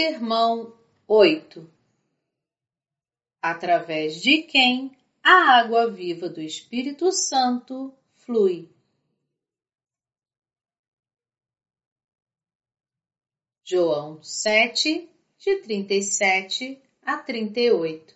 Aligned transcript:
Sermão 0.00 0.78
8 1.08 1.68
Através 3.42 4.22
de 4.22 4.42
quem 4.42 4.96
a 5.20 5.58
água 5.58 5.90
viva 5.90 6.28
do 6.28 6.40
Espírito 6.40 7.10
Santo 7.10 7.92
flui. 8.14 8.70
João 13.64 14.22
7, 14.22 15.10
de 15.36 15.56
37 15.62 16.80
a 17.02 17.16
38 17.16 18.14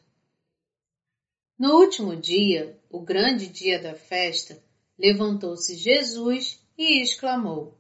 No 1.59 1.81
último 1.81 2.15
dia, 2.15 2.81
o 2.89 3.01
grande 3.01 3.49
dia 3.49 3.83
da 3.83 3.97
festa, 3.97 4.63
levantou-se 4.97 5.75
Jesus 5.75 6.65
e 6.79 7.03
exclamou: 7.03 7.77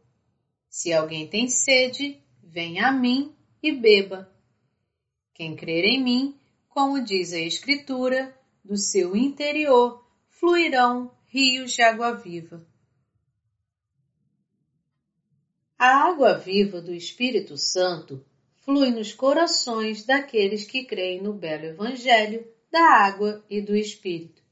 Se 0.68 0.92
alguém 0.92 1.30
tem 1.30 1.46
sede, 1.46 2.20
venha 2.42 2.88
a 2.88 2.92
mim 2.92 3.32
e 3.62 3.72
beba. 3.72 4.30
Quem 5.32 5.54
crer 5.54 5.84
em 5.84 6.02
mim, 6.02 6.40
como 6.68 7.02
diz 7.02 7.32
a 7.32 7.38
Escritura, 7.38 8.36
do 8.64 8.76
seu 8.76 9.16
interior 9.16 10.04
fluirão 10.28 11.14
rios 11.26 11.72
de 11.72 11.82
água 11.82 12.12
viva. 12.12 12.66
A 15.78 16.08
água 16.08 16.38
viva 16.38 16.80
do 16.80 16.94
Espírito 16.94 17.56
Santo 17.56 18.24
flui 18.56 18.90
nos 18.90 19.12
corações 19.12 20.04
daqueles 20.04 20.64
que 20.64 20.84
creem 20.84 21.20
no 21.20 21.32
belo 21.32 21.64
Evangelho 21.64 22.46
da 22.70 22.80
água 22.80 23.44
e 23.50 23.60
do 23.60 23.74
Espírito. 23.76 24.42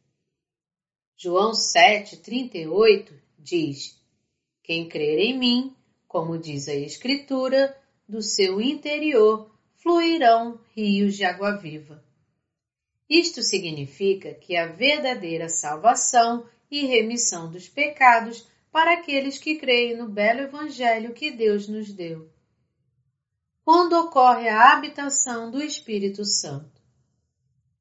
João 1.16 1.52
7,38 1.52 3.12
diz: 3.38 3.97
Quem 4.62 4.88
crer 4.88 5.19
em 5.19 5.38
mim, 5.38 5.77
como 6.08 6.38
diz 6.38 6.66
a 6.66 6.75
Escritura, 6.75 7.80
do 8.11 8.20
seu 8.20 8.61
interior 8.61 9.48
fluirão 9.77 10.61
rios 10.75 11.16
de 11.16 11.25
água 11.25 11.56
viva. 11.56 12.05
Isto 13.08 13.42
significa 13.42 14.34
que 14.34 14.56
a 14.56 14.66
verdadeira 14.66 15.48
salvação 15.48 16.47
e 16.70 16.86
remissão 16.86 17.50
dos 17.50 17.69
pecados 17.69 18.47
para 18.70 18.94
aqueles 18.94 19.38
que 19.38 19.56
creem 19.56 19.97
no 19.97 20.08
belo 20.08 20.41
Evangelho 20.41 21.12
que 21.12 21.31
Deus 21.31 21.69
nos 21.69 21.92
deu. 21.92 22.28
Quando 23.64 23.92
ocorre 23.94 24.48
a 24.48 24.72
habitação 24.72 25.50
do 25.50 25.62
Espírito 25.62 26.25
Santo? 26.25 26.81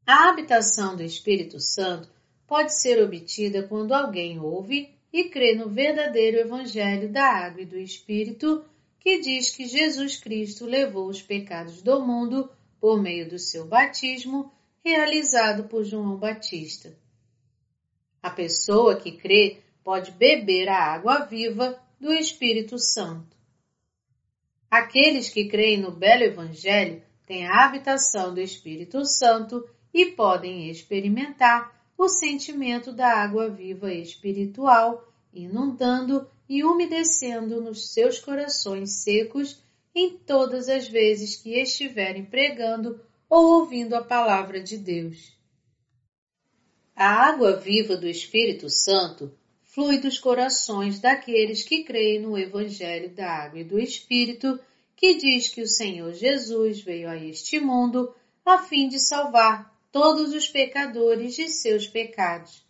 A 0.05 0.29
habitação 0.29 0.95
do 0.95 1.03
Espírito 1.03 1.59
Santo 1.59 2.09
pode 2.47 2.73
ser 2.79 3.01
obtida 3.03 3.63
quando 3.63 3.93
alguém 3.93 4.39
ouve 4.39 4.89
e 5.11 5.25
crê 5.25 5.55
no 5.55 5.69
verdadeiro 5.69 6.37
Evangelho 6.37 7.11
da 7.11 7.25
Água 7.25 7.61
e 7.61 7.65
do 7.65 7.77
Espírito 7.77 8.63
que 8.99 9.19
diz 9.19 9.49
que 9.49 9.65
Jesus 9.65 10.17
Cristo 10.17 10.65
levou 10.65 11.07
os 11.07 11.21
pecados 11.21 11.81
do 11.81 12.05
mundo 12.05 12.49
por 12.79 13.01
meio 13.01 13.29
do 13.29 13.39
seu 13.39 13.65
batismo 13.65 14.51
realizado 14.83 15.65
por 15.65 15.83
João 15.83 16.17
Batista. 16.17 16.97
A 18.21 18.29
pessoa 18.29 18.97
que 18.97 19.13
crê 19.13 19.61
pode 19.83 20.11
beber 20.11 20.67
a 20.67 20.77
água 20.77 21.25
viva 21.25 21.81
do 21.99 22.11
Espírito 22.13 22.77
Santo. 22.77 23.37
Aqueles 24.69 25.29
que 25.29 25.47
creem 25.47 25.77
no 25.77 25.91
belo 25.91 26.23
Evangelho 26.23 27.01
têm 27.25 27.47
a 27.47 27.65
habitação 27.65 28.33
do 28.33 28.39
Espírito 28.39 29.03
Santo 29.05 29.67
e 29.93 30.05
podem 30.07 30.69
experimentar 30.69 31.73
o 31.97 32.07
sentimento 32.07 32.93
da 32.93 33.09
água 33.09 33.49
viva 33.49 33.91
espiritual 33.93 35.05
inundando 35.33 36.27
e 36.49 36.63
umedecendo 36.63 37.61
nos 37.61 37.93
seus 37.93 38.19
corações 38.19 39.03
secos 39.03 39.61
em 39.93 40.17
todas 40.17 40.67
as 40.67 40.87
vezes 40.87 41.35
que 41.35 41.59
estiverem 41.61 42.25
pregando 42.25 42.99
ou 43.29 43.59
ouvindo 43.59 43.93
a 43.93 44.03
palavra 44.03 44.59
de 44.59 44.75
Deus. 44.75 45.37
A 46.95 47.27
água 47.27 47.55
viva 47.55 47.95
do 47.95 48.07
Espírito 48.07 48.69
Santo 48.69 49.31
flui 49.63 49.99
dos 49.99 50.17
corações 50.17 50.99
daqueles 50.99 51.63
que 51.63 51.83
creem 51.83 52.19
no 52.19 52.37
Evangelho 52.37 53.09
da 53.11 53.31
Água 53.31 53.59
e 53.59 53.63
do 53.63 53.79
Espírito, 53.79 54.59
que 54.95 55.15
diz 55.15 55.47
que 55.47 55.61
o 55.61 55.67
Senhor 55.67 56.13
Jesus 56.13 56.81
veio 56.81 57.07
a 57.07 57.15
este 57.15 57.59
mundo 57.59 58.13
a 58.43 58.63
fim 58.63 58.89
de 58.89 58.99
salvar 58.99 59.73
todos 59.91 60.33
os 60.33 60.49
pecadores 60.49 61.35
de 61.35 61.47
seus 61.47 61.87
pecados. 61.87 62.65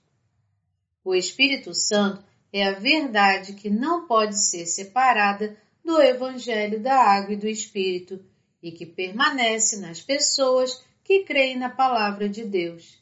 O 1.03 1.16
Espírito 1.16 1.74
Santo 1.74 2.28
é 2.52 2.66
a 2.66 2.72
verdade 2.72 3.54
que 3.54 3.70
não 3.70 4.08
pode 4.08 4.38
ser 4.38 4.66
separada 4.66 5.56
do 5.84 6.02
Evangelho 6.02 6.80
da 6.80 6.96
Água 6.96 7.34
e 7.34 7.38
do 7.38 7.48
Espírito 7.48 8.20
e 8.62 8.72
que 8.72 8.86
permanece 8.86 9.78
nas 9.78 10.02
pessoas 10.02 10.84
que 11.04 11.24
creem 11.24 11.58
na 11.58 11.70
Palavra 11.70 12.28
de 12.28 12.44
Deus. 12.44 13.00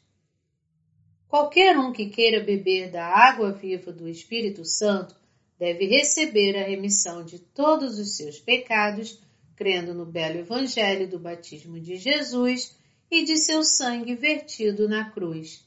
Qualquer 1.26 1.78
um 1.78 1.92
que 1.92 2.08
queira 2.08 2.42
beber 2.42 2.90
da 2.90 3.06
água 3.06 3.52
viva 3.52 3.92
do 3.92 4.08
Espírito 4.08 4.64
Santo 4.64 5.14
deve 5.58 5.86
receber 5.86 6.56
a 6.56 6.66
remissão 6.66 7.24
de 7.24 7.38
todos 7.38 7.98
os 7.98 8.16
seus 8.16 8.38
pecados, 8.38 9.20
crendo 9.56 9.92
no 9.92 10.06
belo 10.06 10.38
Evangelho 10.38 11.08
do 11.08 11.18
batismo 11.18 11.78
de 11.80 11.96
Jesus 11.96 12.78
e 13.10 13.24
de 13.24 13.36
seu 13.36 13.62
sangue 13.62 14.14
vertido 14.14 14.88
na 14.88 15.10
cruz. 15.10 15.66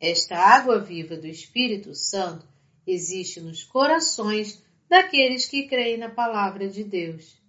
Esta 0.00 0.38
água 0.38 0.78
viva 0.78 1.16
do 1.16 1.26
Espírito 1.26 1.94
Santo 1.94 2.48
existe 2.92 3.40
nos 3.40 3.62
corações 3.62 4.62
daqueles 4.88 5.46
que 5.46 5.68
creem 5.68 5.96
na 5.96 6.08
palavra 6.08 6.68
de 6.68 6.82
Deus. 6.82 7.40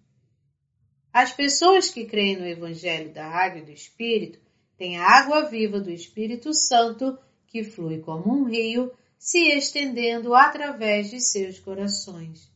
As 1.11 1.33
pessoas 1.33 1.89
que 1.89 2.05
creem 2.05 2.37
no 2.37 2.45
Evangelho 2.45 3.13
da 3.13 3.25
Água 3.25 3.59
e 3.59 3.65
do 3.65 3.71
Espírito 3.71 4.39
têm 4.77 4.97
a 4.97 5.05
água 5.05 5.49
viva 5.49 5.79
do 5.79 5.91
Espírito 5.91 6.53
Santo 6.53 7.17
que 7.47 7.63
flui 7.63 7.99
como 7.99 8.33
um 8.33 8.45
rio, 8.45 8.91
se 9.17 9.49
estendendo 9.49 10.33
através 10.33 11.09
de 11.09 11.19
seus 11.19 11.59
corações. 11.59 12.49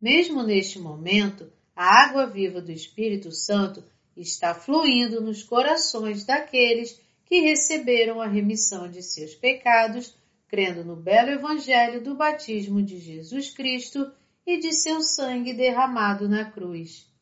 Mesmo 0.00 0.42
neste 0.42 0.78
momento, 0.78 1.50
a 1.76 2.02
água 2.02 2.26
viva 2.26 2.60
do 2.60 2.72
Espírito 2.72 3.30
Santo 3.30 3.84
está 4.16 4.54
fluindo 4.54 5.20
nos 5.20 5.42
corações 5.42 6.24
daqueles 6.24 7.00
que 7.24 7.40
receberam 7.40 8.20
a 8.20 8.26
remissão 8.26 8.90
de 8.90 9.02
seus 9.02 9.34
pecados 9.34 10.14
crendo 10.54 10.84
no 10.84 10.94
belo 10.94 11.30
Evangelho 11.30 12.00
do 12.00 12.14
batismo 12.14 12.80
de 12.80 12.96
Jesus 13.00 13.50
Cristo 13.50 14.12
e 14.46 14.56
de 14.56 14.72
seu 14.72 15.00
sangue 15.00 15.52
derramado 15.52 16.28
na 16.28 16.48
cruz. 16.48 17.12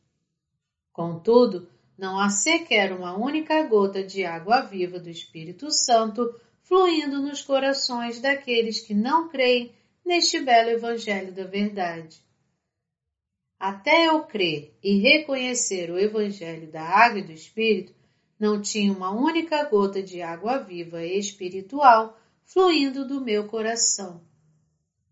Contudo, 0.91 1.67
não 1.97 2.19
há 2.19 2.29
sequer 2.29 2.93
uma 2.93 3.17
única 3.17 3.63
gota 3.63 4.03
de 4.03 4.23
água 4.23 4.61
viva 4.61 4.99
do 4.99 5.09
Espírito 5.09 5.71
Santo 5.71 6.39
fluindo 6.61 7.23
nos 7.23 7.41
corações 7.41 8.21
daqueles 8.21 8.81
que 8.81 8.93
não 8.93 9.27
creem 9.29 9.73
neste 10.05 10.39
belo 10.39 10.69
Evangelho 10.69 11.33
da 11.33 11.45
verdade. 11.45 12.21
Até 13.59 14.09
eu 14.09 14.21
crer 14.27 14.77
e 14.83 14.99
reconhecer 14.99 15.89
o 15.89 15.97
Evangelho 15.97 16.71
da 16.71 16.83
Água 16.83 17.17
e 17.17 17.23
do 17.23 17.31
Espírito, 17.31 17.95
não 18.39 18.61
tinha 18.61 18.93
uma 18.93 19.09
única 19.09 19.63
gota 19.63 20.03
de 20.03 20.21
água 20.21 20.59
viva 20.59 21.03
espiritual 21.03 22.19
fluindo 22.45 23.07
do 23.07 23.21
meu 23.21 23.47
coração. 23.47 24.21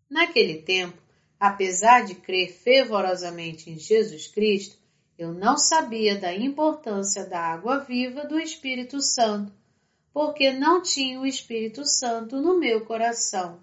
Naquele 0.10 0.62
tempo, 0.62 1.02
apesar 1.40 2.06
de 2.06 2.16
crer 2.16 2.52
fervorosamente 2.52 3.70
em 3.70 3.80
Jesus 3.80 4.28
Cristo, 4.28 4.78
eu 5.18 5.34
não 5.34 5.58
sabia 5.58 6.18
da 6.18 6.34
importância 6.34 7.26
da 7.26 7.40
água 7.40 7.80
viva 7.80 8.26
do 8.26 8.40
Espírito 8.40 9.02
Santo, 9.02 9.54
porque 10.14 10.52
não 10.52 10.82
tinha 10.82 11.20
o 11.20 11.26
Espírito 11.26 11.86
Santo 11.86 12.42
no 12.42 12.60
meu 12.60 12.86
coração. 12.86 13.60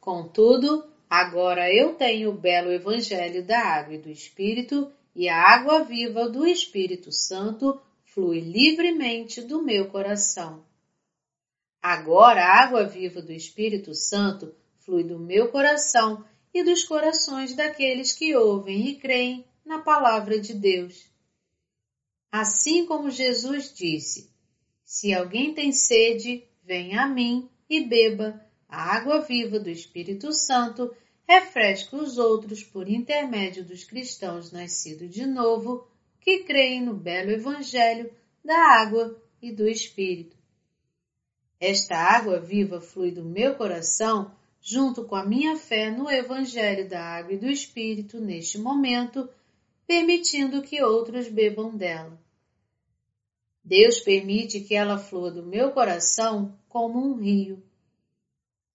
Contudo, 0.00 0.84
agora 1.08 1.72
eu 1.72 1.94
tenho 1.94 2.30
o 2.30 2.38
belo 2.38 2.72
Evangelho 2.72 3.44
da 3.44 3.60
água 3.60 3.94
e 3.94 3.98
do 3.98 4.08
Espírito, 4.08 4.90
e 5.14 5.28
a 5.28 5.36
água 5.36 5.84
viva 5.84 6.28
do 6.28 6.46
Espírito 6.46 7.12
Santo 7.12 7.80
flui 8.02 8.40
livremente 8.40 9.42
do 9.42 9.62
meu 9.62 9.88
coração. 9.88 10.64
Agora 11.82 12.42
a 12.42 12.62
água 12.62 12.84
viva 12.84 13.22
do 13.22 13.32
Espírito 13.32 13.94
Santo 13.94 14.54
flui 14.80 15.02
do 15.02 15.18
meu 15.18 15.48
coração 15.48 16.24
e 16.52 16.62
dos 16.62 16.84
corações 16.84 17.54
daqueles 17.54 18.12
que 18.12 18.34
ouvem 18.36 18.88
e 18.88 18.96
creem 18.96 19.46
na 19.64 19.78
palavra 19.78 20.38
de 20.38 20.52
Deus. 20.52 21.10
Assim 22.30 22.84
como 22.84 23.10
Jesus 23.10 23.72
disse: 23.74 24.30
Se 24.84 25.14
alguém 25.14 25.54
tem 25.54 25.72
sede, 25.72 26.44
venha 26.62 27.02
a 27.02 27.08
mim 27.08 27.48
e 27.68 27.84
beba. 27.84 28.44
A 28.68 28.96
água 28.96 29.20
viva 29.20 29.58
do 29.58 29.68
Espírito 29.68 30.32
Santo 30.32 30.94
refresca 31.26 31.96
os 31.96 32.18
outros 32.18 32.62
por 32.62 32.88
intermédio 32.88 33.64
dos 33.64 33.84
cristãos 33.84 34.52
nascidos 34.52 35.10
de 35.10 35.26
novo 35.26 35.88
que 36.20 36.44
creem 36.44 36.82
no 36.82 36.94
belo 36.94 37.30
Evangelho 37.30 38.12
da 38.44 38.56
água 38.56 39.20
e 39.40 39.50
do 39.50 39.68
Espírito. 39.68 40.39
Esta 41.60 41.94
água 41.94 42.40
viva 42.40 42.80
flui 42.80 43.10
do 43.10 43.22
meu 43.22 43.54
coração 43.54 44.34
junto 44.62 45.04
com 45.04 45.14
a 45.14 45.24
minha 45.24 45.56
fé 45.56 45.90
no 45.90 46.10
Evangelho 46.10 46.88
da 46.88 47.04
Água 47.04 47.34
e 47.34 47.38
do 47.38 47.50
Espírito 47.50 48.18
neste 48.18 48.58
momento, 48.58 49.28
permitindo 49.86 50.62
que 50.62 50.82
outros 50.82 51.28
bebam 51.28 51.76
dela. 51.76 52.18
Deus 53.62 54.00
permite 54.00 54.60
que 54.60 54.74
ela 54.74 54.98
flua 54.98 55.30
do 55.30 55.44
meu 55.44 55.70
coração 55.72 56.58
como 56.66 56.98
um 56.98 57.14
rio. 57.16 57.62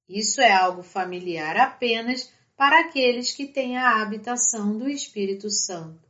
Isso 0.08 0.40
é 0.40 0.52
algo 0.52 0.84
familiar 0.84 1.58
apenas 1.58 2.32
para 2.56 2.82
aqueles 2.82 3.34
que 3.34 3.48
têm 3.48 3.78
a 3.78 4.02
habitação 4.02 4.78
do 4.78 4.88
Espírito 4.88 5.50
Santo. 5.50 6.06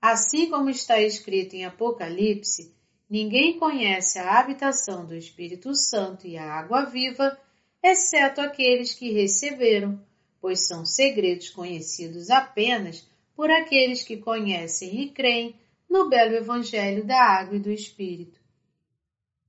Assim 0.00 0.48
como 0.48 0.70
está 0.70 1.00
escrito 1.00 1.54
em 1.54 1.64
Apocalipse, 1.64 2.75
ninguém 3.08 3.58
conhece 3.58 4.18
a 4.18 4.38
habitação 4.38 5.06
do 5.06 5.14
Espírito 5.14 5.74
Santo 5.74 6.26
e 6.26 6.36
a 6.36 6.52
água 6.52 6.84
viva, 6.84 7.38
exceto 7.82 8.40
aqueles 8.40 8.94
que 8.94 9.12
receberam, 9.12 10.00
pois 10.40 10.66
são 10.66 10.84
segredos 10.84 11.50
conhecidos 11.50 12.30
apenas 12.30 13.08
por 13.34 13.50
aqueles 13.50 14.02
que 14.02 14.16
conhecem 14.16 15.02
e 15.02 15.10
creem 15.10 15.54
no 15.88 16.08
belo 16.08 16.34
Evangelho 16.34 17.04
da 17.04 17.22
água 17.22 17.56
e 17.56 17.60
do 17.60 17.70
Espírito. 17.70 18.40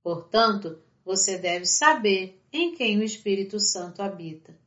Portanto, 0.04 0.82
você 1.04 1.38
deve 1.38 1.66
saber 1.66 2.42
em 2.52 2.76
quem 2.76 2.98
o 2.98 3.04
Espírito 3.04 3.60
Santo 3.60 4.02
habita. 4.02 4.58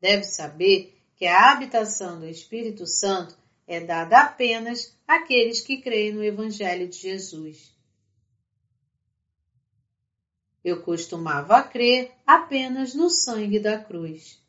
Deve 0.00 0.24
saber 0.24 0.98
que 1.14 1.26
a 1.26 1.52
habitação 1.52 2.18
do 2.18 2.26
Espírito 2.26 2.86
Santo 2.86 3.36
é 3.66 3.80
dada 3.80 4.20
apenas 4.20 4.98
àqueles 5.10 5.60
que 5.60 5.78
creem 5.78 6.12
no 6.12 6.22
Evangelho 6.22 6.86
de 6.88 6.96
Jesus. 6.96 7.74
Eu 10.62 10.82
costumava 10.82 11.60
crer 11.64 12.12
apenas 12.24 12.94
no 12.94 13.10
sangue 13.10 13.58
da 13.58 13.76
cruz. 13.76 14.40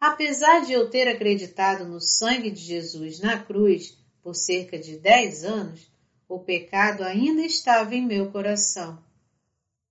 Apesar 0.00 0.64
de 0.64 0.72
eu 0.72 0.88
ter 0.88 1.06
acreditado 1.06 1.84
no 1.84 2.00
sangue 2.00 2.50
de 2.50 2.60
Jesus 2.60 3.20
na 3.20 3.38
cruz 3.38 3.94
por 4.22 4.34
cerca 4.34 4.78
de 4.78 4.96
dez 4.96 5.44
anos, 5.44 5.92
o 6.26 6.38
pecado 6.38 7.02
ainda 7.02 7.42
estava 7.42 7.94
em 7.94 8.06
meu 8.06 8.30
coração. 8.32 9.04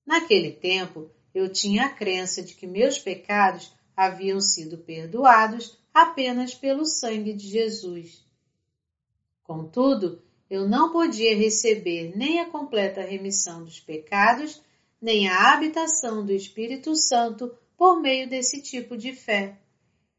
Naquele 0.03 0.53
tempo, 0.53 1.11
eu 1.35 1.53
tinha 1.53 1.85
a 1.85 1.89
crença 1.89 2.41
de 2.41 2.55
que 2.55 2.65
meus 2.65 2.97
pecados 2.97 3.71
haviam 3.95 4.41
sido 4.41 4.79
perdoados 4.79 5.77
apenas 5.93 6.55
pelo 6.55 6.83
sangue 6.83 7.31
de 7.33 7.47
Jesus. 7.47 8.27
Contudo, 9.49 10.21
eu 10.47 10.69
não 10.69 10.91
podia 10.91 11.35
receber 11.35 12.15
nem 12.15 12.39
a 12.39 12.45
completa 12.47 13.01
remissão 13.01 13.63
dos 13.63 13.79
pecados, 13.79 14.61
nem 15.01 15.27
a 15.27 15.51
habitação 15.51 16.23
do 16.23 16.31
Espírito 16.31 16.95
Santo 16.95 17.57
por 17.75 17.99
meio 17.99 18.29
desse 18.29 18.61
tipo 18.61 18.95
de 18.95 19.11
fé. 19.11 19.57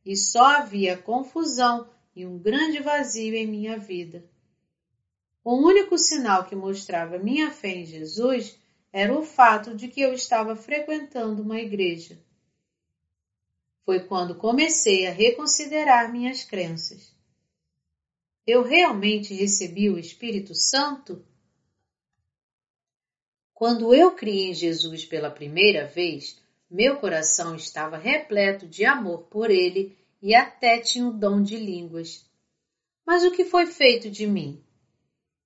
E 0.04 0.16
só 0.16 0.56
havia 0.56 0.96
confusão 0.96 1.88
e 2.12 2.26
um 2.26 2.40
grande 2.40 2.80
vazio 2.80 3.36
em 3.36 3.46
minha 3.46 3.78
vida. 3.78 4.28
O 5.44 5.64
único 5.64 5.96
sinal 5.96 6.46
que 6.46 6.56
mostrava 6.56 7.16
minha 7.16 7.52
fé 7.52 7.68
em 7.68 7.86
Jesus 7.86 8.58
era 8.92 9.16
o 9.16 9.22
fato 9.22 9.76
de 9.76 9.86
que 9.86 10.00
eu 10.00 10.12
estava 10.12 10.56
frequentando 10.56 11.40
uma 11.40 11.60
igreja. 11.60 12.18
Foi 13.84 14.00
quando 14.00 14.34
comecei 14.34 15.06
a 15.06 15.12
reconsiderar 15.12 16.10
minhas 16.10 16.42
crenças. 16.42 17.19
Eu 18.46 18.62
realmente 18.62 19.34
recebi 19.34 19.90
o 19.90 19.98
Espírito 19.98 20.54
Santo? 20.54 21.24
Quando 23.52 23.94
eu 23.94 24.12
criei 24.12 24.50
em 24.50 24.54
Jesus 24.54 25.04
pela 25.04 25.30
primeira 25.30 25.86
vez, 25.86 26.40
meu 26.70 26.96
coração 26.96 27.54
estava 27.54 27.98
repleto 27.98 28.66
de 28.66 28.84
amor 28.84 29.24
por 29.24 29.50
ele 29.50 29.98
e 30.22 30.34
até 30.34 30.78
tinha 30.78 31.06
o 31.06 31.12
dom 31.12 31.42
de 31.42 31.56
línguas. 31.56 32.24
Mas 33.04 33.24
o 33.24 33.30
que 33.30 33.44
foi 33.44 33.66
feito 33.66 34.10
de 34.10 34.26
mim? 34.26 34.62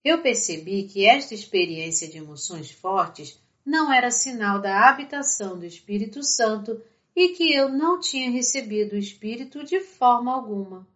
Eu 0.05 0.21
percebi 0.21 0.85
que 0.85 1.07
esta 1.07 1.35
experiência 1.35 2.07
de 2.07 2.19
emoções 2.19 2.71
fortes 2.71 3.41
não 3.65 3.93
era 3.93 4.11
sinal 4.11 4.61
da 4.61 4.89
habitação 4.89 5.59
do 5.59 5.65
Espírito 5.65 6.23
Santo 6.23 6.81
e 7.17 7.31
que 7.31 7.53
eu 7.53 7.71
não 7.71 7.99
tinha 7.99 8.31
recebido 8.31 8.93
o 8.93 8.99
Espírito 8.99 9.65
de 9.65 9.81
forma 9.81 10.33
alguma. 10.33 10.87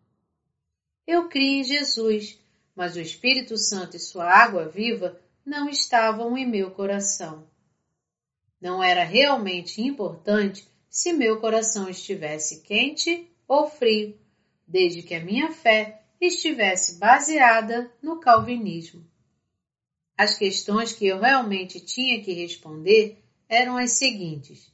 Eu 1.08 1.26
criei 1.26 1.60
em 1.60 1.64
Jesus, 1.64 2.38
mas 2.76 2.94
o 2.94 3.00
Espírito 3.00 3.56
Santo 3.56 3.96
e 3.96 3.98
sua 3.98 4.30
água 4.30 4.68
viva 4.68 5.18
não 5.42 5.66
estavam 5.66 6.36
em 6.36 6.46
meu 6.46 6.70
coração. 6.70 7.48
Não 8.60 8.84
era 8.84 9.04
realmente 9.04 9.80
importante 9.80 10.68
se 10.90 11.14
meu 11.14 11.40
coração 11.40 11.88
estivesse 11.88 12.60
quente 12.60 13.26
ou 13.48 13.70
frio, 13.70 14.20
desde 14.66 15.02
que 15.02 15.14
a 15.14 15.24
minha 15.24 15.50
fé 15.50 16.02
estivesse 16.20 16.98
baseada 16.98 17.90
no 18.02 18.20
calvinismo. 18.20 19.02
As 20.14 20.36
questões 20.36 20.92
que 20.92 21.06
eu 21.06 21.20
realmente 21.20 21.80
tinha 21.80 22.22
que 22.22 22.34
responder 22.34 23.24
eram 23.48 23.78
as 23.78 23.92
seguintes: 23.92 24.70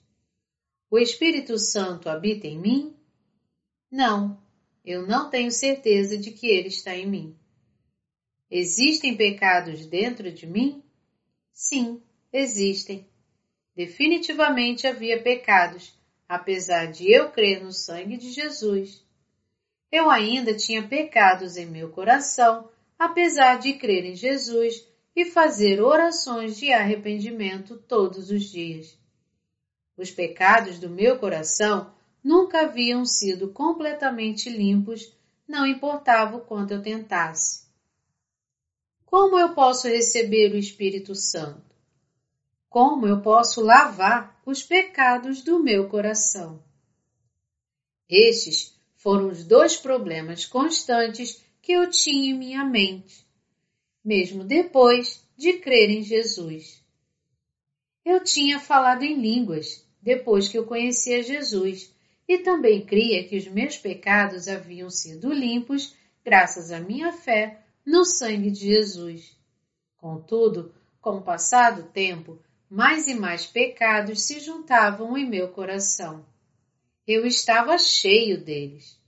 O 0.90 0.98
Espírito 0.98 1.56
Santo 1.60 2.08
habita 2.08 2.48
em 2.48 2.58
mim? 2.58 2.96
Não, 3.88 4.43
eu 4.84 5.06
não 5.06 5.30
tenho 5.30 5.50
certeza 5.50 6.18
de 6.18 6.30
que 6.30 6.46
ele 6.46 6.68
está 6.68 6.94
em 6.94 7.06
mim. 7.06 7.36
Existem 8.50 9.16
pecados 9.16 9.86
dentro 9.86 10.30
de 10.30 10.46
mim? 10.46 10.82
Sim, 11.52 12.02
existem. 12.32 13.08
Definitivamente 13.74 14.86
havia 14.86 15.20
pecados, 15.22 15.98
apesar 16.28 16.86
de 16.86 17.10
eu 17.10 17.30
crer 17.30 17.64
no 17.64 17.72
sangue 17.72 18.16
de 18.16 18.30
Jesus. 18.30 19.02
Eu 19.90 20.10
ainda 20.10 20.54
tinha 20.54 20.86
pecados 20.86 21.56
em 21.56 21.66
meu 21.66 21.88
coração, 21.90 22.68
apesar 22.98 23.58
de 23.58 23.74
crer 23.74 24.04
em 24.04 24.14
Jesus 24.14 24.86
e 25.16 25.24
fazer 25.24 25.80
orações 25.80 26.56
de 26.56 26.72
arrependimento 26.72 27.76
todos 27.76 28.30
os 28.30 28.44
dias. 28.50 28.98
Os 29.96 30.10
pecados 30.10 30.78
do 30.78 30.90
meu 30.90 31.18
coração 31.18 31.93
nunca 32.24 32.62
haviam 32.62 33.04
sido 33.04 33.52
completamente 33.52 34.48
limpos, 34.48 35.12
não 35.46 35.66
importava 35.66 36.38
o 36.38 36.40
quanto 36.40 36.72
eu 36.72 36.82
tentasse. 36.82 37.64
Como 39.04 39.38
eu 39.38 39.54
posso 39.54 39.86
receber 39.86 40.52
o 40.52 40.58
Espírito 40.58 41.14
Santo? 41.14 41.62
Como 42.70 43.06
eu 43.06 43.20
posso 43.20 43.60
lavar 43.60 44.40
os 44.46 44.62
pecados 44.62 45.42
do 45.42 45.62
meu 45.62 45.88
coração? 45.88 46.64
Estes 48.08 48.74
foram 48.96 49.28
os 49.28 49.44
dois 49.44 49.76
problemas 49.76 50.46
constantes 50.46 51.44
que 51.60 51.72
eu 51.72 51.90
tinha 51.90 52.30
em 52.30 52.38
minha 52.38 52.64
mente, 52.64 53.24
mesmo 54.02 54.42
depois 54.42 55.22
de 55.36 55.54
crer 55.54 55.90
em 55.90 56.02
Jesus. 56.02 56.82
Eu 58.04 58.24
tinha 58.24 58.58
falado 58.58 59.02
em 59.02 59.20
línguas 59.20 59.86
depois 60.02 60.48
que 60.48 60.58
eu 60.58 60.66
conhecia 60.66 61.22
Jesus 61.22 61.93
e 62.28 62.38
também 62.38 62.84
cria 62.84 63.24
que 63.24 63.36
os 63.36 63.46
meus 63.46 63.76
pecados 63.76 64.48
haviam 64.48 64.88
sido 64.90 65.32
limpos 65.32 65.94
graças 66.24 66.72
à 66.72 66.80
minha 66.80 67.12
fé 67.12 67.60
no 67.84 68.04
sangue 68.04 68.50
de 68.50 68.60
Jesus. 68.60 69.36
Contudo, 69.96 70.74
com 71.00 71.18
o 71.18 71.22
passar 71.22 71.76
do 71.76 71.82
tempo, 71.82 72.38
mais 72.70 73.06
e 73.06 73.14
mais 73.14 73.46
pecados 73.46 74.22
se 74.22 74.40
juntavam 74.40 75.16
em 75.16 75.28
meu 75.28 75.48
coração. 75.48 76.24
Eu 77.06 77.26
estava 77.26 77.76
cheio 77.76 78.42
deles. 78.42 78.98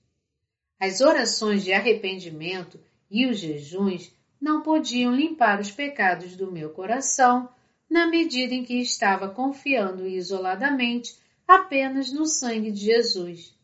As 0.78 1.00
orações 1.00 1.64
de 1.64 1.72
arrependimento 1.72 2.78
e 3.10 3.26
os 3.26 3.38
jejuns 3.38 4.12
não 4.38 4.62
podiam 4.62 5.14
limpar 5.14 5.58
os 5.58 5.70
pecados 5.70 6.36
do 6.36 6.52
meu 6.52 6.70
coração 6.70 7.48
na 7.88 8.06
medida 8.06 8.52
em 8.52 8.62
que 8.62 8.80
estava 8.80 9.30
confiando 9.30 10.06
isoladamente 10.06 11.16
apenas 11.46 12.12
no 12.12 12.26
sangue 12.26 12.70
de 12.70 12.80
Jesus. 12.80 13.54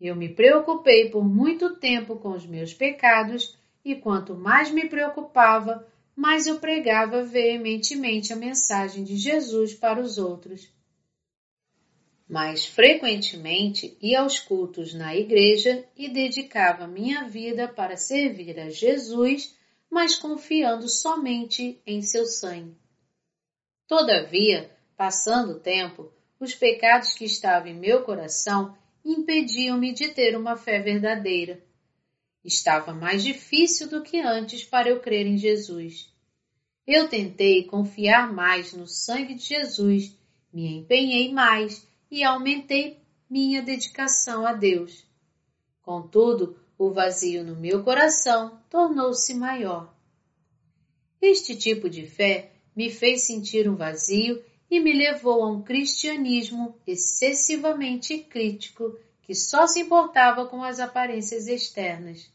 Eu 0.00 0.16
me 0.16 0.28
preocupei 0.28 1.10
por 1.10 1.24
muito 1.24 1.76
tempo 1.76 2.16
com 2.16 2.30
os 2.30 2.44
meus 2.44 2.74
pecados 2.74 3.56
e 3.84 3.94
quanto 3.94 4.34
mais 4.34 4.70
me 4.70 4.88
preocupava, 4.88 5.86
mais 6.14 6.46
eu 6.46 6.58
pregava 6.58 7.22
veementemente 7.22 8.32
a 8.32 8.36
mensagem 8.36 9.04
de 9.04 9.16
Jesus 9.16 9.74
para 9.74 10.00
os 10.00 10.18
outros. 10.18 10.70
Mais 12.28 12.64
frequentemente 12.64 13.96
ia 14.00 14.20
aos 14.20 14.40
cultos 14.40 14.94
na 14.94 15.14
igreja 15.14 15.84
e 15.96 16.08
dedicava 16.08 16.86
minha 16.86 17.28
vida 17.28 17.68
para 17.68 17.96
servir 17.96 18.58
a 18.58 18.70
Jesus, 18.70 19.54
mas 19.90 20.16
confiando 20.16 20.88
somente 20.88 21.80
em 21.86 22.02
seu 22.02 22.26
sangue. 22.26 22.76
Todavia, 23.86 24.74
passando 24.96 25.52
o 25.52 25.60
tempo, 25.60 26.10
os 26.42 26.54
pecados 26.54 27.14
que 27.14 27.24
estavam 27.24 27.68
em 27.68 27.74
meu 27.74 28.02
coração 28.02 28.76
impediam-me 29.04 29.92
de 29.92 30.08
ter 30.08 30.36
uma 30.36 30.56
fé 30.56 30.80
verdadeira 30.80 31.62
Estava 32.44 32.92
mais 32.92 33.22
difícil 33.22 33.88
do 33.88 34.02
que 34.02 34.18
antes 34.18 34.64
para 34.64 34.88
eu 34.88 34.98
crer 34.98 35.26
em 35.26 35.36
Jesus. 35.36 36.12
Eu 36.84 37.08
tentei 37.08 37.64
confiar 37.64 38.32
mais 38.32 38.72
no 38.72 38.86
sangue 38.86 39.34
de 39.34 39.44
Jesus, 39.44 40.16
me 40.52 40.66
empenhei 40.66 41.32
mais 41.32 41.86
e 42.10 42.24
aumentei 42.24 42.98
minha 43.30 43.62
dedicação 43.62 44.44
a 44.44 44.52
Deus. 44.52 45.06
Contudo, 45.82 46.58
o 46.76 46.90
vazio 46.90 47.44
no 47.44 47.54
meu 47.54 47.84
coração 47.84 48.60
tornou-se 48.68 49.32
maior. 49.34 49.94
Este 51.20 51.54
tipo 51.54 51.88
de 51.88 52.06
fé 52.06 52.50
me 52.74 52.90
fez 52.90 53.22
sentir 53.22 53.68
um 53.68 53.76
vazio 53.76 54.42
e 54.72 54.80
me 54.80 54.94
levou 54.94 55.44
a 55.44 55.50
um 55.50 55.62
cristianismo 55.62 56.74
excessivamente 56.86 58.16
crítico 58.20 58.98
que 59.20 59.34
só 59.34 59.66
se 59.66 59.80
importava 59.80 60.46
com 60.46 60.64
as 60.64 60.80
aparências 60.80 61.46
externas. 61.46 62.32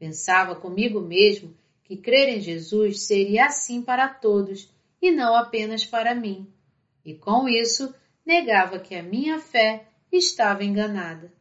Pensava 0.00 0.56
comigo 0.56 1.00
mesmo 1.00 1.56
que 1.84 1.96
crer 1.96 2.28
em 2.28 2.40
Jesus 2.40 3.02
seria 3.02 3.46
assim 3.46 3.80
para 3.80 4.08
todos 4.08 4.68
e 5.00 5.12
não 5.12 5.36
apenas 5.36 5.86
para 5.86 6.12
mim, 6.12 6.52
e 7.04 7.14
com 7.14 7.48
isso 7.48 7.94
negava 8.26 8.80
que 8.80 8.96
a 8.96 9.02
minha 9.04 9.38
fé 9.38 9.86
estava 10.10 10.64
enganada. 10.64 11.32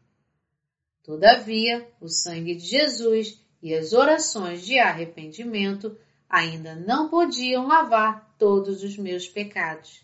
Todavia, 1.02 1.90
o 2.00 2.08
sangue 2.08 2.54
de 2.54 2.68
Jesus 2.68 3.44
e 3.64 3.74
as 3.74 3.94
orações 3.94 4.64
de 4.64 4.78
arrependimento 4.78 5.98
ainda 6.30 6.76
não 6.76 7.10
podiam 7.10 7.66
lavar 7.66 8.27
todos 8.38 8.84
os 8.84 8.98
meus 8.98 9.28
pecados. 9.28 10.02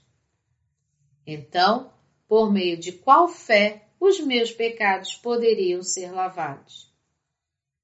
Então, 1.25 1.93
por 2.27 2.51
meio 2.51 2.77
de 2.77 2.91
qual 2.91 3.27
fé 3.27 3.87
os 3.99 4.19
meus 4.19 4.51
pecados 4.51 5.15
poderiam 5.15 5.81
ser 5.81 6.11
lavados? 6.11 6.91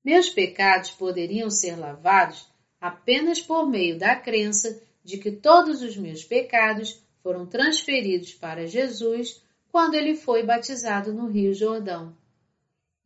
Meus 0.03 0.29
pecados 0.29 0.91
poderiam 0.91 1.49
ser 1.49 1.77
lavados 1.77 2.47
apenas 2.79 3.41
por 3.41 3.69
meio 3.69 3.97
da 3.97 4.15
crença 4.15 4.81
de 5.03 5.17
que 5.17 5.31
todos 5.31 5.81
os 5.81 5.97
meus 5.97 6.23
pecados 6.23 7.01
foram 7.21 7.45
transferidos 7.45 8.33
para 8.33 8.65
Jesus 8.65 9.41
quando 9.71 9.95
ele 9.95 10.15
foi 10.15 10.43
batizado 10.43 11.13
no 11.13 11.27
Rio 11.27 11.53
Jordão. 11.53 12.17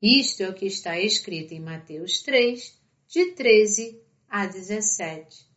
Isto 0.01 0.43
é 0.43 0.49
o 0.49 0.53
que 0.53 0.65
está 0.65 0.99
escrito 0.99 1.53
em 1.53 1.59
Mateus 1.59 2.21
3, 2.23 2.77
de 3.07 3.31
13 3.31 4.01
a 4.29 4.45
17. 4.45 5.47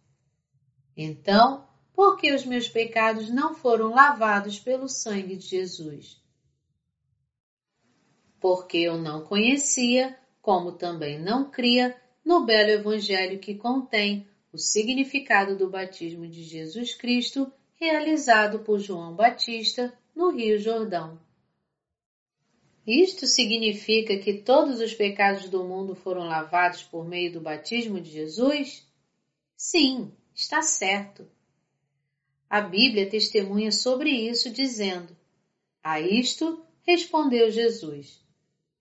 Então, 0.96 1.66
por 1.96 2.18
que 2.18 2.30
os 2.34 2.44
meus 2.44 2.68
pecados 2.68 3.30
não 3.30 3.54
foram 3.54 3.88
lavados 3.88 4.60
pelo 4.60 4.86
sangue 4.86 5.34
de 5.34 5.46
Jesus? 5.46 6.22
Porque 8.38 8.76
eu 8.76 8.98
não 8.98 9.24
conhecia, 9.24 10.14
como 10.42 10.72
também 10.72 11.18
não 11.18 11.50
cria, 11.50 11.96
no 12.22 12.44
belo 12.44 12.68
Evangelho 12.68 13.38
que 13.38 13.54
contém 13.54 14.28
o 14.52 14.58
significado 14.58 15.56
do 15.56 15.70
batismo 15.70 16.28
de 16.28 16.44
Jesus 16.44 16.94
Cristo 16.94 17.50
realizado 17.76 18.58
por 18.58 18.78
João 18.78 19.16
Batista 19.16 19.90
no 20.14 20.30
Rio 20.30 20.58
Jordão. 20.58 21.18
Isto 22.86 23.26
significa 23.26 24.18
que 24.18 24.34
todos 24.34 24.80
os 24.80 24.92
pecados 24.92 25.48
do 25.48 25.64
mundo 25.64 25.94
foram 25.94 26.24
lavados 26.26 26.82
por 26.82 27.08
meio 27.08 27.32
do 27.32 27.40
batismo 27.40 27.98
de 27.98 28.10
Jesus? 28.10 28.86
Sim, 29.56 30.12
está 30.34 30.60
certo. 30.60 31.26
A 32.48 32.60
Bíblia 32.60 33.10
testemunha 33.10 33.72
sobre 33.72 34.10
isso, 34.10 34.50
dizendo: 34.50 35.16
A 35.82 36.00
isto 36.00 36.64
respondeu 36.82 37.50
Jesus: 37.50 38.24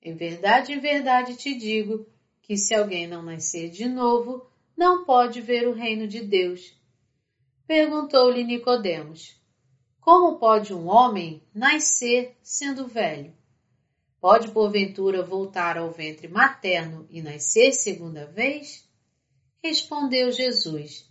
Em 0.02 0.16
verdade, 0.16 0.72
em 0.74 0.80
verdade 0.80 1.36
te 1.36 1.56
digo 1.56 2.06
que 2.44 2.56
se 2.56 2.76
alguém 2.76 3.08
não 3.08 3.24
nascer 3.24 3.72
de 3.72 3.88
novo, 3.88 4.46
não 4.78 5.04
pode 5.04 5.42
ver 5.42 5.68
o 5.68 5.74
reino 5.74 6.08
de 6.08 6.22
Deus. 6.22 6.76
Perguntou-lhe 7.66 8.44
Nicodemos: 8.44 9.36
Como 10.00 10.38
pode 10.38 10.72
um 10.72 10.88
homem 10.88 11.42
nascer 11.52 12.38
sendo 12.44 12.88
velho? 12.88 13.34
Pode 14.22 14.50
porventura 14.50 15.24
voltar 15.24 15.76
ao 15.76 15.92
ventre 15.92 16.28
materno 16.28 17.08
e 17.10 17.20
nascer 17.20 17.74
segunda 17.74 18.28
vez? 18.28 18.88
Respondeu 19.64 20.32
Jesus: 20.32 21.10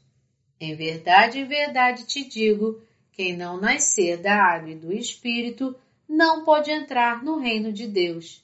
Em 0.60 0.74
verdade, 0.74 1.38
em 1.38 1.44
verdade 1.44 2.04
te 2.06 2.24
digo: 2.24 2.82
quem 3.12 3.36
não 3.36 3.60
nascer 3.60 4.18
da 4.18 4.34
água 4.34 4.70
e 4.70 4.74
do 4.74 4.92
espírito 4.92 5.74
não 6.08 6.44
pode 6.44 6.70
entrar 6.70 7.22
no 7.22 7.38
reino 7.38 7.72
de 7.72 7.86
Deus. 7.86 8.42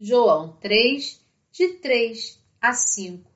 João 0.00 0.56
3, 0.60 1.20
de 1.52 1.68
3 1.74 2.38
a 2.60 2.72
5. 2.72 3.30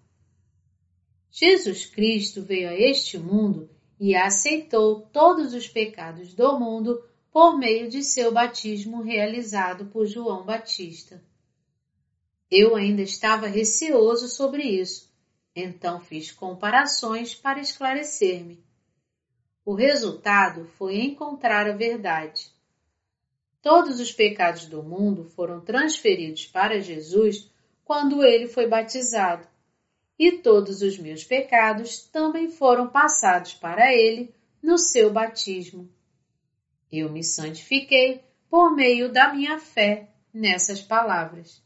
Jesus 1.31 1.87
Cristo 1.87 2.43
veio 2.43 2.69
a 2.69 2.75
este 2.75 3.19
mundo 3.19 3.71
e 3.99 4.15
aceitou 4.15 5.03
todos 5.13 5.55
os 5.55 5.69
pecados 5.69 6.35
do 6.35 6.59
mundo 6.59 7.05
por 7.31 7.59
meio 7.59 7.89
de 7.89 8.03
seu 8.03 8.33
batismo 8.33 9.03
realizado 9.03 9.87
por 9.87 10.07
João 10.07 10.45
Batista. 10.45 11.23
Eu 12.51 12.75
ainda 12.75 13.03
estava 13.03 13.47
receoso 13.47 14.27
sobre 14.27 14.65
isso, 14.65 15.10
então 15.55 16.01
fiz 16.01 16.31
comparações 16.31 17.35
para 17.35 17.61
esclarecer-me. 17.61 18.63
O 19.65 19.75
resultado 19.75 20.65
foi 20.77 21.01
encontrar 21.01 21.69
a 21.69 21.77
verdade. 21.77 22.51
Todos 23.63 24.01
os 24.01 24.11
pecados 24.11 24.67
do 24.67 24.83
mundo 24.83 25.25
foram 25.25 25.61
transferidos 25.61 26.47
para 26.47 26.81
Jesus 26.81 27.51
quando 27.85 28.25
ele 28.25 28.47
foi 28.47 28.69
batizado, 28.69 29.47
e 30.19 30.33
todos 30.33 30.81
os 30.83 30.99
meus 30.99 31.25
pecados 31.25 32.05
também 32.07 32.51
foram 32.51 32.89
passados 32.89 33.55
para 33.55 33.93
ele 33.93 34.35
no 34.63 34.79
seu 34.79 35.13
batismo. 35.13 35.91
Eu 36.91 37.11
me 37.11 37.25
santifiquei 37.25 38.23
por 38.49 38.75
meio 38.75 39.13
da 39.13 39.33
minha 39.33 39.59
fé 39.59 40.09
nessas 40.33 40.81
palavras. 40.81 41.63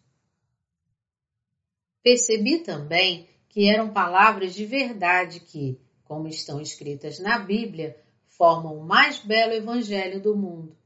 Percebi 2.03 2.59
também 2.59 3.29
que 3.55 3.71
eram 3.71 3.89
palavras 3.89 4.53
de 4.53 4.67
verdade 4.67 5.39
que, 5.39 5.81
como 6.03 6.27
estão 6.27 6.61
escritas 6.61 7.21
na 7.21 7.39
Bíblia, 7.39 7.97
formam 8.27 8.77
o 8.77 8.85
mais 8.85 9.21
belo 9.21 9.53
evangelho 9.53 10.21
do 10.21 10.37
mundo. 10.37 10.77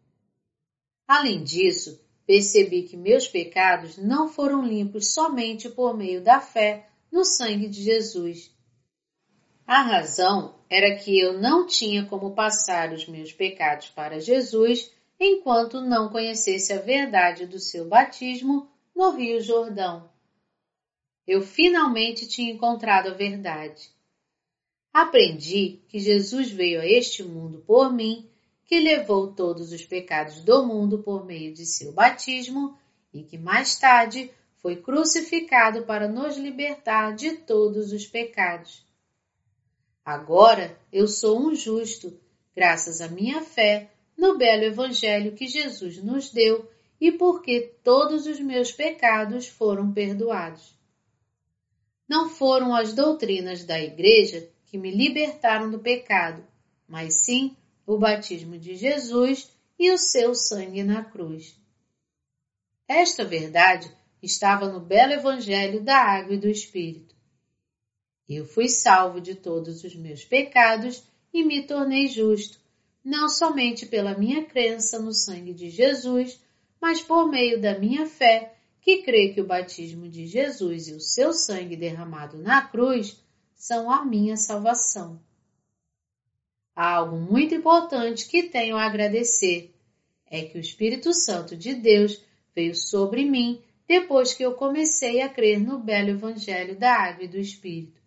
Além 1.06 1.42
disso, 1.42 1.98
percebi 2.26 2.82
que 2.82 2.94
meus 2.94 3.26
pecados 3.26 3.96
não 3.96 4.28
foram 4.28 4.62
limpos 4.62 5.14
somente 5.14 5.70
por 5.70 5.96
meio 5.96 6.22
da 6.22 6.40
fé 6.40 6.90
no 7.10 7.24
sangue 7.24 7.68
de 7.68 7.82
Jesus. 7.82 8.54
A 9.66 9.80
razão 9.80 10.56
era 10.68 10.94
que 10.96 11.18
eu 11.18 11.40
não 11.40 11.66
tinha 11.66 12.04
como 12.04 12.34
passar 12.34 12.92
os 12.92 13.08
meus 13.08 13.32
pecados 13.32 13.88
para 13.88 14.20
Jesus 14.20 14.92
enquanto 15.18 15.80
não 15.80 16.10
conhecesse 16.10 16.70
a 16.74 16.82
verdade 16.82 17.46
do 17.46 17.58
seu 17.58 17.88
batismo 17.88 18.68
no 18.94 19.12
Rio 19.12 19.40
Jordão. 19.40 20.17
Eu 21.28 21.42
finalmente 21.42 22.26
tinha 22.26 22.50
encontrado 22.50 23.08
a 23.08 23.12
verdade. 23.12 23.90
Aprendi 24.90 25.78
que 25.86 25.98
Jesus 25.98 26.50
veio 26.50 26.80
a 26.80 26.86
este 26.86 27.22
mundo 27.22 27.62
por 27.66 27.92
mim, 27.92 28.26
que 28.64 28.80
levou 28.80 29.34
todos 29.34 29.70
os 29.70 29.84
pecados 29.84 30.40
do 30.40 30.64
mundo 30.64 31.00
por 31.00 31.26
meio 31.26 31.52
de 31.52 31.66
seu 31.66 31.92
batismo 31.92 32.78
e 33.12 33.22
que 33.22 33.36
mais 33.36 33.78
tarde 33.78 34.30
foi 34.56 34.76
crucificado 34.76 35.82
para 35.82 36.08
nos 36.08 36.38
libertar 36.38 37.14
de 37.14 37.32
todos 37.32 37.92
os 37.92 38.06
pecados. 38.06 38.82
Agora 40.02 40.80
eu 40.90 41.06
sou 41.06 41.38
um 41.38 41.54
justo, 41.54 42.18
graças 42.56 43.02
à 43.02 43.08
minha 43.08 43.42
fé 43.42 43.90
no 44.16 44.38
belo 44.38 44.64
Evangelho 44.64 45.32
que 45.32 45.46
Jesus 45.46 46.02
nos 46.02 46.30
deu 46.30 46.66
e 46.98 47.12
porque 47.12 47.74
todos 47.84 48.26
os 48.26 48.40
meus 48.40 48.72
pecados 48.72 49.46
foram 49.46 49.92
perdoados. 49.92 50.77
Não 52.08 52.30
foram 52.30 52.74
as 52.74 52.92
doutrinas 52.94 53.64
da 53.64 53.78
Igreja 53.78 54.48
que 54.66 54.78
me 54.78 54.90
libertaram 54.90 55.70
do 55.70 55.78
pecado, 55.78 56.42
mas 56.88 57.14
sim 57.14 57.54
o 57.86 57.98
batismo 57.98 58.58
de 58.58 58.76
Jesus 58.76 59.50
e 59.78 59.90
o 59.90 59.98
seu 59.98 60.34
sangue 60.34 60.82
na 60.82 61.04
cruz. 61.04 61.58
Esta 62.86 63.24
verdade 63.24 63.90
estava 64.22 64.68
no 64.68 64.80
belo 64.80 65.12
Evangelho 65.12 65.82
da 65.82 65.96
Água 65.96 66.34
e 66.34 66.38
do 66.38 66.48
Espírito. 66.48 67.14
Eu 68.28 68.44
fui 68.44 68.68
salvo 68.68 69.20
de 69.20 69.34
todos 69.34 69.84
os 69.84 69.94
meus 69.94 70.24
pecados 70.24 71.02
e 71.32 71.44
me 71.44 71.66
tornei 71.66 72.08
justo, 72.08 72.58
não 73.04 73.28
somente 73.28 73.86
pela 73.86 74.16
minha 74.16 74.44
crença 74.44 74.98
no 74.98 75.12
sangue 75.12 75.52
de 75.52 75.70
Jesus, 75.70 76.40
mas 76.80 77.00
por 77.00 77.28
meio 77.28 77.60
da 77.60 77.78
minha 77.78 78.06
fé, 78.06 78.57
que 78.88 79.02
crê 79.02 79.34
que 79.34 79.40
o 79.42 79.46
batismo 79.46 80.08
de 80.08 80.26
Jesus 80.26 80.88
e 80.88 80.94
o 80.94 81.00
seu 81.00 81.34
sangue 81.34 81.76
derramado 81.76 82.38
na 82.38 82.62
cruz 82.62 83.22
são 83.54 83.90
a 83.90 84.02
minha 84.02 84.34
salvação. 84.34 85.20
Há 86.74 86.94
algo 86.94 87.18
muito 87.18 87.54
importante 87.54 88.26
que 88.26 88.44
tenho 88.44 88.78
a 88.78 88.84
agradecer. 88.86 89.74
É 90.24 90.42
que 90.46 90.56
o 90.56 90.60
Espírito 90.62 91.12
Santo 91.12 91.54
de 91.54 91.74
Deus 91.74 92.24
veio 92.54 92.74
sobre 92.74 93.26
mim 93.26 93.62
depois 93.86 94.32
que 94.32 94.42
eu 94.42 94.54
comecei 94.54 95.20
a 95.20 95.28
crer 95.28 95.60
no 95.60 95.78
belo 95.78 96.08
Evangelho 96.08 96.74
da 96.74 96.94
Água 96.94 97.24
e 97.24 97.28
do 97.28 97.36
Espírito. 97.36 98.00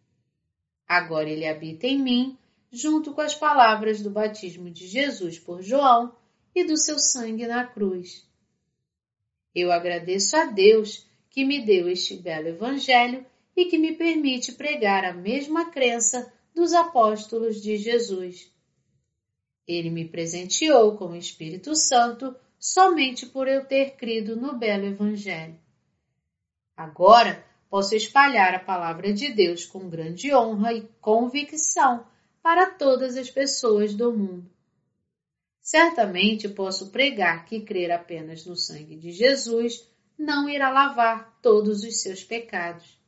Agora 0.88 1.30
ele 1.30 1.46
habita 1.46 1.86
em 1.86 2.00
mim, 2.00 2.36
junto 2.72 3.14
com 3.14 3.22
as 3.22 3.36
palavras 3.36 4.02
do 4.02 4.10
batismo 4.10 4.72
de 4.72 4.88
Jesus 4.88 5.38
por 5.38 5.62
João 5.62 6.16
e 6.56 6.64
do 6.64 6.76
seu 6.76 6.98
sangue 6.98 7.46
na 7.46 7.68
cruz. 7.68 8.31
Eu 9.54 9.72
agradeço 9.72 10.36
a 10.36 10.46
Deus 10.46 11.06
que 11.30 11.44
me 11.46 11.66
deu 11.66 11.90
este 11.90 12.16
belo 12.16 12.48
Evangelho 12.48 13.26
e 13.56 13.66
que 13.66 13.78
me 13.78 13.94
permite 13.94 14.54
pregar 14.54 15.04
a 15.04 15.14
mesma 15.14 15.72
crença 15.72 16.32
dos 16.54 16.74
apóstolos 16.74 17.62
de 17.62 17.78
Jesus. 17.78 18.52
Ele 19.68 19.90
me 19.90 20.06
presenteou 20.06 20.98
com 20.98 21.10
o 21.10 21.16
Espírito 21.16 21.76
Santo 21.76 22.36
somente 22.60 23.26
por 23.26 23.48
eu 23.48 23.66
ter 23.66 23.96
crido 23.96 24.36
no 24.36 24.58
belo 24.58 24.86
Evangelho. 24.86 25.60
Agora 26.76 27.46
posso 27.70 27.96
espalhar 27.96 28.54
a 28.54 28.60
palavra 28.60 29.14
de 29.14 29.32
Deus 29.32 29.66
com 29.66 29.90
grande 29.90 30.34
honra 30.34 30.74
e 30.74 30.88
convicção 31.00 32.06
para 32.42 32.72
todas 32.72 33.16
as 33.18 33.30
pessoas 33.30 33.94
do 33.94 34.12
mundo. 34.12 34.50
Certamente 35.62 36.50
posso 36.50 36.90
pregar 36.90 37.46
que 37.46 37.62
crer 37.62 37.92
apenas 37.92 38.46
no 38.46 38.56
sangue 38.56 38.96
de 38.96 39.12
Jesus 39.12 39.88
não 40.18 40.50
irá 40.50 40.72
lavar 40.72 41.38
todos 41.42 41.84
os 41.84 42.02
seus 42.02 42.24
pecados. 42.24 43.00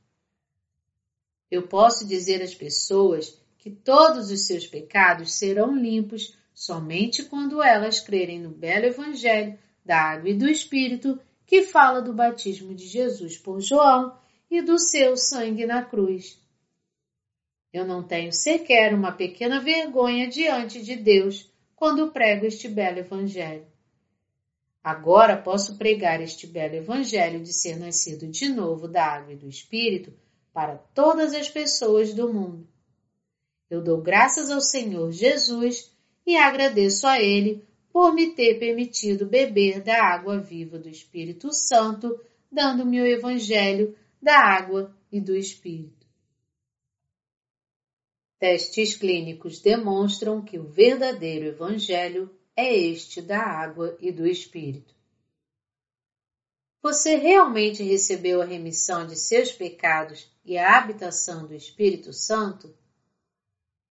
Eu 1.49 1.67
posso 1.67 2.07
dizer 2.07 2.41
às 2.41 2.53
pessoas 2.53 3.39
que 3.57 3.71
todos 3.71 4.29
os 4.29 4.45
seus 4.45 4.67
pecados 4.67 5.33
serão 5.33 5.75
limpos 5.75 6.37
somente 6.53 7.23
quando 7.23 7.61
elas 7.61 7.99
crerem 7.99 8.39
no 8.39 8.49
belo 8.49 8.85
Evangelho 8.85 9.57
da 9.83 9.97
Água 9.97 10.29
e 10.29 10.33
do 10.33 10.47
Espírito 10.47 11.19
que 11.45 11.63
fala 11.63 12.01
do 12.01 12.13
batismo 12.13 12.73
de 12.75 12.85
Jesus 12.85 13.37
por 13.37 13.61
João 13.61 14.17
e 14.49 14.61
do 14.61 14.77
seu 14.77 15.17
sangue 15.17 15.65
na 15.65 15.83
cruz. 15.83 16.39
Eu 17.71 17.85
não 17.85 18.03
tenho 18.03 18.31
sequer 18.31 18.93
uma 18.93 19.11
pequena 19.11 19.59
vergonha 19.59 20.27
diante 20.27 20.81
de 20.81 20.95
Deus 20.95 21.51
quando 21.83 22.13
prego 22.13 22.45
este 22.45 22.69
belo 22.69 22.99
Evangelho. 22.99 23.67
Agora 24.81 25.35
posso 25.35 25.77
pregar 25.77 26.21
este 26.21 26.47
belo 26.47 26.75
Evangelho 26.75 27.41
de 27.41 27.51
ser 27.51 27.77
nascido 27.77 28.25
de 28.25 28.47
novo 28.47 28.87
da 28.87 29.05
água 29.05 29.33
e 29.33 29.35
do 29.35 29.49
Espírito 29.49 30.13
para 30.53 30.77
todas 30.77 31.33
as 31.33 31.49
pessoas 31.49 32.13
do 32.13 32.31
mundo. 32.31 32.65
Eu 33.69 33.83
dou 33.83 34.01
graças 34.01 34.49
ao 34.49 34.61
Senhor 34.61 35.11
Jesus 35.11 35.91
e 36.25 36.37
agradeço 36.37 37.05
a 37.05 37.21
Ele 37.21 37.67
por 37.91 38.13
me 38.13 38.31
ter 38.31 38.59
permitido 38.59 39.25
beber 39.25 39.81
da 39.81 40.05
água 40.05 40.39
viva 40.39 40.79
do 40.79 40.87
Espírito 40.87 41.51
Santo, 41.51 42.17
dando-me 42.49 43.01
o 43.01 43.05
Evangelho 43.05 43.93
da 44.21 44.39
água 44.39 44.95
e 45.11 45.19
do 45.19 45.35
Espírito. 45.35 46.02
Testes 48.43 48.93
clínicos 48.93 49.61
demonstram 49.61 50.43
que 50.43 50.59
o 50.59 50.67
verdadeiro 50.67 51.45
Evangelho 51.45 52.29
é 52.57 52.75
este 52.75 53.21
da 53.21 53.39
água 53.39 53.97
e 54.01 54.11
do 54.11 54.27
Espírito. 54.27 54.93
Você 56.81 57.15
realmente 57.15 57.81
recebeu 57.81 58.41
a 58.41 58.45
remissão 58.45 59.07
de 59.07 59.15
seus 59.15 59.53
pecados 59.53 60.29
e 60.43 60.57
a 60.57 60.77
habitação 60.77 61.47
do 61.47 61.55
Espírito 61.55 62.11
Santo? 62.11 62.77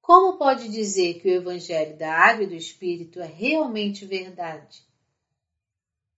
Como 0.03 0.37
pode 0.37 0.69
dizer 0.69 1.15
que 1.23 1.29
o 1.29 1.35
Evangelho 1.35 1.97
da 1.97 2.13
Água 2.13 2.45
e 2.45 2.49
do 2.49 2.55
Espírito 2.55 3.23
é 3.23 3.27
realmente 3.27 4.05
verdade? 4.05 4.87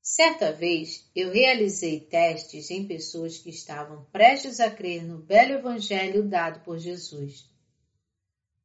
Certa 0.03 0.53
vez 0.53 1.09
eu 1.15 1.31
realizei 1.31 2.01
testes 2.01 2.69
em 2.73 2.85
pessoas 2.85 3.39
que 3.39 3.51
estavam 3.51 4.05
prestes 4.07 4.59
a 4.59 4.69
crer 4.69 5.05
no 5.05 5.19
belo 5.19 5.53
Evangelho 5.53 6.29
dado 6.29 6.65
por 6.65 6.81
Jesus. 6.81 7.54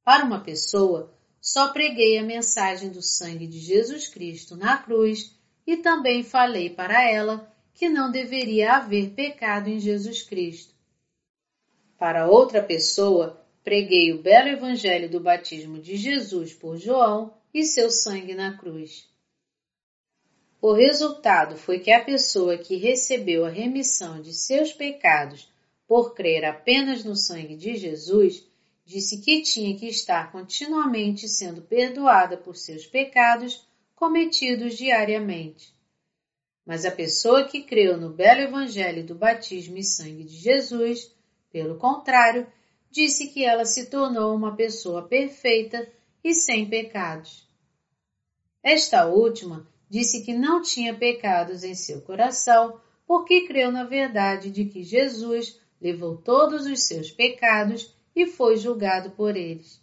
Para 0.03 0.25
uma 0.25 0.41
pessoa, 0.41 1.13
só 1.41 1.71
preguei 1.71 2.17
a 2.17 2.23
mensagem 2.23 2.89
do 2.89 3.01
sangue 3.01 3.47
de 3.47 3.59
Jesus 3.59 4.07
Cristo 4.07 4.57
na 4.57 4.77
cruz 4.77 5.35
e 5.65 5.77
também 5.77 6.23
falei 6.23 6.69
para 6.69 7.09
ela 7.09 7.51
que 7.73 7.87
não 7.87 8.11
deveria 8.11 8.73
haver 8.73 9.11
pecado 9.11 9.69
em 9.69 9.79
Jesus 9.79 10.21
Cristo. 10.21 10.73
Para 11.97 12.27
outra 12.27 12.61
pessoa, 12.61 13.45
preguei 13.63 14.11
o 14.13 14.21
belo 14.21 14.49
evangelho 14.49 15.09
do 15.09 15.19
batismo 15.19 15.79
de 15.79 15.95
Jesus 15.95 16.53
por 16.53 16.77
João 16.77 17.33
e 17.53 17.63
seu 17.63 17.89
sangue 17.89 18.33
na 18.33 18.57
cruz. 18.57 19.07
O 20.61 20.73
resultado 20.73 21.55
foi 21.55 21.79
que 21.79 21.91
a 21.91 22.03
pessoa 22.03 22.57
que 22.57 22.75
recebeu 22.75 23.45
a 23.45 23.49
remissão 23.49 24.21
de 24.21 24.33
seus 24.33 24.73
pecados 24.73 25.49
por 25.87 26.13
crer 26.13 26.43
apenas 26.43 27.03
no 27.03 27.15
sangue 27.15 27.55
de 27.55 27.75
Jesus 27.75 28.48
disse 28.89 29.19
que 29.19 29.43
tinha 29.43 29.77
que 29.77 29.85
estar 29.85 30.31
continuamente 30.31 31.29
sendo 31.29 31.61
perdoada 31.61 32.35
por 32.35 32.55
seus 32.55 32.87
pecados 32.87 33.63
cometidos 33.95 34.75
diariamente. 34.75 35.71
Mas 36.65 36.85
a 36.85 36.91
pessoa 36.91 37.47
que 37.47 37.61
creu 37.61 37.97
no 37.97 38.09
belo 38.09 38.41
evangelho 38.41 39.05
do 39.05 39.13
batismo 39.13 39.77
e 39.77 39.83
sangue 39.83 40.23
de 40.23 40.35
Jesus, 40.35 41.15
pelo 41.51 41.77
contrário, 41.77 42.47
disse 42.89 43.27
que 43.27 43.45
ela 43.45 43.63
se 43.63 43.91
tornou 43.91 44.35
uma 44.35 44.55
pessoa 44.55 45.03
perfeita 45.07 45.87
e 46.23 46.33
sem 46.33 46.67
pecados. 46.67 47.47
Esta 48.63 49.05
última 49.05 49.67
disse 49.87 50.25
que 50.25 50.33
não 50.33 50.63
tinha 50.63 50.95
pecados 50.95 51.63
em 51.63 51.75
seu 51.75 52.01
coração 52.01 52.81
porque 53.05 53.45
creu 53.45 53.71
na 53.71 53.83
verdade 53.83 54.49
de 54.49 54.65
que 54.65 54.81
Jesus 54.81 55.61
levou 55.79 56.17
todos 56.17 56.65
os 56.65 56.81
seus 56.87 57.11
pecados 57.11 57.98
e 58.21 58.27
foi 58.27 58.57
julgado 58.57 59.11
por 59.11 59.37
eles. 59.37 59.81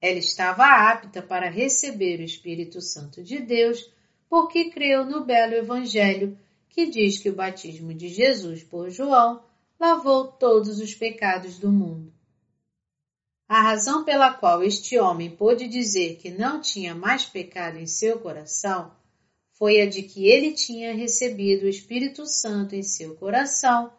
Ela 0.00 0.18
estava 0.18 0.64
apta 0.64 1.20
para 1.20 1.50
receber 1.50 2.18
o 2.20 2.24
Espírito 2.24 2.80
Santo 2.80 3.22
de 3.22 3.38
Deus 3.38 3.92
porque 4.30 4.70
creu 4.70 5.04
no 5.04 5.24
belo 5.26 5.52
Evangelho 5.52 6.38
que 6.70 6.86
diz 6.86 7.18
que 7.18 7.28
o 7.28 7.34
batismo 7.34 7.92
de 7.92 8.08
Jesus 8.08 8.64
por 8.64 8.88
João 8.88 9.44
lavou 9.78 10.28
todos 10.28 10.80
os 10.80 10.94
pecados 10.94 11.58
do 11.58 11.70
mundo. 11.70 12.12
A 13.46 13.60
razão 13.60 14.04
pela 14.04 14.32
qual 14.32 14.62
este 14.62 14.98
homem 14.98 15.30
pôde 15.30 15.68
dizer 15.68 16.16
que 16.16 16.30
não 16.30 16.62
tinha 16.62 16.94
mais 16.94 17.26
pecado 17.26 17.76
em 17.76 17.86
seu 17.86 18.18
coração 18.18 18.90
foi 19.52 19.82
a 19.82 19.86
de 19.86 20.02
que 20.02 20.26
ele 20.26 20.52
tinha 20.52 20.94
recebido 20.94 21.66
o 21.66 21.68
Espírito 21.68 22.26
Santo 22.26 22.74
em 22.74 22.82
seu 22.82 23.14
coração 23.16 23.92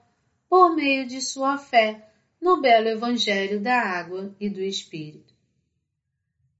por 0.49 0.75
meio 0.75 1.07
de 1.07 1.21
sua 1.21 1.59
fé 1.59 2.11
no 2.41 2.61
belo 2.61 2.87
Evangelho 2.87 3.59
da 3.61 3.79
água 3.79 4.35
e 4.39 4.49
do 4.49 4.61
Espírito. 4.61 5.33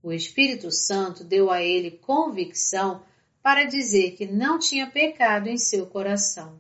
O 0.02 0.12
Espírito 0.12 0.72
Santo 0.72 1.24
deu 1.24 1.50
a 1.50 1.62
ele 1.62 1.92
convicção 1.92 3.04
para 3.42 3.64
dizer 3.64 4.12
que 4.12 4.26
não 4.26 4.60
tinha 4.60 4.90
pecado 4.90 5.48
em 5.48 5.58
seu 5.58 5.88
coração. 5.88 6.60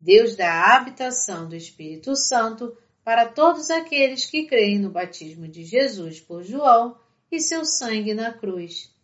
Deus 0.00 0.36
dá 0.36 0.50
a 0.50 0.76
habitação 0.76 1.48
do 1.48 1.56
Espírito 1.56 2.14
Santo 2.14 2.76
para 3.02 3.26
todos 3.26 3.70
aqueles 3.70 4.26
que 4.26 4.46
creem 4.46 4.78
no 4.78 4.90
batismo 4.90 5.46
de 5.46 5.64
Jesus 5.64 6.20
por 6.20 6.42
João 6.42 6.98
e 7.30 7.40
seu 7.40 7.64
sangue 7.64 8.14
na 8.14 8.32
cruz. 8.32 8.94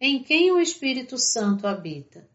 Em 0.00 0.22
quem 0.22 0.50
o 0.50 0.58
Espírito 0.58 1.18
Santo 1.18 1.66
habita? 1.66 2.28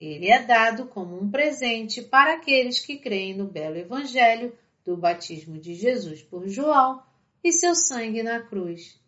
Ele 0.00 0.28
é 0.28 0.42
dado 0.42 0.86
como 0.88 1.18
um 1.18 1.30
presente 1.30 2.02
para 2.02 2.34
aqueles 2.34 2.84
que 2.84 2.98
creem 2.98 3.34
no 3.34 3.46
belo 3.46 3.76
Evangelho 3.76 4.52
do 4.84 4.96
batismo 4.96 5.58
de 5.58 5.74
Jesus 5.74 6.22
por 6.22 6.46
João 6.48 7.02
e 7.42 7.52
seu 7.52 7.74
sangue 7.74 8.22
na 8.22 8.40
cruz. 8.40 9.00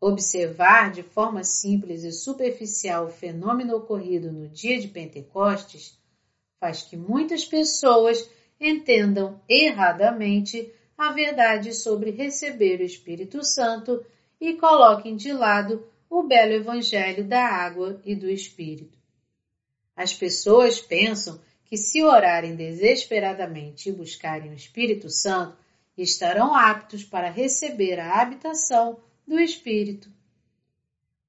Observar 0.00 0.92
de 0.92 1.02
forma 1.02 1.42
simples 1.44 2.04
e 2.04 2.12
superficial 2.12 3.06
o 3.06 3.10
fenômeno 3.10 3.76
ocorrido 3.76 4.30
no 4.32 4.48
dia 4.48 4.78
de 4.78 4.88
Pentecostes 4.88 5.98
faz 6.60 6.82
que 6.82 6.96
muitas 6.96 7.44
pessoas 7.44 8.28
entendam 8.60 9.40
erradamente 9.48 10.72
a 10.96 11.12
verdade 11.12 11.72
sobre 11.72 12.10
receber 12.10 12.80
o 12.80 12.84
Espírito 12.84 13.44
Santo 13.44 14.04
e 14.40 14.54
coloquem 14.54 15.16
de 15.16 15.32
lado 15.32 15.86
o 16.08 16.22
belo 16.22 16.52
Evangelho 16.52 17.26
da 17.26 17.44
água 17.44 18.00
e 18.04 18.14
do 18.14 18.28
Espírito. 18.28 18.98
As 19.96 20.12
pessoas 20.12 20.80
pensam 20.80 21.40
que, 21.74 21.78
se 21.78 22.04
orarem 22.04 22.54
desesperadamente 22.54 23.88
e 23.88 23.92
buscarem 23.92 24.52
o 24.52 24.54
Espírito 24.54 25.10
Santo, 25.10 25.56
estarão 25.98 26.54
aptos 26.54 27.02
para 27.02 27.28
receber 27.28 27.98
a 27.98 28.20
habitação 28.22 29.00
do 29.26 29.40
Espírito. 29.40 30.08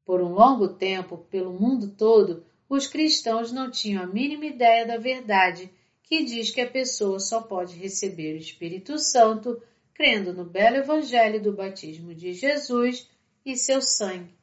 Por 0.06 0.22
um 0.22 0.34
longo 0.34 0.68
tempo, 0.68 1.18
pelo 1.32 1.52
mundo 1.52 1.96
todo, 1.98 2.46
os 2.70 2.86
cristãos 2.86 3.52
não 3.52 3.72
tinham 3.72 4.04
a 4.04 4.06
mínima 4.06 4.46
ideia 4.46 4.86
da 4.86 4.98
verdade 4.98 5.68
que 6.04 6.24
diz 6.24 6.52
que 6.52 6.62
a 6.62 6.70
pessoa 6.70 7.20
só 7.20 7.42
pode 7.42 7.76
receber 7.76 8.36
o 8.36 8.38
Espírito 8.38 9.00
Santo 9.00 9.60
crendo 9.96 10.32
no 10.32 10.46
belo 10.46 10.76
Evangelho 10.76 11.42
do 11.42 11.54
batismo 11.54 12.14
de 12.14 12.34
Jesus 12.34 13.10
e 13.44 13.58
seu 13.58 13.82
sangue. 13.82 14.36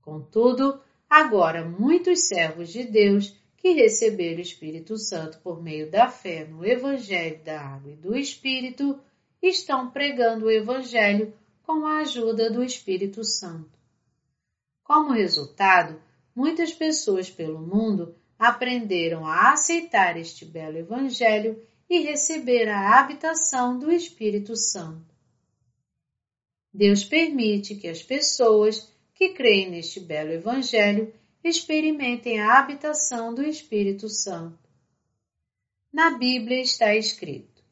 Contudo, 0.00 0.80
agora 1.06 1.68
muitos 1.68 2.20
servos 2.20 2.70
de 2.70 2.84
Deus 2.84 3.36
que 3.66 3.72
receberam 3.72 4.38
o 4.38 4.42
Espírito 4.42 4.96
Santo 4.96 5.40
por 5.40 5.60
meio 5.60 5.90
da 5.90 6.08
fé 6.08 6.44
no 6.44 6.64
Evangelho 6.64 7.42
da 7.42 7.60
Água 7.60 7.90
e 7.90 7.96
do 7.96 8.16
Espírito 8.16 8.96
estão 9.42 9.90
pregando 9.90 10.46
o 10.46 10.50
Evangelho 10.52 11.34
com 11.64 11.84
a 11.84 11.98
ajuda 11.98 12.48
do 12.48 12.62
Espírito 12.62 13.24
Santo. 13.24 13.76
Como 14.84 15.10
resultado, 15.10 16.00
muitas 16.32 16.72
pessoas 16.72 17.28
pelo 17.28 17.58
mundo 17.58 18.14
aprenderam 18.38 19.26
a 19.26 19.50
aceitar 19.50 20.16
este 20.16 20.44
belo 20.44 20.78
Evangelho 20.78 21.60
e 21.90 22.02
receber 22.02 22.68
a 22.68 23.00
habitação 23.00 23.80
do 23.80 23.90
Espírito 23.90 24.54
Santo. 24.54 25.12
Deus 26.72 27.02
permite 27.02 27.74
que 27.74 27.88
as 27.88 28.00
pessoas 28.00 28.88
que 29.12 29.30
creem 29.30 29.72
neste 29.72 29.98
belo 29.98 30.30
Evangelho 30.30 31.12
experimentem 31.46 32.40
a 32.40 32.58
habitação 32.58 33.34
do 33.34 33.42
Espírito 33.42 34.08
Santo. 34.08 34.58
Na 35.92 36.10
Bíblia 36.18 36.60
está 36.60 36.94
escrito: 36.94 37.62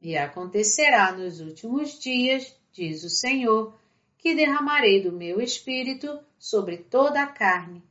E 0.00 0.16
acontecerá 0.16 1.12
nos 1.12 1.40
últimos 1.40 1.98
dias, 1.98 2.56
diz 2.72 3.04
o 3.04 3.10
Senhor, 3.10 3.78
que 4.16 4.34
derramarei 4.34 5.02
do 5.02 5.12
meu 5.12 5.40
espírito 5.40 6.18
sobre 6.38 6.78
toda 6.78 7.22
a 7.22 7.26
carne. 7.26 7.82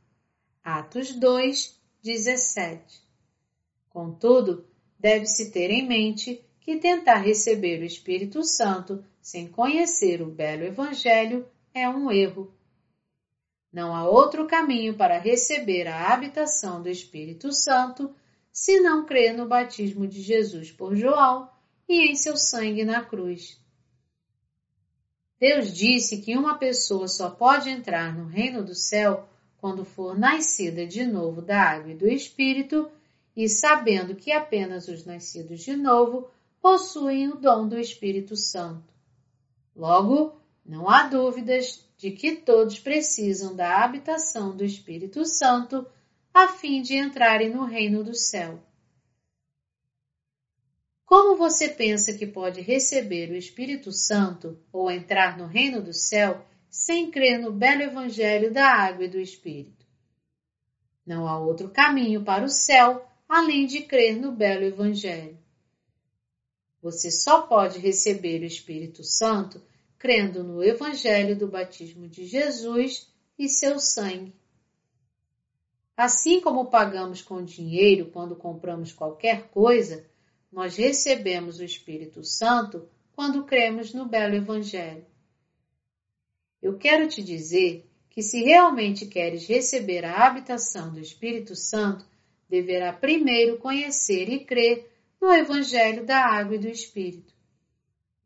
Atos 0.62 1.12
2, 1.12 1.78
17. 2.02 3.02
Contudo, 3.90 4.66
deve-se 4.98 5.50
ter 5.52 5.70
em 5.70 5.86
mente 5.86 6.44
que 6.60 6.76
tentar 6.76 7.16
receber 7.16 7.80
o 7.80 7.84
Espírito 7.84 8.42
Santo 8.42 9.04
sem 9.20 9.46
conhecer 9.46 10.22
o 10.22 10.30
belo 10.30 10.64
Evangelho 10.64 11.46
é 11.74 11.88
um 11.88 12.10
erro. 12.10 12.53
Não 13.74 13.92
há 13.92 14.08
outro 14.08 14.46
caminho 14.46 14.94
para 14.94 15.18
receber 15.18 15.88
a 15.88 16.14
habitação 16.14 16.80
do 16.80 16.88
Espírito 16.88 17.52
Santo 17.52 18.14
se 18.52 18.78
não 18.78 19.04
crer 19.04 19.36
no 19.36 19.48
batismo 19.48 20.06
de 20.06 20.22
Jesus 20.22 20.70
por 20.70 20.94
João 20.94 21.50
e 21.88 22.08
em 22.08 22.14
seu 22.14 22.36
sangue 22.36 22.84
na 22.84 23.04
cruz. 23.04 23.60
Deus 25.40 25.74
disse 25.74 26.22
que 26.22 26.36
uma 26.36 26.56
pessoa 26.56 27.08
só 27.08 27.28
pode 27.28 27.68
entrar 27.68 28.16
no 28.16 28.26
reino 28.26 28.64
do 28.64 28.76
céu 28.76 29.28
quando 29.56 29.84
for 29.84 30.16
nascida 30.16 30.86
de 30.86 31.04
novo 31.04 31.42
da 31.42 31.60
água 31.60 31.90
e 31.90 31.96
do 31.96 32.06
Espírito, 32.06 32.88
e 33.34 33.48
sabendo 33.48 34.14
que 34.14 34.30
apenas 34.30 34.86
os 34.86 35.04
nascidos 35.04 35.62
de 35.62 35.74
novo 35.74 36.30
possuem 36.62 37.28
o 37.28 37.34
dom 37.34 37.66
do 37.66 37.76
Espírito 37.76 38.36
Santo. 38.36 38.94
Logo, 39.74 40.40
não 40.64 40.88
há 40.88 41.06
dúvidas 41.06 41.86
de 41.98 42.10
que 42.10 42.36
todos 42.36 42.78
precisam 42.78 43.54
da 43.54 43.84
habitação 43.84 44.56
do 44.56 44.64
Espírito 44.64 45.24
Santo 45.26 45.86
a 46.32 46.48
fim 46.48 46.80
de 46.80 46.96
entrarem 46.96 47.50
no 47.50 47.64
reino 47.64 48.02
do 48.02 48.14
céu. 48.14 48.60
Como 51.04 51.36
você 51.36 51.68
pensa 51.68 52.14
que 52.14 52.26
pode 52.26 52.60
receber 52.60 53.30
o 53.30 53.36
Espírito 53.36 53.92
Santo 53.92 54.58
ou 54.72 54.90
entrar 54.90 55.36
no 55.36 55.46
reino 55.46 55.82
do 55.82 55.92
céu 55.92 56.44
sem 56.70 57.10
crer 57.10 57.38
no 57.38 57.52
belo 57.52 57.82
Evangelho 57.82 58.52
da 58.52 58.66
água 58.66 59.04
e 59.04 59.08
do 59.08 59.20
Espírito? 59.20 59.84
Não 61.06 61.28
há 61.28 61.38
outro 61.38 61.68
caminho 61.68 62.24
para 62.24 62.44
o 62.44 62.48
céu 62.48 63.06
além 63.28 63.66
de 63.66 63.82
crer 63.82 64.16
no 64.16 64.32
belo 64.32 64.64
Evangelho. 64.64 65.38
Você 66.80 67.10
só 67.10 67.42
pode 67.42 67.78
receber 67.78 68.40
o 68.40 68.46
Espírito 68.46 69.04
Santo 69.04 69.62
crendo 70.04 70.44
no 70.44 70.62
Evangelho 70.62 71.34
do 71.34 71.48
batismo 71.48 72.06
de 72.06 72.26
Jesus 72.26 73.10
e 73.38 73.48
seu 73.48 73.78
sangue. 73.78 74.34
Assim 75.96 76.42
como 76.42 76.66
pagamos 76.66 77.22
com 77.22 77.42
dinheiro 77.42 78.10
quando 78.10 78.36
compramos 78.36 78.92
qualquer 78.92 79.48
coisa, 79.48 80.04
nós 80.52 80.76
recebemos 80.76 81.58
o 81.58 81.64
Espírito 81.64 82.22
Santo 82.22 82.86
quando 83.12 83.44
cremos 83.44 83.94
no 83.94 84.04
belo 84.04 84.34
Evangelho. 84.34 85.06
Eu 86.60 86.76
quero 86.76 87.08
te 87.08 87.22
dizer 87.22 87.90
que, 88.10 88.20
se 88.20 88.42
realmente 88.42 89.06
queres 89.06 89.46
receber 89.46 90.04
a 90.04 90.26
habitação 90.26 90.92
do 90.92 91.00
Espírito 91.00 91.56
Santo, 91.56 92.04
deverá 92.46 92.92
primeiro 92.92 93.56
conhecer 93.56 94.28
e 94.28 94.44
crer 94.44 94.86
no 95.18 95.32
Evangelho 95.32 96.04
da 96.04 96.26
Água 96.26 96.56
e 96.56 96.58
do 96.58 96.68
Espírito. 96.68 97.32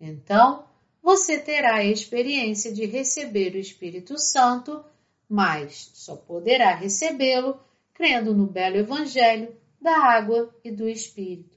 Então, 0.01 0.68
você 1.03 1.39
terá 1.39 1.77
a 1.77 1.85
experiência 1.85 2.73
de 2.73 2.85
receber 2.85 3.55
o 3.55 3.59
Espírito 3.59 4.19
Santo, 4.19 4.85
mas 5.29 5.91
só 5.95 6.17
poderá 6.17 6.75
recebê-lo 6.75 7.59
crendo 7.95 8.35
no 8.35 8.47
belo 8.47 8.77
Evangelho 8.77 9.55
da 9.81 9.97
Água 9.97 10.55
e 10.65 10.71
do 10.71 10.89
Espírito. 10.89 11.57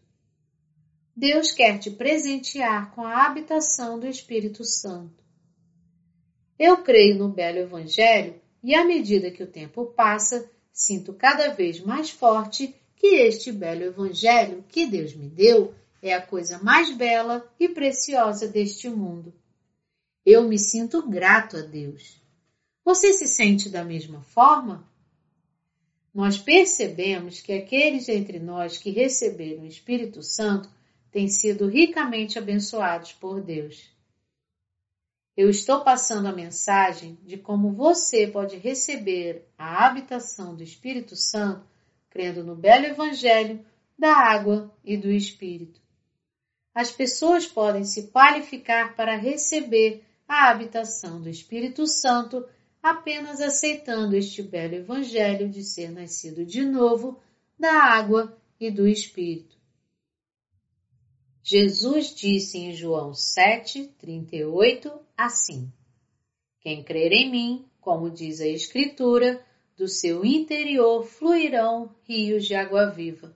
Deus 1.15 1.51
quer 1.51 1.77
te 1.77 1.91
presentear 1.91 2.91
com 2.95 3.03
a 3.03 3.25
habitação 3.25 3.99
do 3.99 4.07
Espírito 4.07 4.63
Santo. 4.63 5.23
Eu 6.57 6.77
creio 6.77 7.17
no 7.17 7.29
belo 7.29 7.59
Evangelho 7.59 8.41
e, 8.63 8.73
à 8.73 8.85
medida 8.85 9.31
que 9.31 9.43
o 9.43 9.47
tempo 9.47 9.85
passa, 9.85 10.49
sinto 10.71 11.13
cada 11.13 11.49
vez 11.49 11.79
mais 11.79 12.09
forte 12.09 12.73
que 12.95 13.07
este 13.07 13.51
belo 13.51 13.83
Evangelho 13.83 14.63
que 14.69 14.85
Deus 14.85 15.15
me 15.15 15.27
deu 15.27 15.73
é 16.01 16.13
a 16.13 16.25
coisa 16.25 16.57
mais 16.59 16.91
bela 16.91 17.47
e 17.59 17.69
preciosa 17.69 18.47
deste 18.47 18.89
mundo. 18.89 19.33
Eu 20.25 20.47
me 20.47 20.57
sinto 20.57 21.07
grato 21.07 21.57
a 21.57 21.61
Deus. 21.61 22.21
Você 22.83 23.13
se 23.13 23.27
sente 23.27 23.69
da 23.69 23.83
mesma 23.83 24.21
forma? 24.21 24.89
Nós 26.13 26.37
percebemos 26.37 27.41
que 27.41 27.53
aqueles 27.53 28.09
entre 28.09 28.39
nós 28.39 28.77
que 28.77 28.89
receberam 28.89 29.63
o 29.63 29.67
Espírito 29.67 30.21
Santo 30.21 30.69
têm 31.11 31.27
sido 31.27 31.67
ricamente 31.67 32.37
abençoados 32.37 33.13
por 33.13 33.41
Deus. 33.41 33.89
Eu 35.35 35.49
estou 35.49 35.81
passando 35.81 36.27
a 36.27 36.33
mensagem 36.33 37.17
de 37.23 37.37
como 37.37 37.71
você 37.71 38.27
pode 38.27 38.57
receber 38.57 39.47
a 39.57 39.87
habitação 39.87 40.55
do 40.55 40.63
Espírito 40.63 41.15
Santo 41.15 41.65
crendo 42.09 42.43
no 42.43 42.55
belo 42.55 42.85
Evangelho 42.85 43.65
da 43.97 44.13
água 44.13 44.71
e 44.83 44.97
do 44.97 45.09
Espírito. 45.09 45.80
As 46.73 46.91
pessoas 46.91 47.45
podem 47.45 47.83
se 47.83 48.07
qualificar 48.07 48.95
para 48.95 49.17
receber 49.17 50.03
a 50.27 50.49
habitação 50.49 51.21
do 51.21 51.29
Espírito 51.29 51.85
Santo 51.85 52.45
apenas 52.81 53.41
aceitando 53.41 54.15
este 54.15 54.41
belo 54.41 54.75
Evangelho 54.75 55.49
de 55.49 55.63
ser 55.63 55.91
nascido 55.91 56.45
de 56.45 56.63
novo 56.63 57.19
da 57.59 57.73
água 57.73 58.37
e 58.59 58.71
do 58.71 58.87
Espírito. 58.87 59.59
Jesus 61.43 62.15
disse 62.15 62.57
em 62.57 62.73
João 62.73 63.13
7, 63.13 63.87
38 63.97 64.91
assim: 65.17 65.71
Quem 66.59 66.83
crer 66.83 67.11
em 67.11 67.29
mim, 67.29 67.65
como 67.79 68.09
diz 68.09 68.39
a 68.39 68.47
Escritura, 68.47 69.43
do 69.75 69.87
seu 69.87 70.23
interior 70.23 71.03
fluirão 71.03 71.93
rios 72.03 72.45
de 72.45 72.53
água 72.53 72.85
viva. 72.89 73.35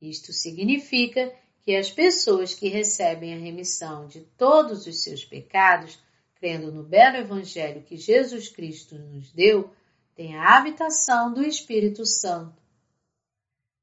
Isto 0.00 0.32
significa 0.32 1.34
que 1.66 1.74
as 1.74 1.90
pessoas 1.90 2.54
que 2.54 2.68
recebem 2.68 3.34
a 3.34 3.38
remissão 3.38 4.06
de 4.06 4.20
todos 4.38 4.86
os 4.86 5.02
seus 5.02 5.24
pecados, 5.24 5.98
crendo 6.36 6.70
no 6.70 6.84
belo 6.84 7.16
Evangelho 7.16 7.82
que 7.82 7.96
Jesus 7.96 8.48
Cristo 8.48 8.96
nos 8.96 9.32
deu, 9.32 9.68
têm 10.14 10.36
a 10.36 10.56
habitação 10.56 11.34
do 11.34 11.42
Espírito 11.42 12.06
Santo. 12.06 12.62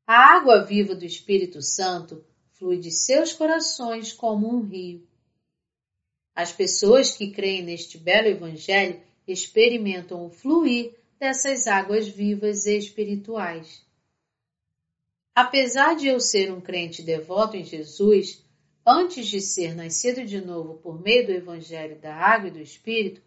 A 0.07 0.37
água 0.37 0.63
viva 0.63 0.95
do 0.95 1.03
Espírito 1.03 1.61
Santo 1.61 2.23
flui 2.53 2.77
de 2.77 2.89
seus 2.89 3.33
corações 3.33 4.13
como 4.13 4.47
um 4.47 4.61
rio. 4.61 5.05
As 6.33 6.53
pessoas 6.53 7.11
que 7.11 7.31
creem 7.31 7.63
neste 7.63 7.97
belo 7.97 8.29
Evangelho 8.29 9.01
experimentam 9.27 10.25
o 10.25 10.29
fluir 10.29 10.95
dessas 11.19 11.67
águas 11.67 12.07
vivas 12.07 12.65
e 12.65 12.77
espirituais. 12.77 13.82
Apesar 15.35 15.95
de 15.95 16.07
eu 16.07 16.19
ser 16.19 16.51
um 16.51 16.61
crente 16.61 17.01
devoto 17.01 17.57
em 17.57 17.63
Jesus, 17.63 18.45
antes 18.85 19.27
de 19.27 19.41
ser 19.41 19.75
nascido 19.75 20.25
de 20.25 20.39
novo 20.39 20.75
por 20.75 21.01
meio 21.01 21.25
do 21.25 21.31
Evangelho 21.31 21.99
da 21.99 22.15
Água 22.15 22.49
e 22.49 22.51
do 22.51 22.59
Espírito, 22.59 23.21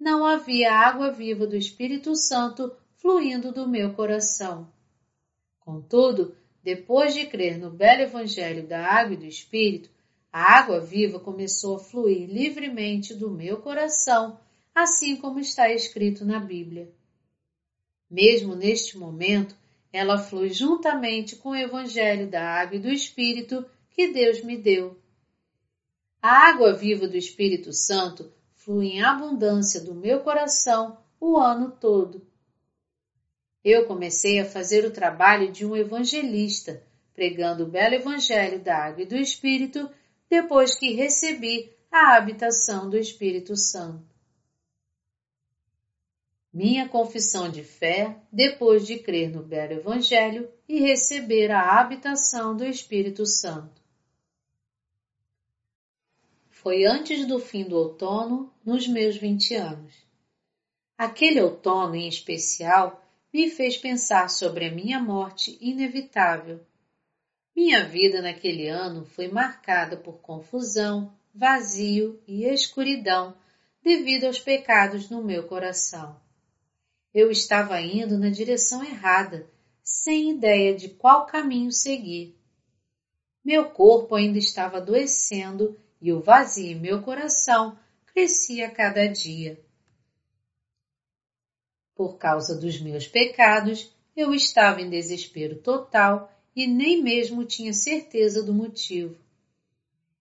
não 0.00 0.24
havia 0.24 0.72
água 0.72 1.12
viva 1.12 1.46
do 1.46 1.54
Espírito 1.54 2.16
Santo 2.16 2.74
fluindo 2.96 3.52
do 3.52 3.68
meu 3.68 3.92
coração. 3.92 4.72
Contudo, 5.60 6.34
depois 6.62 7.12
de 7.12 7.26
crer 7.26 7.58
no 7.58 7.70
belo 7.70 8.02
Evangelho 8.02 8.66
da 8.66 8.86
Água 8.86 9.14
e 9.14 9.18
do 9.18 9.26
Espírito, 9.26 9.90
a 10.32 10.58
água 10.58 10.80
viva 10.80 11.20
começou 11.20 11.76
a 11.76 11.80
fluir 11.80 12.28
livremente 12.28 13.12
do 13.12 13.30
meu 13.30 13.58
coração, 13.58 14.40
assim 14.74 15.16
como 15.16 15.38
está 15.38 15.70
escrito 15.70 16.24
na 16.24 16.40
Bíblia. 16.40 16.90
Mesmo 18.10 18.54
neste 18.54 18.96
momento, 18.96 19.54
ela 19.92 20.18
flui 20.18 20.50
juntamente 20.50 21.36
com 21.36 21.50
o 21.50 21.56
Evangelho 21.56 22.28
da 22.28 22.42
Água 22.42 22.76
e 22.76 22.80
do 22.80 22.88
Espírito 22.88 23.64
que 23.90 24.08
Deus 24.08 24.42
me 24.42 24.56
deu. 24.56 24.98
A 26.20 26.48
água 26.48 26.72
viva 26.72 27.06
do 27.06 27.16
Espírito 27.16 27.72
Santo 27.72 28.32
flui 28.54 28.92
em 28.92 29.02
abundância 29.02 29.80
do 29.80 29.94
meu 29.94 30.20
coração 30.20 30.98
o 31.20 31.36
ano 31.36 31.70
todo. 31.70 32.26
Eu 33.62 33.86
comecei 33.86 34.40
a 34.40 34.44
fazer 34.44 34.84
o 34.84 34.90
trabalho 34.90 35.52
de 35.52 35.66
um 35.66 35.76
evangelista, 35.76 36.82
pregando 37.12 37.64
o 37.64 37.68
belo 37.68 37.94
evangelho 37.94 38.60
da 38.60 38.76
água 38.76 39.02
e 39.02 39.06
do 39.06 39.16
Espírito, 39.16 39.90
depois 40.28 40.74
que 40.74 40.94
recebi 40.94 41.70
a 41.90 42.16
habitação 42.16 42.88
do 42.88 42.96
Espírito 42.96 43.54
Santo. 43.56 44.11
Minha 46.54 46.86
confissão 46.86 47.48
de 47.48 47.64
fé 47.64 48.14
depois 48.30 48.86
de 48.86 48.98
crer 48.98 49.30
no 49.30 49.42
belo 49.42 49.72
Evangelho 49.72 50.52
e 50.68 50.80
receber 50.80 51.50
a 51.50 51.80
habitação 51.80 52.54
do 52.54 52.62
Espírito 52.62 53.24
Santo. 53.24 53.80
Foi 56.50 56.84
antes 56.84 57.26
do 57.26 57.38
fim 57.38 57.64
do 57.64 57.76
outono, 57.76 58.52
nos 58.62 58.86
meus 58.86 59.16
vinte 59.16 59.54
anos. 59.54 59.94
Aquele 60.98 61.40
outono, 61.40 61.96
em 61.96 62.06
especial, 62.06 63.02
me 63.32 63.48
fez 63.48 63.78
pensar 63.78 64.28
sobre 64.28 64.66
a 64.66 64.70
minha 64.70 65.00
morte 65.00 65.56
inevitável. 65.58 66.60
Minha 67.56 67.82
vida 67.88 68.20
naquele 68.20 68.68
ano 68.68 69.06
foi 69.06 69.26
marcada 69.26 69.96
por 69.96 70.20
confusão, 70.20 71.12
vazio 71.34 72.22
e 72.28 72.44
escuridão 72.44 73.34
devido 73.82 74.24
aos 74.24 74.38
pecados 74.38 75.08
no 75.08 75.24
meu 75.24 75.44
coração. 75.48 76.20
Eu 77.14 77.30
estava 77.30 77.80
indo 77.80 78.18
na 78.18 78.30
direção 78.30 78.82
errada, 78.82 79.46
sem 79.82 80.30
ideia 80.30 80.74
de 80.74 80.88
qual 80.88 81.26
caminho 81.26 81.70
seguir. 81.70 82.34
Meu 83.44 83.70
corpo 83.70 84.14
ainda 84.14 84.38
estava 84.38 84.78
adoecendo 84.78 85.78
e 86.00 86.12
o 86.12 86.20
vazio 86.20 86.70
em 86.70 86.80
meu 86.80 87.02
coração 87.02 87.78
crescia 88.06 88.70
cada 88.70 89.06
dia. 89.06 89.60
Por 91.94 92.16
causa 92.16 92.58
dos 92.58 92.80
meus 92.80 93.06
pecados, 93.06 93.94
eu 94.16 94.32
estava 94.32 94.80
em 94.80 94.88
desespero 94.88 95.56
total 95.56 96.32
e 96.54 96.66
nem 96.66 97.02
mesmo 97.02 97.44
tinha 97.44 97.72
certeza 97.72 98.42
do 98.42 98.54
motivo. 98.54 99.16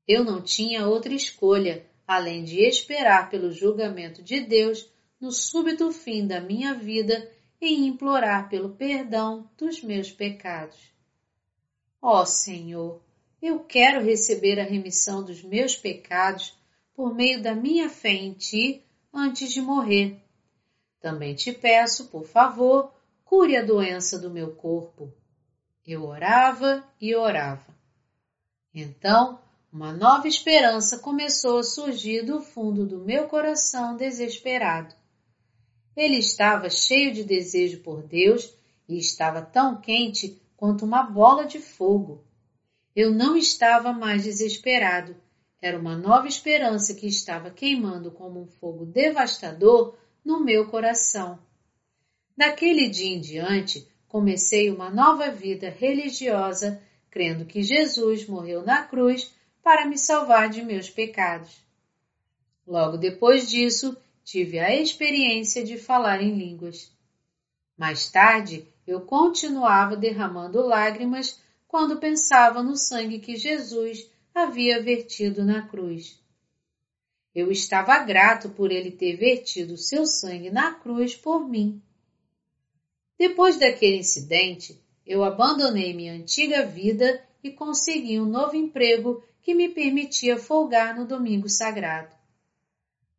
Eu 0.07 0.23
não 0.23 0.41
tinha 0.41 0.87
outra 0.87 1.13
escolha 1.13 1.85
além 2.07 2.43
de 2.43 2.59
esperar 2.59 3.29
pelo 3.29 3.51
julgamento 3.51 4.21
de 4.21 4.41
Deus 4.41 4.89
no 5.21 5.31
súbito 5.31 5.91
fim 5.91 6.25
da 6.25 6.41
minha 6.41 6.73
vida 6.73 7.31
e 7.61 7.85
implorar 7.85 8.49
pelo 8.49 8.69
perdão 8.69 9.47
dos 9.55 9.83
meus 9.83 10.11
pecados. 10.11 10.91
Ó 12.01 12.25
Senhor, 12.25 12.99
eu 13.39 13.59
quero 13.59 14.03
receber 14.03 14.59
a 14.59 14.63
remissão 14.63 15.23
dos 15.23 15.43
meus 15.43 15.75
pecados 15.75 16.57
por 16.95 17.13
meio 17.13 17.39
da 17.39 17.53
minha 17.53 17.87
fé 17.87 18.13
em 18.13 18.33
Ti 18.33 18.83
antes 19.13 19.53
de 19.53 19.61
morrer. 19.61 20.19
Também 20.99 21.35
te 21.35 21.51
peço, 21.53 22.07
por 22.07 22.25
favor, 22.25 22.91
cure 23.23 23.55
a 23.55 23.63
doença 23.63 24.17
do 24.17 24.29
meu 24.29 24.55
corpo. 24.55 25.13
Eu 25.85 26.03
orava 26.03 26.83
e 26.99 27.15
orava. 27.15 27.75
Então, 28.73 29.39
uma 29.71 29.93
nova 29.93 30.27
esperança 30.27 30.99
começou 30.99 31.59
a 31.59 31.63
surgir 31.63 32.23
do 32.23 32.41
fundo 32.41 32.85
do 32.85 32.99
meu 32.99 33.27
coração 33.27 33.95
desesperado. 33.95 35.00
Ele 35.95 36.17
estava 36.17 36.69
cheio 36.69 37.13
de 37.13 37.23
desejo 37.23 37.81
por 37.81 38.03
Deus 38.03 38.53
e 38.87 38.97
estava 38.97 39.41
tão 39.41 39.79
quente 39.79 40.41
quanto 40.55 40.85
uma 40.85 41.03
bola 41.03 41.45
de 41.45 41.59
fogo. 41.59 42.23
Eu 42.95 43.11
não 43.11 43.37
estava 43.37 43.91
mais 43.93 44.23
desesperado. 44.23 45.15
Era 45.61 45.77
uma 45.77 45.97
nova 45.97 46.27
esperança 46.27 46.93
que 46.93 47.07
estava 47.07 47.51
queimando 47.51 48.11
como 48.11 48.41
um 48.41 48.47
fogo 48.47 48.85
devastador 48.85 49.95
no 50.23 50.43
meu 50.43 50.67
coração. 50.67 51.39
Daquele 52.35 52.89
dia 52.89 53.15
em 53.15 53.21
diante, 53.21 53.87
comecei 54.07 54.69
uma 54.69 54.89
nova 54.89 55.29
vida 55.29 55.69
religiosa, 55.69 56.81
crendo 57.09 57.45
que 57.45 57.61
Jesus 57.61 58.27
morreu 58.27 58.63
na 58.63 58.83
cruz 58.83 59.31
para 59.63 59.85
me 59.85 59.97
salvar 59.97 60.49
de 60.49 60.63
meus 60.63 60.89
pecados. 60.89 61.63
Logo 62.65 62.97
depois 62.97 63.49
disso, 63.49 63.95
tive 64.23 64.59
a 64.59 64.75
experiência 64.75 65.63
de 65.63 65.77
falar 65.77 66.21
em 66.21 66.35
línguas. 66.35 66.91
Mais 67.77 68.09
tarde, 68.09 68.67
eu 68.85 69.01
continuava 69.01 69.95
derramando 69.95 70.61
lágrimas 70.61 71.39
quando 71.67 71.99
pensava 71.99 72.61
no 72.61 72.75
sangue 72.75 73.19
que 73.19 73.35
Jesus 73.35 74.09
havia 74.35 74.81
vertido 74.81 75.43
na 75.43 75.67
cruz. 75.67 76.19
Eu 77.33 77.51
estava 77.51 77.97
grato 77.99 78.49
por 78.49 78.71
ele 78.71 78.91
ter 78.91 79.15
vertido 79.15 79.77
seu 79.77 80.05
sangue 80.05 80.49
na 80.49 80.73
cruz 80.73 81.15
por 81.15 81.47
mim. 81.47 81.81
Depois 83.17 83.57
daquele 83.57 83.97
incidente, 83.97 84.81
eu 85.05 85.23
abandonei 85.23 85.93
minha 85.93 86.13
antiga 86.13 86.65
vida 86.65 87.23
e 87.43 87.51
consegui 87.51 88.19
um 88.19 88.25
novo 88.25 88.55
emprego 88.55 89.23
que 89.41 89.55
me 89.55 89.69
permitia 89.69 90.37
folgar 90.37 90.95
no 90.95 91.05
domingo 91.05 91.49
sagrado. 91.49 92.20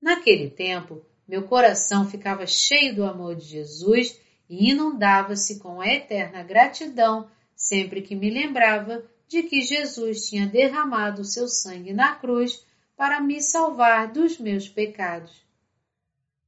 Naquele 0.02 0.50
tempo, 0.50 1.06
meu 1.28 1.44
coração 1.44 2.10
ficava 2.10 2.44
cheio 2.44 2.96
do 2.96 3.04
amor 3.04 3.36
de 3.36 3.44
Jesus 3.44 4.20
e 4.50 4.70
inundava-se 4.70 5.60
com 5.60 5.80
a 5.80 5.86
eterna 5.86 6.42
gratidão 6.42 7.30
sempre 7.54 8.02
que 8.02 8.16
me 8.16 8.28
lembrava 8.28 9.04
de 9.28 9.44
que 9.44 9.62
Jesus 9.62 10.28
tinha 10.28 10.46
derramado 10.46 11.24
seu 11.24 11.46
sangue 11.46 11.92
na 11.92 12.16
cruz 12.16 12.66
para 12.96 13.20
me 13.20 13.40
salvar 13.40 14.12
dos 14.12 14.38
meus 14.38 14.68
pecados. 14.68 15.42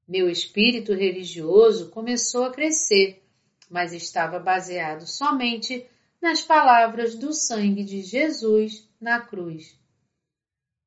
Meu 0.06 0.28
espírito 0.28 0.92
religioso 0.92 1.90
começou 1.90 2.44
a 2.44 2.50
crescer, 2.50 3.22
mas 3.70 3.92
estava 3.92 4.38
baseado 4.38 5.06
somente 5.06 5.86
nas 6.20 6.42
palavras 6.42 7.14
do 7.14 7.32
sangue 7.32 7.84
de 7.84 8.02
Jesus 8.02 8.86
na 9.00 9.20
cruz. 9.20 9.78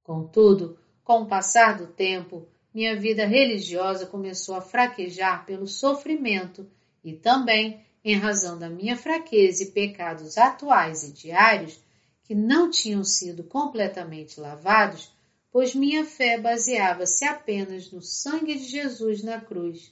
Contudo, 0.04 0.78
com 1.04 1.22
o 1.22 1.28
passar 1.28 1.78
do 1.78 1.88
tempo, 1.88 2.48
minha 2.78 2.96
vida 2.96 3.26
religiosa 3.26 4.06
começou 4.06 4.54
a 4.54 4.62
fraquejar 4.62 5.48
pelo 5.48 5.66
sofrimento 5.66 6.70
e 7.04 7.12
também 7.12 7.84
em 8.06 8.16
razão 8.16 8.60
da 8.60 8.70
minha 8.70 8.96
fraqueza 8.96 9.64
e 9.64 9.72
pecados 9.72 10.38
atuais 10.38 11.02
e 11.02 11.12
diários 11.12 11.80
que 12.22 12.36
não 12.36 12.70
tinham 12.70 13.04
sido 13.04 13.44
completamente 13.44 14.40
lavados 14.40 15.12
pois 15.52 15.74
minha 15.74 16.06
fé 16.06 16.40
baseava-se 16.40 17.26
apenas 17.26 17.92
no 17.92 18.00
sangue 18.00 18.54
de 18.54 18.66
Jesus 18.66 19.24
na 19.24 19.42
cruz. 19.42 19.92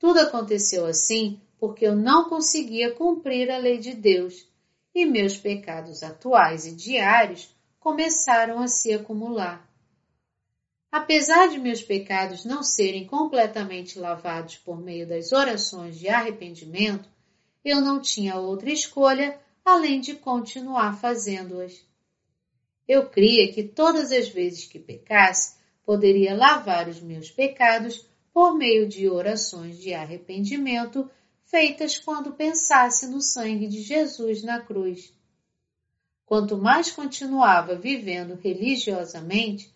Tudo 0.00 0.18
aconteceu 0.18 0.84
assim 0.84 1.40
porque 1.60 1.86
eu 1.86 1.94
não 1.94 2.28
conseguia 2.28 2.92
cumprir 2.92 3.48
a 3.52 3.58
lei 3.58 3.78
de 3.78 3.94
Deus 3.94 4.48
e 4.92 5.06
meus 5.06 5.36
pecados 5.36 6.02
atuais 6.02 6.66
e 6.66 6.74
diários 6.74 7.54
começaram 7.78 8.58
a 8.58 8.66
se 8.66 8.92
acumular. 8.92 9.71
Apesar 10.92 11.48
de 11.48 11.58
meus 11.58 11.82
pecados 11.82 12.44
não 12.44 12.62
serem 12.62 13.06
completamente 13.06 13.98
lavados 13.98 14.58
por 14.58 14.78
meio 14.78 15.08
das 15.08 15.32
orações 15.32 15.98
de 15.98 16.06
arrependimento, 16.06 17.08
eu 17.64 17.80
não 17.80 17.98
tinha 17.98 18.36
outra 18.36 18.70
escolha 18.70 19.40
além 19.64 20.02
de 20.02 20.12
continuar 20.12 21.00
fazendo-as. 21.00 21.82
Eu 22.86 23.08
cria 23.08 23.50
que 23.54 23.62
todas 23.62 24.12
as 24.12 24.28
vezes 24.28 24.66
que 24.66 24.78
pecasse, 24.78 25.56
poderia 25.82 26.36
lavar 26.36 26.86
os 26.86 27.00
meus 27.00 27.30
pecados 27.30 28.06
por 28.30 28.54
meio 28.54 28.86
de 28.86 29.08
orações 29.08 29.78
de 29.78 29.94
arrependimento 29.94 31.10
feitas 31.44 31.98
quando 31.98 32.32
pensasse 32.32 33.06
no 33.06 33.22
sangue 33.22 33.66
de 33.66 33.80
Jesus 33.80 34.42
na 34.42 34.60
cruz. 34.60 35.10
Quanto 36.26 36.58
mais 36.58 36.90
continuava 36.90 37.76
vivendo 37.76 38.34
religiosamente, 38.34 39.72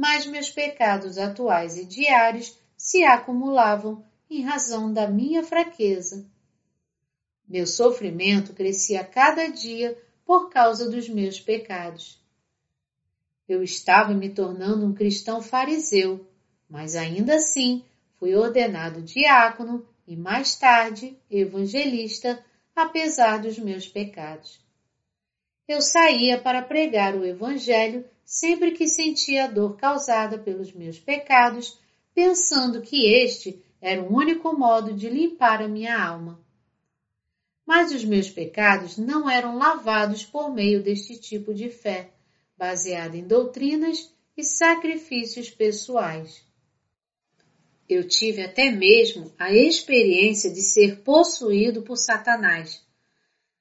mais 0.00 0.24
meus 0.24 0.48
pecados 0.48 1.18
atuais 1.18 1.76
e 1.76 1.84
diários 1.84 2.58
se 2.74 3.04
acumulavam 3.04 4.02
em 4.30 4.40
razão 4.40 4.90
da 4.90 5.06
minha 5.06 5.44
fraqueza. 5.44 6.26
Meu 7.46 7.66
sofrimento 7.66 8.54
crescia 8.54 9.04
cada 9.04 9.48
dia 9.48 10.00
por 10.24 10.48
causa 10.48 10.90
dos 10.90 11.06
meus 11.06 11.38
pecados. 11.38 12.18
Eu 13.46 13.62
estava 13.62 14.14
me 14.14 14.30
tornando 14.30 14.86
um 14.86 14.94
cristão 14.94 15.42
fariseu, 15.42 16.26
mas 16.66 16.96
ainda 16.96 17.34
assim 17.34 17.84
fui 18.18 18.34
ordenado 18.34 19.02
diácono 19.02 19.86
e 20.08 20.16
mais 20.16 20.54
tarde 20.54 21.14
evangelista, 21.30 22.42
apesar 22.74 23.38
dos 23.42 23.58
meus 23.58 23.86
pecados. 23.86 24.64
Eu 25.68 25.82
saía 25.82 26.40
para 26.40 26.62
pregar 26.62 27.14
o 27.14 27.26
evangelho 27.26 28.08
sempre 28.30 28.70
que 28.70 28.86
sentia 28.86 29.46
a 29.46 29.46
dor 29.48 29.76
causada 29.76 30.38
pelos 30.38 30.72
meus 30.72 31.00
pecados, 31.00 31.76
pensando 32.14 32.80
que 32.80 33.12
este 33.12 33.60
era 33.80 34.00
o 34.00 34.14
único 34.16 34.56
modo 34.56 34.94
de 34.94 35.10
limpar 35.10 35.60
a 35.60 35.66
minha 35.66 36.00
alma. 36.00 36.40
Mas 37.66 37.90
os 37.90 38.04
meus 38.04 38.30
pecados 38.30 38.96
não 38.96 39.28
eram 39.28 39.58
lavados 39.58 40.24
por 40.24 40.54
meio 40.54 40.80
deste 40.80 41.18
tipo 41.18 41.52
de 41.52 41.70
fé 41.70 42.12
baseada 42.56 43.16
em 43.16 43.26
doutrinas 43.26 44.14
e 44.36 44.44
sacrifícios 44.44 45.50
pessoais. 45.50 46.40
Eu 47.88 48.06
tive 48.06 48.44
até 48.44 48.70
mesmo 48.70 49.34
a 49.40 49.52
experiência 49.52 50.52
de 50.52 50.62
ser 50.62 51.00
possuído 51.00 51.82
por 51.82 51.96
Satanás. 51.96 52.80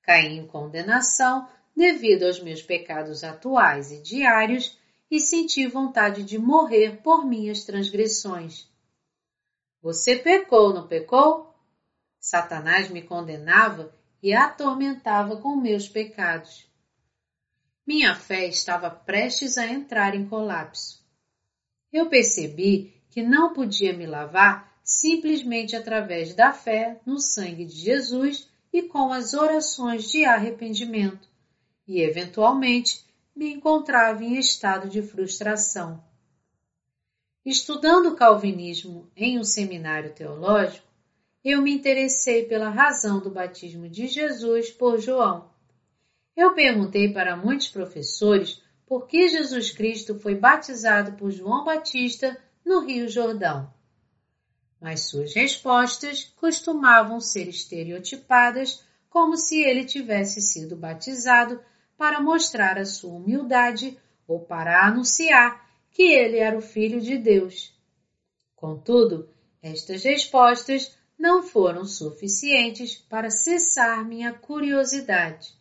Caí 0.04 0.38
em 0.38 0.46
condenação 0.46 1.48
devido 1.76 2.24
aos 2.24 2.42
meus 2.42 2.62
pecados 2.62 3.24
atuais 3.24 3.92
e 3.92 4.02
diários 4.02 4.78
e 5.10 5.20
senti 5.20 5.66
vontade 5.68 6.24
de 6.24 6.38
morrer 6.38 7.02
por 7.02 7.26
minhas 7.26 7.64
transgressões. 7.64 8.68
Você 9.82 10.18
pecou, 10.18 10.74
não 10.74 10.88
pecou? 10.88 11.56
Satanás 12.20 12.90
me 12.90 13.02
condenava 13.02 13.94
e 14.22 14.34
atormentava 14.34 15.38
com 15.38 15.56
meus 15.56 15.88
pecados. 15.88 16.68
Minha 17.88 18.14
fé 18.14 18.46
estava 18.46 18.90
prestes 18.90 19.58
a 19.58 19.66
entrar 19.66 20.14
em 20.14 20.28
colapso. 20.28 21.02
Eu 21.92 22.10
percebi 22.10 23.02
que 23.10 23.24
não 23.24 23.54
podia 23.54 23.94
me 23.94 24.06
lavar 24.06 24.70
simplesmente 24.84 25.76
através 25.76 26.34
da 26.34 26.52
fé 26.52 27.00
no 27.06 27.20
sangue 27.20 27.66
de 27.66 27.76
Jesus 27.76 28.50
e 28.74 28.82
com 28.82 29.12
as 29.14 29.34
orações 29.34 30.10
de 30.10 30.26
arrependimento, 30.26 31.29
e 31.90 32.02
eventualmente 32.02 33.04
me 33.36 33.52
encontrava 33.52 34.24
em 34.24 34.38
estado 34.38 34.88
de 34.88 35.02
frustração. 35.02 36.04
Estudando 37.44 38.10
o 38.10 38.16
calvinismo 38.16 39.10
em 39.16 39.40
um 39.40 39.44
seminário 39.44 40.14
teológico, 40.14 40.88
eu 41.44 41.64
me 41.64 41.74
interessei 41.74 42.46
pela 42.46 42.70
razão 42.70 43.20
do 43.20 43.32
batismo 43.32 43.90
de 43.90 44.08
Jesus 44.08 44.70
por 44.70 45.00
João. 45.00 45.50
Eu 46.38 46.54
perguntei 46.54 47.12
para 47.12 47.36
muitos 47.36 47.70
professores 47.70 48.62
por 48.86 49.08
que 49.08 49.28
Jesus 49.28 49.72
Cristo 49.72 50.20
foi 50.20 50.36
batizado 50.36 51.14
por 51.14 51.32
João 51.32 51.66
Batista 51.66 52.38
no 52.64 52.82
Rio 52.82 53.10
Jordão. 53.10 53.74
Mas 54.80 55.10
suas 55.10 55.34
respostas 55.34 56.24
costumavam 56.36 57.20
ser 57.20 57.48
estereotipadas 57.48 58.84
como 59.10 59.36
se 59.36 59.60
ele 59.64 59.86
tivesse 59.86 60.40
sido 60.40 60.76
batizado 60.76 61.60
para 62.00 62.22
mostrar 62.22 62.78
a 62.78 62.86
sua 62.86 63.12
humildade 63.12 64.00
ou 64.26 64.40
para 64.40 64.88
anunciar 64.88 65.70
que 65.92 66.04
ele 66.04 66.38
era 66.38 66.58
o 66.58 66.62
Filho 66.62 67.02
de 67.02 67.18
Deus. 67.18 67.78
Contudo, 68.56 69.30
estas 69.62 70.06
respostas 70.06 70.98
não 71.18 71.44
foram 71.44 71.84
suficientes 71.84 72.96
para 72.96 73.30
cessar 73.30 74.08
minha 74.08 74.32
curiosidade. 74.32 75.54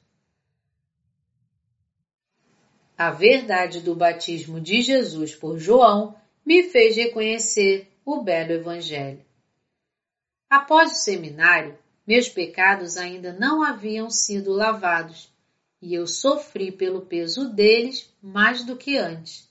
A 2.96 3.10
verdade 3.10 3.80
do 3.80 3.96
batismo 3.96 4.60
de 4.60 4.80
Jesus 4.80 5.34
por 5.34 5.58
João 5.58 6.14
me 6.46 6.62
fez 6.62 6.94
reconhecer 6.94 7.92
o 8.04 8.22
belo 8.22 8.52
Evangelho. 8.52 9.24
Após 10.48 10.92
o 10.92 10.94
seminário, 10.94 11.76
meus 12.06 12.28
pecados 12.28 12.96
ainda 12.96 13.32
não 13.32 13.60
haviam 13.60 14.08
sido 14.08 14.52
lavados 14.52 15.36
e 15.80 15.94
eu 15.94 16.06
sofri 16.06 16.72
pelo 16.72 17.02
peso 17.02 17.48
deles 17.52 18.12
mais 18.22 18.64
do 18.64 18.76
que 18.76 18.96
antes. 18.96 19.48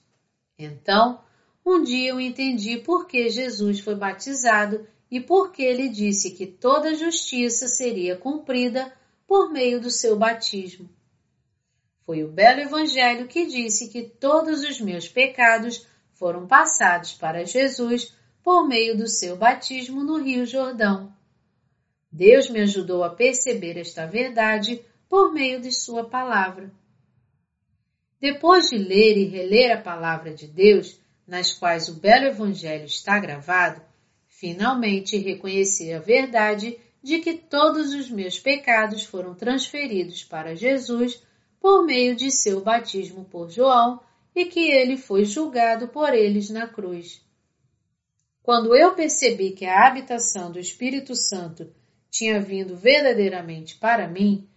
Então, 0.58 1.20
um 1.64 1.82
dia 1.82 2.10
eu 2.10 2.20
entendi 2.20 2.78
por 2.78 3.06
que 3.06 3.28
Jesus 3.28 3.80
foi 3.80 3.94
batizado 3.94 4.86
e 5.10 5.20
por 5.20 5.52
que 5.52 5.62
ele 5.62 5.88
disse 5.88 6.32
que 6.32 6.46
toda 6.46 6.94
justiça 6.94 7.68
seria 7.68 8.16
cumprida 8.16 8.92
por 9.26 9.50
meio 9.50 9.80
do 9.80 9.90
seu 9.90 10.16
batismo. 10.16 10.88
Foi 12.04 12.24
o 12.24 12.32
belo 12.32 12.60
Evangelho 12.60 13.26
que 13.26 13.46
disse 13.46 13.88
que 13.88 14.02
todos 14.02 14.62
os 14.62 14.80
meus 14.80 15.08
pecados 15.08 15.86
foram 16.14 16.46
passados 16.46 17.12
para 17.12 17.44
Jesus 17.44 18.14
por 18.42 18.66
meio 18.66 18.96
do 18.96 19.06
seu 19.06 19.36
batismo 19.36 20.02
no 20.02 20.16
Rio 20.16 20.46
Jordão. 20.46 21.12
Deus 22.10 22.48
me 22.48 22.60
ajudou 22.60 23.04
a 23.04 23.10
perceber 23.10 23.76
esta 23.76 24.06
verdade 24.06 24.82
por 25.08 25.32
meio 25.32 25.60
de 25.60 25.72
Sua 25.72 26.04
palavra. 26.04 26.70
Depois 28.20 28.68
de 28.68 28.76
ler 28.76 29.16
e 29.16 29.24
reler 29.24 29.72
a 29.72 29.80
palavra 29.80 30.34
de 30.34 30.46
Deus, 30.46 31.00
nas 31.26 31.52
quais 31.52 31.88
o 31.88 31.94
belo 31.94 32.26
Evangelho 32.26 32.84
está 32.84 33.18
gravado, 33.18 33.80
finalmente 34.26 35.16
reconheci 35.16 35.92
a 35.92 36.00
verdade 36.00 36.78
de 37.02 37.20
que 37.20 37.34
todos 37.34 37.94
os 37.94 38.10
meus 38.10 38.38
pecados 38.38 39.04
foram 39.04 39.34
transferidos 39.34 40.24
para 40.24 40.56
Jesus 40.56 41.22
por 41.60 41.84
meio 41.84 42.16
de 42.16 42.30
seu 42.30 42.60
batismo 42.60 43.24
por 43.24 43.50
João 43.50 44.00
e 44.34 44.46
que 44.46 44.70
ele 44.70 44.96
foi 44.96 45.24
julgado 45.24 45.88
por 45.88 46.12
eles 46.14 46.50
na 46.50 46.66
cruz. 46.66 47.20
Quando 48.42 48.74
eu 48.74 48.94
percebi 48.94 49.50
que 49.50 49.66
a 49.66 49.86
habitação 49.86 50.50
do 50.50 50.58
Espírito 50.58 51.14
Santo 51.14 51.70
tinha 52.10 52.40
vindo 52.40 52.76
verdadeiramente 52.76 53.76
para 53.76 54.08
mim, 54.08 54.48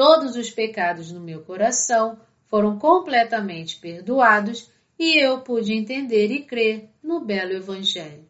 todos 0.00 0.34
os 0.34 0.50
pecados 0.50 1.12
no 1.12 1.20
meu 1.20 1.42
coração 1.42 2.18
foram 2.46 2.78
completamente 2.78 3.76
perdoados 3.76 4.70
e 4.98 5.22
eu 5.22 5.42
pude 5.42 5.74
entender 5.74 6.30
e 6.30 6.42
crer 6.42 6.88
no 7.02 7.20
belo 7.20 7.52
Evangelho. 7.52 8.26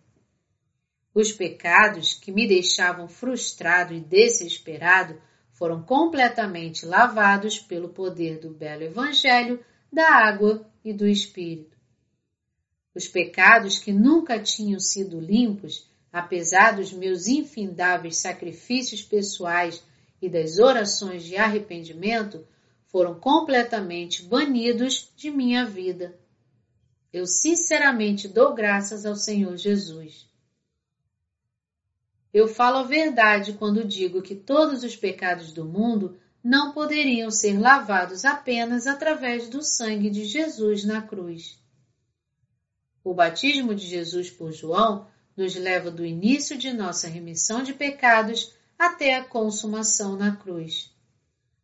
Os 1.14 1.30
pecados 1.30 2.12
que 2.12 2.32
me 2.32 2.48
deixavam 2.48 3.06
frustrado 3.06 3.94
e 3.94 4.00
desesperado 4.00 5.22
foram 5.52 5.80
completamente 5.80 6.84
lavados 6.84 7.60
pelo 7.60 7.90
poder 7.90 8.40
do 8.40 8.50
belo 8.50 8.82
Evangelho, 8.82 9.64
da 9.92 10.10
água 10.12 10.68
e 10.84 10.92
do 10.92 11.06
Espírito. 11.06 11.76
Os 12.92 13.06
pecados 13.06 13.78
que 13.78 13.92
nunca 13.92 14.40
tinham 14.40 14.80
sido 14.80 15.20
limpos, 15.20 15.88
apesar 16.12 16.72
dos 16.72 16.92
meus 16.92 17.28
infindáveis 17.28 18.16
sacrifícios 18.16 19.04
pessoais 19.04 19.80
e 20.20 20.28
das 20.28 20.58
orações 20.58 21.24
de 21.24 21.36
arrependimento, 21.36 22.46
foram 22.86 23.18
completamente 23.18 24.22
banidos 24.22 25.10
de 25.16 25.30
minha 25.30 25.64
vida. 25.64 26.18
Eu 27.12 27.26
sinceramente 27.26 28.28
dou 28.28 28.54
graças 28.54 29.06
ao 29.06 29.16
Senhor 29.16 29.56
Jesus. 29.56 30.28
Eu 32.32 32.46
falo 32.46 32.78
a 32.78 32.82
verdade 32.84 33.54
quando 33.54 33.84
digo 33.84 34.22
que 34.22 34.34
todos 34.34 34.84
os 34.84 34.96
pecados 34.96 35.52
do 35.52 35.64
mundo 35.64 36.18
não 36.42 36.72
poderiam 36.72 37.30
ser 37.30 37.58
lavados 37.58 38.24
apenas 38.24 38.86
através 38.86 39.48
do 39.48 39.62
sangue 39.62 40.08
de 40.08 40.24
Jesus 40.24 40.84
na 40.84 41.02
cruz. 41.02 41.58
O 43.02 43.12
batismo 43.12 43.74
de 43.74 43.86
Jesus 43.86 44.30
por 44.30 44.52
João 44.52 45.08
nos 45.36 45.54
leva 45.54 45.90
do 45.90 46.04
início 46.04 46.56
de 46.56 46.72
nossa 46.72 47.08
remissão 47.08 47.62
de 47.62 47.72
pecados 47.72 48.54
até 48.80 49.14
a 49.14 49.22
consumação 49.22 50.16
na 50.16 50.34
cruz. 50.34 50.90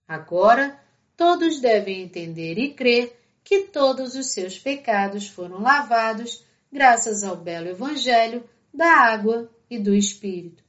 Agora, 0.07 0.79
todos 1.17 1.61
devem 1.61 2.03
entender 2.03 2.59
e 2.59 2.75
crer 2.75 3.19
que 3.43 3.63
todos 3.63 4.15
os 4.15 4.27
seus 4.35 4.59
pecados 4.59 5.27
foram 5.27 5.63
lavados 5.63 6.45
graças 6.71 7.25
ao 7.25 7.35
belo 7.35 7.69
Evangelho 7.69 8.45
da 8.73 8.91
água 8.91 9.51
e 9.71 9.79
do 9.79 9.95
Espírito. 9.95 10.63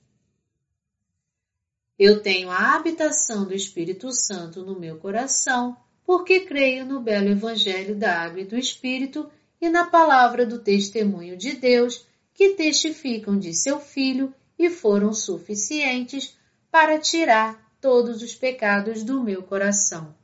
Eu 2.00 2.22
tenho 2.22 2.50
a 2.50 2.76
habitação 2.76 3.44
do 3.44 3.54
Espírito 3.54 4.10
Santo 4.14 4.64
no 4.64 4.80
meu 4.80 4.98
coração, 5.00 5.76
porque 6.06 6.40
creio 6.40 6.86
no 6.86 7.02
belo 7.02 7.28
Evangelho 7.28 7.94
da 7.94 8.22
água 8.22 8.40
e 8.40 8.46
do 8.46 8.58
Espírito 8.58 9.30
e 9.60 9.68
na 9.68 9.88
palavra 9.88 10.46
do 10.46 10.60
testemunho 10.60 11.36
de 11.36 11.58
Deus 11.58 12.08
que 12.34 12.52
testificam 12.52 13.38
de 13.38 13.54
seu 13.54 13.82
Filho 13.82 14.34
e 14.58 14.70
foram 14.70 15.14
suficientes 15.14 16.37
para 16.72 17.00
tirar 17.00 17.72
todos 17.80 18.22
os 18.22 18.36
pecados 18.36 19.04
do 19.04 19.24
meu 19.24 19.44
coração. 19.44 20.16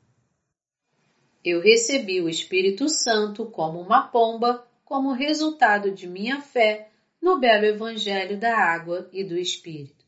Eu 1.44 1.62
recebi 1.62 2.22
o 2.22 2.30
Espírito 2.30 2.88
Santo 2.88 3.46
como 3.46 3.82
uma 3.82 4.08
pomba, 4.08 4.66
como 4.86 5.12
resultado 5.12 5.92
de 5.92 6.08
minha 6.08 6.42
fé 6.42 6.90
no 7.22 7.40
belo 7.40 7.66
Evangelho 7.66 8.40
da 8.40 8.58
água 8.58 9.10
e 9.12 9.24
do 9.24 9.38
Espírito. 9.38 10.06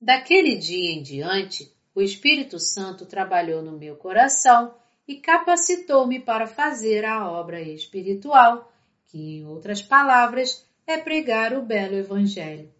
Daquele 0.00 0.56
dia 0.56 0.92
em 0.92 1.02
diante, 1.02 1.72
o 1.94 2.02
Espírito 2.02 2.58
Santo 2.58 3.06
trabalhou 3.06 3.62
no 3.62 3.78
meu 3.78 3.96
coração 3.96 4.74
e 5.06 5.16
capacitou-me 5.16 6.20
para 6.20 6.46
fazer 6.46 7.04
a 7.04 7.30
obra 7.30 7.60
espiritual, 7.60 8.72
que, 9.06 9.38
em 9.38 9.46
outras 9.46 9.80
palavras, 9.80 10.66
é 10.86 10.98
pregar 10.98 11.52
o 11.54 11.62
belo 11.62 11.94
Evangelho. 11.94 12.72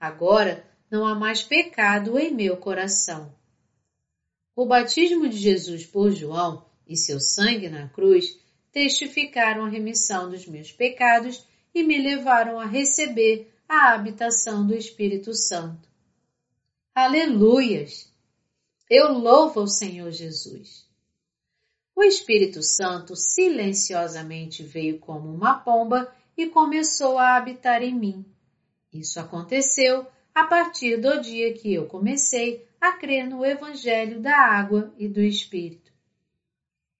Agora 0.00 0.64
não 0.94 1.04
há 1.04 1.12
mais 1.12 1.42
pecado 1.42 2.16
em 2.16 2.32
meu 2.32 2.56
coração. 2.56 3.34
O 4.54 4.64
batismo 4.64 5.28
de 5.28 5.36
Jesus 5.36 5.84
por 5.84 6.12
João 6.12 6.64
e 6.86 6.96
seu 6.96 7.18
sangue 7.18 7.68
na 7.68 7.88
cruz 7.88 8.38
testificaram 8.70 9.64
a 9.64 9.68
remissão 9.68 10.30
dos 10.30 10.46
meus 10.46 10.70
pecados 10.70 11.44
e 11.74 11.82
me 11.82 12.00
levaram 12.00 12.60
a 12.60 12.66
receber 12.66 13.52
a 13.68 13.92
habitação 13.92 14.64
do 14.64 14.72
Espírito 14.72 15.34
Santo. 15.34 15.88
Aleluias! 16.94 18.08
Eu 18.88 19.14
louvo 19.14 19.58
ao 19.58 19.66
Senhor 19.66 20.12
Jesus. 20.12 20.88
O 21.96 22.04
Espírito 22.04 22.62
Santo 22.62 23.16
silenciosamente 23.16 24.62
veio 24.62 25.00
como 25.00 25.28
uma 25.28 25.58
pomba 25.58 26.14
e 26.36 26.46
começou 26.46 27.18
a 27.18 27.36
habitar 27.36 27.82
em 27.82 27.92
mim. 27.92 28.24
Isso 28.92 29.18
aconteceu 29.18 30.06
a 30.34 30.44
partir 30.44 30.96
do 30.96 31.20
dia 31.20 31.54
que 31.54 31.72
eu 31.72 31.86
comecei 31.86 32.66
a 32.80 32.92
crer 32.92 33.28
no 33.28 33.46
Evangelho 33.46 34.20
da 34.20 34.36
Água 34.36 34.92
e 34.98 35.06
do 35.06 35.20
Espírito. 35.20 35.92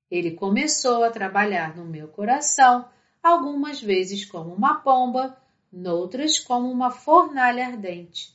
Ele 0.08 0.30
começou 0.30 1.02
a 1.02 1.10
trabalhar 1.10 1.76
no 1.76 1.84
meu 1.84 2.06
coração, 2.06 2.88
algumas 3.20 3.82
vezes 3.82 4.24
como 4.24 4.54
uma 4.54 4.76
pomba, 4.76 5.36
noutras 5.72 6.38
como 6.38 6.70
uma 6.70 6.92
fornalha 6.92 7.66
ardente. 7.66 8.32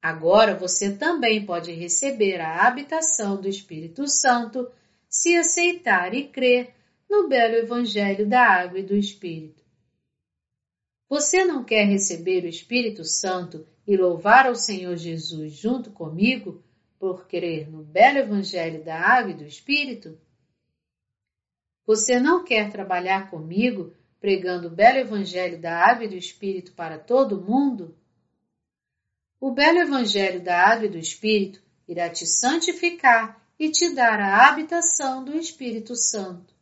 Agora 0.00 0.54
você 0.54 0.96
também 0.96 1.44
pode 1.44 1.72
receber 1.72 2.40
a 2.40 2.66
habitação 2.66 3.38
do 3.38 3.48
Espírito 3.48 4.08
Santo 4.08 4.70
se 5.08 5.36
aceitar 5.36 6.14
e 6.14 6.28
crer 6.28 6.74
no 7.10 7.28
belo 7.28 7.56
Evangelho 7.56 8.26
da 8.26 8.40
Água 8.40 8.78
e 8.78 8.82
do 8.82 8.96
Espírito. 8.96 9.65
Você 11.08 11.44
não 11.44 11.62
quer 11.62 11.84
receber 11.84 12.44
o 12.44 12.48
Espírito 12.48 13.04
Santo 13.04 13.64
e 13.86 13.96
louvar 13.96 14.46
ao 14.46 14.56
Senhor 14.56 14.96
Jesus 14.96 15.52
junto 15.52 15.92
comigo 15.92 16.64
por 16.98 17.28
crer 17.28 17.70
no 17.70 17.84
belo 17.84 18.18
Evangelho 18.18 18.82
da 18.82 18.98
Água 18.98 19.30
e 19.30 19.36
do 19.36 19.44
Espírito? 19.44 20.18
Você 21.86 22.18
não 22.18 22.42
quer 22.42 22.72
trabalhar 22.72 23.30
comigo 23.30 23.94
pregando 24.20 24.66
o 24.66 24.70
belo 24.70 24.98
Evangelho 24.98 25.60
da 25.60 25.78
Água 25.78 26.06
e 26.06 26.08
do 26.08 26.16
Espírito 26.16 26.72
para 26.72 26.98
todo 26.98 27.40
mundo? 27.40 27.96
O 29.40 29.52
belo 29.52 29.78
Evangelho 29.78 30.42
da 30.42 30.60
Água 30.60 30.86
e 30.86 30.90
do 30.90 30.98
Espírito 30.98 31.62
irá 31.86 32.10
te 32.10 32.26
santificar 32.26 33.40
e 33.56 33.70
te 33.70 33.94
dar 33.94 34.18
a 34.18 34.48
habitação 34.48 35.24
do 35.24 35.36
Espírito 35.36 35.94
Santo. 35.94 36.52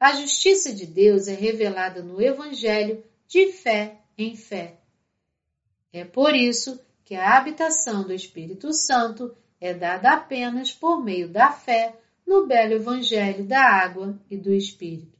A 0.00 0.14
justiça 0.14 0.74
de 0.74 0.86
Deus 0.86 1.28
é 1.28 1.34
revelada 1.34 2.02
no 2.02 2.22
Evangelho 2.22 3.04
de 3.28 3.52
fé 3.52 4.00
em 4.16 4.36
fé. 4.36 4.78
É 5.92 6.04
por 6.04 6.34
isso 6.34 6.80
que 7.04 7.14
a 7.14 7.36
habitação 7.36 8.02
do 8.02 8.12
Espírito 8.12 8.72
Santo 8.72 9.36
é 9.60 9.72
dada 9.72 10.12
apenas 10.12 10.72
por 10.72 11.02
meio 11.02 11.28
da 11.28 11.50
fé 11.50 11.98
no 12.26 12.46
belo 12.46 12.74
Evangelho 12.74 13.44
da 13.44 13.60
água 13.60 14.18
e 14.30 14.36
do 14.36 14.52
Espírito. 14.52 15.16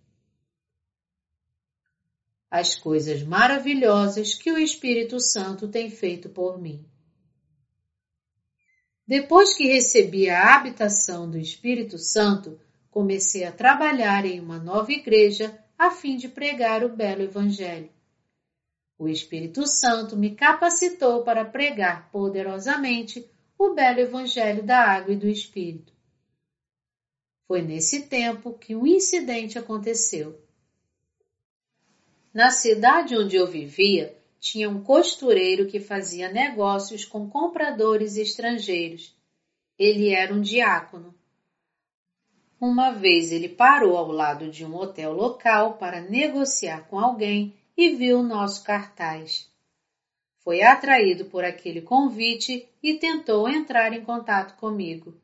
As 2.50 2.74
coisas 2.74 3.22
maravilhosas 3.22 4.34
que 4.34 4.50
o 4.50 4.58
Espírito 4.58 5.20
Santo 5.20 5.68
tem 5.68 5.90
feito 5.90 6.28
por 6.28 6.60
mim. 6.60 6.84
Depois 9.06 9.54
que 9.54 9.68
recebi 9.68 10.28
a 10.28 10.56
habitação 10.56 11.30
do 11.30 11.38
Espírito 11.38 11.96
Santo, 11.96 12.58
comecei 12.90 13.44
a 13.44 13.52
trabalhar 13.52 14.24
em 14.24 14.40
uma 14.40 14.58
nova 14.58 14.90
igreja 14.90 15.56
a 15.78 15.90
fim 15.90 16.16
de 16.16 16.28
pregar 16.28 16.82
o 16.82 16.88
belo 16.88 17.22
Evangelho. 17.22 17.95
O 18.98 19.08
Espírito 19.08 19.66
Santo 19.66 20.16
me 20.16 20.34
capacitou 20.34 21.22
para 21.22 21.44
pregar 21.44 22.10
poderosamente 22.10 23.28
o 23.58 23.74
belo 23.74 24.00
Evangelho 24.00 24.62
da 24.62 24.78
água 24.78 25.12
e 25.12 25.16
do 25.16 25.28
Espírito. 25.28 25.92
Foi 27.46 27.62
nesse 27.62 28.06
tempo 28.06 28.54
que 28.54 28.74
um 28.74 28.86
incidente 28.86 29.58
aconteceu. 29.58 30.40
Na 32.32 32.50
cidade 32.50 33.16
onde 33.16 33.36
eu 33.36 33.46
vivia, 33.46 34.16
tinha 34.38 34.68
um 34.68 34.82
costureiro 34.82 35.66
que 35.66 35.80
fazia 35.80 36.30
negócios 36.30 37.04
com 37.04 37.28
compradores 37.28 38.16
estrangeiros. 38.16 39.14
Ele 39.78 40.10
era 40.10 40.34
um 40.34 40.40
diácono. 40.40 41.14
Uma 42.60 42.90
vez 42.90 43.30
ele 43.30 43.48
parou 43.48 43.96
ao 43.96 44.10
lado 44.10 44.50
de 44.50 44.64
um 44.64 44.74
hotel 44.74 45.12
local 45.12 45.74
para 45.74 46.00
negociar 46.00 46.88
com 46.88 46.98
alguém 46.98 47.54
e 47.76 47.90
viu 47.90 48.22
nosso 48.22 48.64
cartaz. 48.64 49.50
Foi 50.38 50.62
atraído 50.62 51.26
por 51.26 51.44
aquele 51.44 51.82
convite 51.82 52.68
e 52.82 52.94
tentou 52.94 53.48
entrar 53.48 53.92
em 53.92 54.04
contato 54.04 54.56
comigo. 54.56 55.14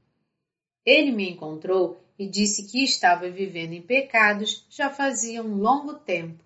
Ele 0.85 1.13
me 1.13 1.31
encontrou 1.31 2.01
e 2.19 2.27
disse 2.27 2.65
que 2.65 2.83
estava 2.83 3.31
vivendo 3.31 3.73
em 3.73 3.81
pecados 3.81 4.67
já 4.69 4.91
fazia 4.91 5.43
um 5.43 5.57
longo 5.57 5.95
tempo. 5.95 6.45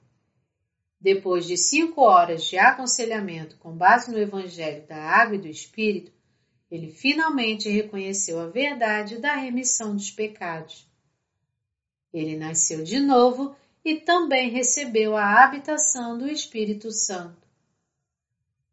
Depois 1.00 1.46
de 1.46 1.56
cinco 1.56 2.02
horas 2.02 2.44
de 2.44 2.58
aconselhamento 2.58 3.56
com 3.58 3.72
base 3.72 4.10
no 4.10 4.18
Evangelho 4.18 4.86
da 4.86 4.96
Água 4.96 5.36
e 5.36 5.40
do 5.40 5.48
Espírito, 5.48 6.12
ele 6.70 6.90
finalmente 6.90 7.68
reconheceu 7.68 8.40
a 8.40 8.48
verdade 8.48 9.18
da 9.18 9.36
remissão 9.36 9.94
dos 9.94 10.10
pecados. 10.10 10.86
Ele 12.12 12.36
nasceu 12.36 12.82
de 12.82 12.98
novo 12.98 13.54
e 13.86 14.00
também 14.00 14.50
recebeu 14.50 15.16
a 15.16 15.44
habitação 15.44 16.18
do 16.18 16.28
Espírito 16.28 16.90
Santo. 16.90 17.46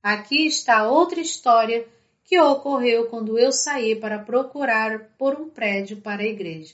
Aqui 0.01 0.47
está 0.47 0.89
outra 0.89 1.19
história 1.19 1.87
que 2.23 2.39
ocorreu 2.39 3.05
quando 3.05 3.37
eu 3.37 3.51
saí 3.51 3.95
para 3.95 4.17
procurar 4.17 5.11
por 5.15 5.39
um 5.39 5.51
prédio 5.51 5.97
para 5.97 6.23
a 6.23 6.25
igreja. 6.25 6.73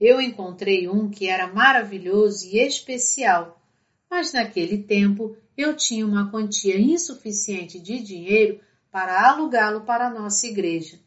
Eu 0.00 0.18
encontrei 0.18 0.88
um 0.88 1.10
que 1.10 1.28
era 1.28 1.46
maravilhoso 1.46 2.46
e 2.46 2.58
especial, 2.58 3.60
mas 4.08 4.32
naquele 4.32 4.78
tempo 4.78 5.36
eu 5.58 5.76
tinha 5.76 6.06
uma 6.06 6.30
quantia 6.30 6.80
insuficiente 6.80 7.78
de 7.78 8.00
dinheiro 8.00 8.60
para 8.90 9.28
alugá-lo 9.28 9.82
para 9.82 10.06
a 10.06 10.10
nossa 10.10 10.46
igreja. 10.46 10.98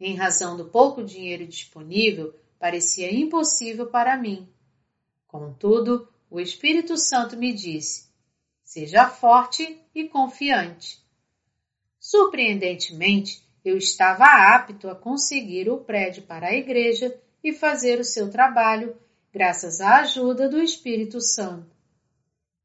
Em 0.00 0.14
razão 0.14 0.56
do 0.56 0.64
pouco 0.64 1.04
dinheiro 1.04 1.46
disponível, 1.46 2.34
parecia 2.58 3.12
impossível 3.14 3.86
para 3.86 4.16
mim. 4.16 4.48
Contudo, 5.26 6.08
o 6.30 6.40
Espírito 6.40 6.96
Santo 6.96 7.36
me 7.36 7.52
disse: 7.52 8.08
seja 8.68 9.08
forte 9.08 9.80
e 9.94 10.08
confiante. 10.08 11.02
Surpreendentemente, 11.98 13.42
eu 13.64 13.78
estava 13.78 14.24
apto 14.24 14.90
a 14.90 14.94
conseguir 14.94 15.70
o 15.70 15.78
prédio 15.78 16.22
para 16.24 16.48
a 16.48 16.54
igreja 16.54 17.18
e 17.42 17.52
fazer 17.52 17.98
o 17.98 18.04
seu 18.04 18.30
trabalho, 18.30 18.94
graças 19.32 19.80
à 19.80 20.00
ajuda 20.00 20.50
do 20.50 20.60
Espírito 20.60 21.18
Santo. 21.20 21.74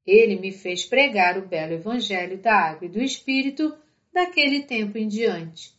Ele 0.06 0.38
me 0.38 0.52
fez 0.52 0.86
pregar 0.86 1.38
o 1.38 1.48
belo 1.48 1.74
Evangelho 1.74 2.38
da 2.38 2.54
Água 2.54 2.86
e 2.86 2.91
do 2.91 3.02
Espírito 3.02 3.74
daquele 4.12 4.64
tempo 4.64 4.98
em 4.98 5.08
diante. 5.08 5.73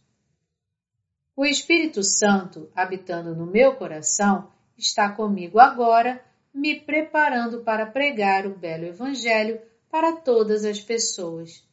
O 1.36 1.44
Espírito 1.44 2.04
Santo, 2.04 2.70
habitando 2.76 3.34
no 3.34 3.44
meu 3.44 3.74
coração, 3.74 4.52
está 4.78 5.10
comigo 5.10 5.58
agora, 5.58 6.24
me 6.54 6.78
preparando 6.78 7.64
para 7.64 7.86
pregar 7.86 8.46
o 8.46 8.56
belo 8.56 8.84
Evangelho 8.84 9.60
para 9.90 10.12
todas 10.12 10.64
as 10.64 10.80
pessoas. 10.80 11.66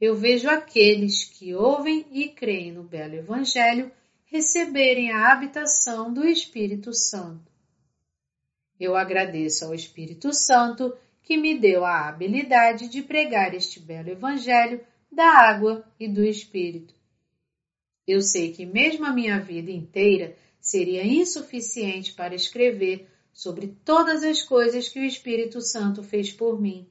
Eu 0.00 0.14
vejo 0.14 0.48
aqueles 0.48 1.24
que 1.24 1.54
ouvem 1.54 2.06
e 2.10 2.28
creem 2.28 2.72
no 2.72 2.82
belo 2.82 3.14
Evangelho 3.14 3.92
receberem 4.24 5.12
a 5.12 5.32
habitação 5.32 6.12
do 6.12 6.26
Espírito 6.26 6.94
Santo. 6.94 7.52
Eu 8.80 8.96
agradeço 8.96 9.66
ao 9.66 9.74
Espírito 9.74 10.32
Santo 10.32 10.96
que 11.22 11.36
me 11.36 11.58
deu 11.58 11.84
a 11.84 12.08
habilidade 12.08 12.88
de 12.88 13.02
pregar 13.02 13.54
este 13.54 13.80
belo 13.80 14.08
Evangelho 14.08 14.80
da 15.12 15.26
água 15.26 15.84
e 16.00 16.08
do 16.08 16.24
Espírito. 16.24 16.95
Eu 18.06 18.20
sei 18.20 18.52
que 18.52 18.64
mesmo 18.64 19.04
a 19.04 19.12
minha 19.12 19.40
vida 19.40 19.70
inteira 19.70 20.36
seria 20.60 21.04
insuficiente 21.04 22.12
para 22.12 22.34
escrever 22.34 23.08
sobre 23.32 23.68
todas 23.84 24.22
as 24.22 24.42
coisas 24.42 24.88
que 24.88 24.98
o 24.98 25.04
Espírito 25.04 25.60
Santo 25.60 26.02
fez 26.02 26.32
por 26.32 26.60
mim. 26.60 26.88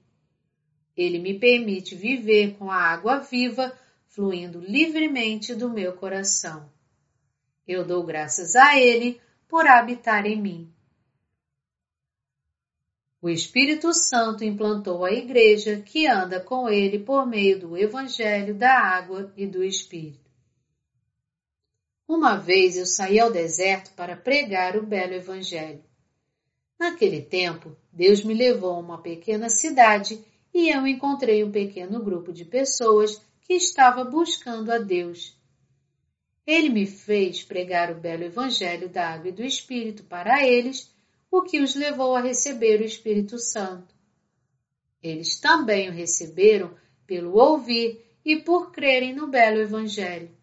Ele 0.95 1.19
me 1.19 1.39
permite 1.39 1.95
viver 1.95 2.55
com 2.57 2.69
a 2.69 2.77
água 2.77 3.19
viva 3.19 3.77
fluindo 4.07 4.59
livremente 4.59 5.53
do 5.53 5.69
meu 5.69 5.93
coração. 5.93 6.69
Eu 7.67 7.85
dou 7.85 8.03
graças 8.03 8.55
a 8.55 8.79
Ele 8.79 9.19
por 9.47 9.67
habitar 9.67 10.25
em 10.25 10.41
mim. 10.41 10.75
O 13.21 13.29
Espírito 13.29 13.91
Santo 13.91 14.43
implantou 14.43 15.03
a 15.03 15.11
igreja 15.11 15.81
que 15.81 16.05
anda 16.05 16.39
com 16.39 16.69
ele 16.69 16.99
por 16.99 17.25
meio 17.25 17.59
do 17.59 17.75
Evangelho 17.75 18.53
da 18.53 18.71
água 18.79 19.33
e 19.35 19.47
do 19.47 19.63
Espírito. 19.63 20.24
Uma 22.07 22.35
vez 22.35 22.77
eu 22.77 22.85
saí 22.85 23.19
ao 23.19 23.31
deserto 23.31 23.91
para 23.95 24.15
pregar 24.15 24.77
o 24.77 24.85
belo 24.85 25.13
Evangelho. 25.13 25.83
Naquele 26.77 27.21
tempo, 27.21 27.75
Deus 27.91 28.23
me 28.23 28.33
levou 28.33 28.75
a 28.75 28.79
uma 28.79 29.01
pequena 29.01 29.49
cidade 29.49 30.23
e 30.53 30.69
eu 30.69 30.85
encontrei 30.85 31.43
um 31.43 31.51
pequeno 31.51 32.03
grupo 32.03 32.31
de 32.31 32.45
pessoas 32.45 33.19
que 33.41 33.53
estava 33.53 34.03
buscando 34.03 34.71
a 34.71 34.77
Deus. 34.77 35.35
Ele 36.45 36.69
me 36.69 36.85
fez 36.85 37.43
pregar 37.43 37.91
o 37.91 37.99
belo 37.99 38.23
Evangelho 38.23 38.87
da 38.87 39.09
água 39.09 39.29
e 39.29 39.31
do 39.31 39.43
Espírito 39.43 40.03
para 40.03 40.45
eles 40.45 40.93
o 41.31 41.41
que 41.41 41.59
os 41.59 41.73
levou 41.75 42.15
a 42.15 42.21
receber 42.21 42.81
o 42.81 42.85
Espírito 42.85 43.39
Santo. 43.39 43.95
Eles 45.01 45.39
também 45.39 45.89
o 45.89 45.93
receberam 45.93 46.75
pelo 47.07 47.35
ouvir 47.35 48.05
e 48.23 48.37
por 48.37 48.71
crerem 48.71 49.13
no 49.13 49.27
belo 49.27 49.59
Evangelho. 49.59 50.34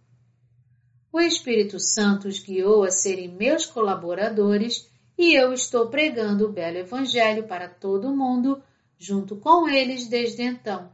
O 1.13 1.21
Espírito 1.21 1.79
Santo 1.79 2.27
os 2.27 2.39
guiou 2.39 2.85
a 2.85 2.91
serem 2.91 3.29
meus 3.29 3.67
colaboradores 3.67 4.91
e 5.19 5.35
eu 5.35 5.53
estou 5.53 5.89
pregando 5.89 6.47
o 6.47 6.53
belo 6.53 6.79
Evangelho 6.79 7.47
para 7.47 7.69
todo 7.69 8.17
mundo, 8.17 8.63
junto 8.99 9.37
com 9.37 9.69
eles 9.69 10.09
desde 10.09 10.43
então. 10.43 10.91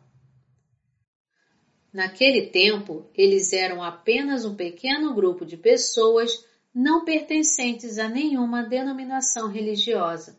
Naquele 1.93 2.49
tempo, 2.49 3.09
eles 3.15 3.53
eram 3.53 3.81
apenas 3.81 4.45
um 4.45 4.57
pequeno 4.57 5.15
grupo 5.15 5.47
de 5.47 5.57
pessoas 5.57 6.45
não 6.75 7.05
pertencentes 7.05 7.97
a 7.97 8.09
nenhuma 8.09 8.65
denominação 8.65 9.49
religiosa. 9.49 10.37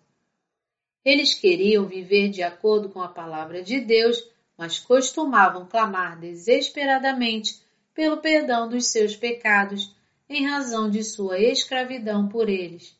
Eles 1.06 1.34
queriam 1.34 1.88
viver 1.88 2.30
de 2.30 2.44
acordo 2.44 2.90
com 2.90 3.02
a 3.02 3.08
palavra 3.08 3.64
de 3.64 3.80
Deus, 3.80 4.22
mas 4.58 4.78
costumavam 4.78 5.66
clamar 5.66 6.20
desesperadamente 6.20 7.62
pelo 7.94 8.18
perdão 8.18 8.70
dos 8.70 8.88
seus 8.88 9.16
pecados 9.16 9.96
em 10.30 10.48
razão 10.48 10.90
de 10.90 11.04
sua 11.04 11.40
escravidão 11.40 12.28
por 12.28 12.50
eles. 12.50 12.96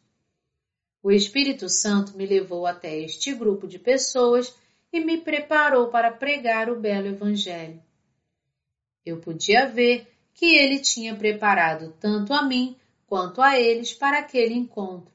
O 1.02 1.12
Espírito 1.12 1.70
Santo 1.70 2.18
me 2.18 2.26
levou 2.26 2.66
até 2.66 2.98
este 3.00 3.34
grupo 3.34 3.68
de 3.68 3.80
pessoas 3.80 4.54
e 4.92 5.00
me 5.00 5.18
preparou 5.18 5.88
para 5.88 6.12
pregar 6.12 6.70
o 6.70 6.80
belo 6.80 7.08
Evangelho. 7.08 7.82
Eu 9.06 9.18
podia 9.18 9.66
ver 9.68 10.08
que 10.34 10.56
ele 10.56 10.80
tinha 10.80 11.16
preparado 11.16 11.94
tanto 12.00 12.34
a 12.34 12.42
mim 12.42 12.76
quanto 13.08 13.42
a 13.42 13.60
eles 13.60 13.94
para 13.94 14.20
aquele 14.20 14.54
encontro. 14.54 15.12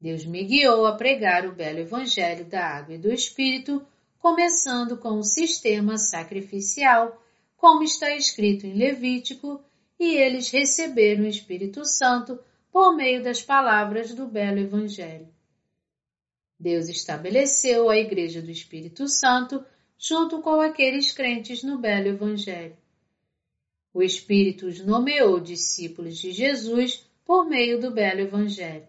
Deus 0.00 0.24
me 0.24 0.42
guiou 0.44 0.86
a 0.86 0.96
pregar 0.96 1.46
o 1.46 1.52
belo 1.52 1.80
Evangelho 1.80 2.44
da 2.46 2.64
Água 2.64 2.94
e 2.94 2.98
do 2.98 3.12
Espírito, 3.12 3.86
começando 4.18 4.96
com 4.96 5.18
o 5.18 5.22
sistema 5.22 5.98
sacrificial, 5.98 7.22
como 7.60 7.82
está 7.82 8.16
escrito 8.16 8.66
em 8.66 8.72
Levítico, 8.72 9.62
e 9.98 10.16
eles 10.16 10.50
receberam 10.50 11.24
o 11.24 11.28
Espírito 11.28 11.84
Santo 11.84 12.40
por 12.72 12.96
meio 12.96 13.22
das 13.22 13.42
palavras 13.42 14.14
do 14.14 14.26
belo 14.26 14.60
Evangelho. 14.60 15.28
Deus 16.58 16.88
estabeleceu 16.88 17.90
a 17.90 17.98
Igreja 17.98 18.40
do 18.40 18.50
Espírito 18.50 19.06
Santo 19.08 19.62
junto 19.98 20.40
com 20.40 20.58
aqueles 20.58 21.12
crentes 21.12 21.62
no 21.62 21.76
belo 21.76 22.08
Evangelho. 22.08 22.78
O 23.92 24.02
Espírito 24.02 24.66
os 24.66 24.80
nomeou 24.80 25.38
discípulos 25.38 26.16
de 26.16 26.32
Jesus 26.32 27.06
por 27.26 27.46
meio 27.46 27.78
do 27.78 27.90
belo 27.90 28.20
Evangelho. 28.20 28.88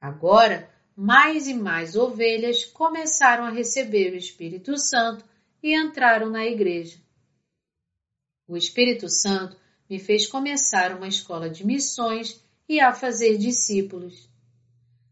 Agora, 0.00 0.68
mais 0.96 1.46
e 1.46 1.54
mais 1.54 1.94
ovelhas 1.94 2.64
começaram 2.64 3.44
a 3.44 3.50
receber 3.50 4.12
o 4.12 4.16
Espírito 4.16 4.76
Santo 4.76 5.24
e 5.62 5.72
entraram 5.72 6.28
na 6.28 6.44
igreja. 6.44 7.03
O 8.46 8.56
Espírito 8.56 9.08
Santo 9.08 9.56
me 9.88 9.98
fez 9.98 10.26
começar 10.26 10.94
uma 10.94 11.08
escola 11.08 11.48
de 11.48 11.66
missões 11.66 12.42
e 12.68 12.80
a 12.80 12.92
fazer 12.92 13.38
discípulos. 13.38 14.28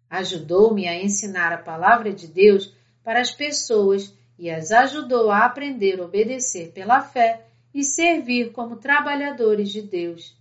Ajudou-me 0.09 0.87
a 0.87 1.03
ensinar 1.03 1.53
a 1.53 1.59
palavra 1.59 2.13
de 2.13 2.27
Deus 2.27 2.73
para 3.03 3.21
as 3.21 3.31
pessoas 3.31 4.15
e 4.39 4.51
as 4.51 4.71
ajudou 4.71 5.31
a 5.31 5.45
aprender 5.45 6.01
a 6.01 6.05
obedecer 6.05 6.73
pela 6.73 7.01
fé 7.01 7.47
e 7.75 7.83
servir 7.83 8.53
como 8.53 8.77
trabalhadores 8.77 9.71
de 9.71 9.83
Deus. 9.83 10.37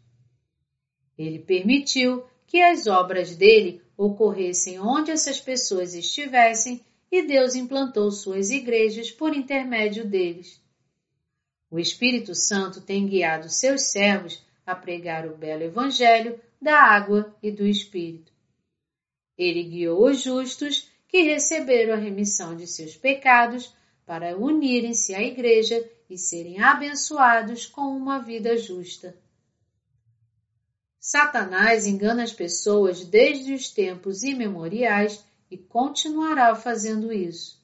Ele 1.17 1.39
permitiu 1.39 2.23
que 2.45 2.61
as 2.61 2.87
obras 2.87 3.35
dele 3.35 3.81
ocorressem 3.95 4.79
onde 4.79 5.11
essas 5.11 5.39
pessoas 5.39 5.93
estivessem 5.93 6.81
e 7.09 7.23
Deus 7.23 7.55
implantou 7.55 8.11
suas 8.11 8.49
igrejas 8.49 9.11
por 9.11 9.35
intermédio 9.35 10.05
deles. 10.05 10.60
O 11.71 11.79
Espírito 11.79 12.35
Santo 12.35 12.81
tem 12.81 13.07
guiado 13.07 13.49
seus 13.49 13.83
servos 13.83 14.43
a 14.65 14.75
pregar 14.75 15.25
o 15.25 15.37
belo 15.37 15.63
Evangelho 15.63 16.37
da 16.61 16.77
água 16.81 17.33
e 17.41 17.49
do 17.49 17.65
Espírito. 17.65 18.33
Ele 19.37 19.63
guiou 19.63 20.09
os 20.09 20.21
justos 20.21 20.91
que 21.07 21.21
receberam 21.21 21.93
a 21.93 21.97
remissão 21.97 22.57
de 22.57 22.67
seus 22.67 22.97
pecados 22.97 23.73
para 24.05 24.37
unirem-se 24.37 25.15
à 25.15 25.23
Igreja 25.23 25.89
e 26.09 26.17
serem 26.17 26.61
abençoados 26.61 27.65
com 27.65 27.83
uma 27.95 28.19
vida 28.19 28.57
justa. 28.57 29.17
Satanás 30.99 31.87
engana 31.87 32.23
as 32.23 32.33
pessoas 32.33 33.05
desde 33.05 33.53
os 33.53 33.69
tempos 33.69 34.23
imemoriais 34.23 35.23
e 35.49 35.57
continuará 35.57 36.53
fazendo 36.53 37.13
isso. 37.13 37.60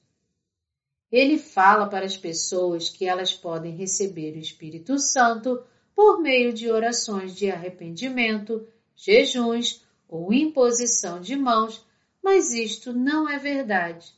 Ele 1.11 1.37
fala 1.37 1.87
para 1.87 2.05
as 2.05 2.17
pessoas 2.17 2.89
que 2.89 3.05
elas 3.05 3.33
podem 3.33 3.75
receber 3.75 4.35
o 4.35 4.39
Espírito 4.39 4.99
Santo 4.99 5.63
por 5.95 6.21
meio 6.21 6.53
de 6.53 6.69
orações 6.69 7.35
de 7.35 7.49
arrependimento, 7.49 8.67
jejuns 8.95 9.83
ou 10.07 10.33
imposição 10.33 11.19
de 11.19 11.35
mãos, 11.35 11.85
mas 12.21 12.53
isto 12.53 12.93
não 12.93 13.27
é 13.27 13.39
verdade. 13.39 14.13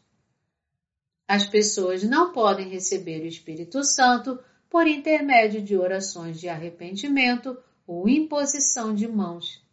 As 1.27 1.47
pessoas 1.47 2.03
não 2.03 2.33
podem 2.33 2.69
receber 2.69 3.21
o 3.21 3.27
Espírito 3.27 3.83
Santo 3.83 4.39
por 4.67 4.87
intermédio 4.87 5.61
de 5.61 5.77
orações 5.77 6.39
de 6.39 6.49
arrependimento 6.49 7.57
ou 7.85 8.09
imposição 8.09 8.93
de 8.93 9.07
mãos. 9.07 9.63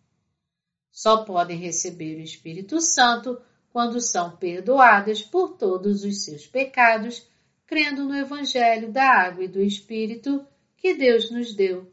Só 0.90 1.24
podem 1.24 1.58
receber 1.58 2.16
o 2.16 2.22
Espírito 2.22 2.80
Santo 2.80 3.40
quando 3.76 4.00
são 4.00 4.34
perdoadas 4.34 5.20
por 5.20 5.58
todos 5.58 6.02
os 6.02 6.24
seus 6.24 6.46
pecados, 6.46 7.28
crendo 7.66 8.06
no 8.06 8.16
Evangelho 8.16 8.90
da 8.90 9.04
Água 9.04 9.44
e 9.44 9.48
do 9.48 9.60
Espírito 9.60 10.46
que 10.78 10.94
Deus 10.94 11.30
nos 11.30 11.54
deu. 11.54 11.86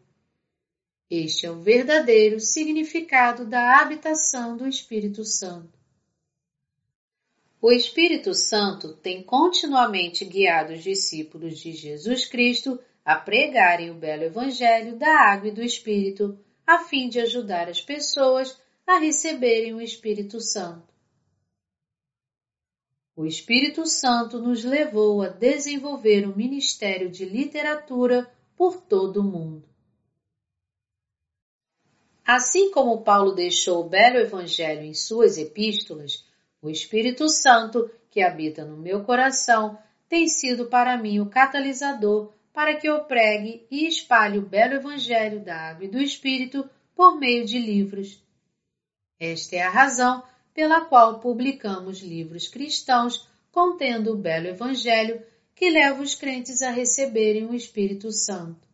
Este 1.10 1.46
é 1.46 1.52
o 1.52 1.60
verdadeiro 1.60 2.40
significado 2.40 3.46
da 3.46 3.82
habitação 3.82 4.56
do 4.56 4.66
Espírito 4.66 5.26
Santo. 5.26 5.78
O 7.62 7.70
Espírito 7.70 8.34
Santo 8.34 8.94
tem 8.94 9.22
continuamente 9.22 10.24
guiado 10.24 10.72
os 10.72 10.82
discípulos 10.82 11.60
de 11.60 11.74
Jesus 11.74 12.26
Cristo 12.26 12.80
a 13.04 13.18
pregarem 13.18 13.92
o 13.92 13.96
belo 13.96 14.24
Evangelho 14.24 14.96
da 14.96 15.14
água 15.30 15.50
e 15.50 15.54
do 15.54 15.62
Espírito, 15.62 16.40
a 16.66 16.80
fim 16.86 17.10
de 17.10 17.20
ajudar 17.20 17.68
as 17.68 17.82
pessoas 17.82 18.58
a 18.88 19.00
receberem 19.00 19.74
o 19.74 19.82
Espírito 19.82 20.40
Santo. 20.40 20.93
O 23.16 23.26
Espírito 23.26 23.86
Santo 23.86 24.40
nos 24.40 24.64
levou 24.64 25.22
a 25.22 25.28
desenvolver 25.28 26.28
o 26.28 26.36
ministério 26.36 27.12
de 27.12 27.26
literatura 27.26 28.32
por 28.56 28.82
todo 28.82 29.22
o 29.22 29.24
mundo. 29.24 29.68
Assim 32.26 32.72
como 32.72 33.04
Paulo 33.04 33.34
deixou 33.34 33.86
o 33.86 33.90
belo 33.90 34.18
Evangelho 34.18 34.82
em 34.82 34.94
suas 34.94 35.38
epístolas, 35.38 36.26
o 36.62 36.70
Espírito 36.70 37.30
Santo, 37.30 37.92
que 38.10 38.22
habita 38.22 38.66
no 38.66 38.78
meu 38.78 39.04
coração, 39.04 39.78
tem 40.08 40.28
sido 40.28 40.66
para 40.66 40.98
mim 40.98 41.20
o 41.20 41.30
catalisador 41.30 42.32
para 42.54 42.76
que 42.76 42.88
eu 42.88 43.04
pregue 43.04 43.68
e 43.70 43.88
espalhe 43.88 44.38
o 44.38 44.48
belo 44.48 44.76
Evangelho 44.76 45.44
da 45.44 45.56
Água 45.56 45.86
e 45.86 45.90
do 45.90 46.00
Espírito 46.00 46.68
por 46.96 47.20
meio 47.20 47.46
de 47.46 47.60
livros. 47.60 48.24
Esta 49.20 49.56
é 49.56 49.62
a 49.62 49.70
razão 49.70 50.24
pela 50.54 50.82
qual 50.82 51.20
publicamos 51.20 52.00
livros 52.00 52.48
cristãos 52.48 53.28
contendo 53.52 54.14
o 54.14 54.18
belo 54.18 54.48
Evangelho 54.48 55.22
que 55.56 55.70
leva 55.70 56.02
os 56.02 56.16
crentes 56.16 56.62
a 56.62 56.72
receberem 56.72 57.46
o 57.46 57.56
Espírito 57.56 58.12
Santo. 58.12 58.68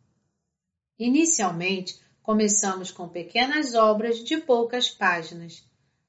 Inicialmente, 0.97 1.99
começamos 2.21 2.91
com 2.91 3.07
pequenas 3.07 3.75
obras 3.75 4.23
de 4.23 4.37
poucas 4.37 4.89
páginas, 4.89 5.63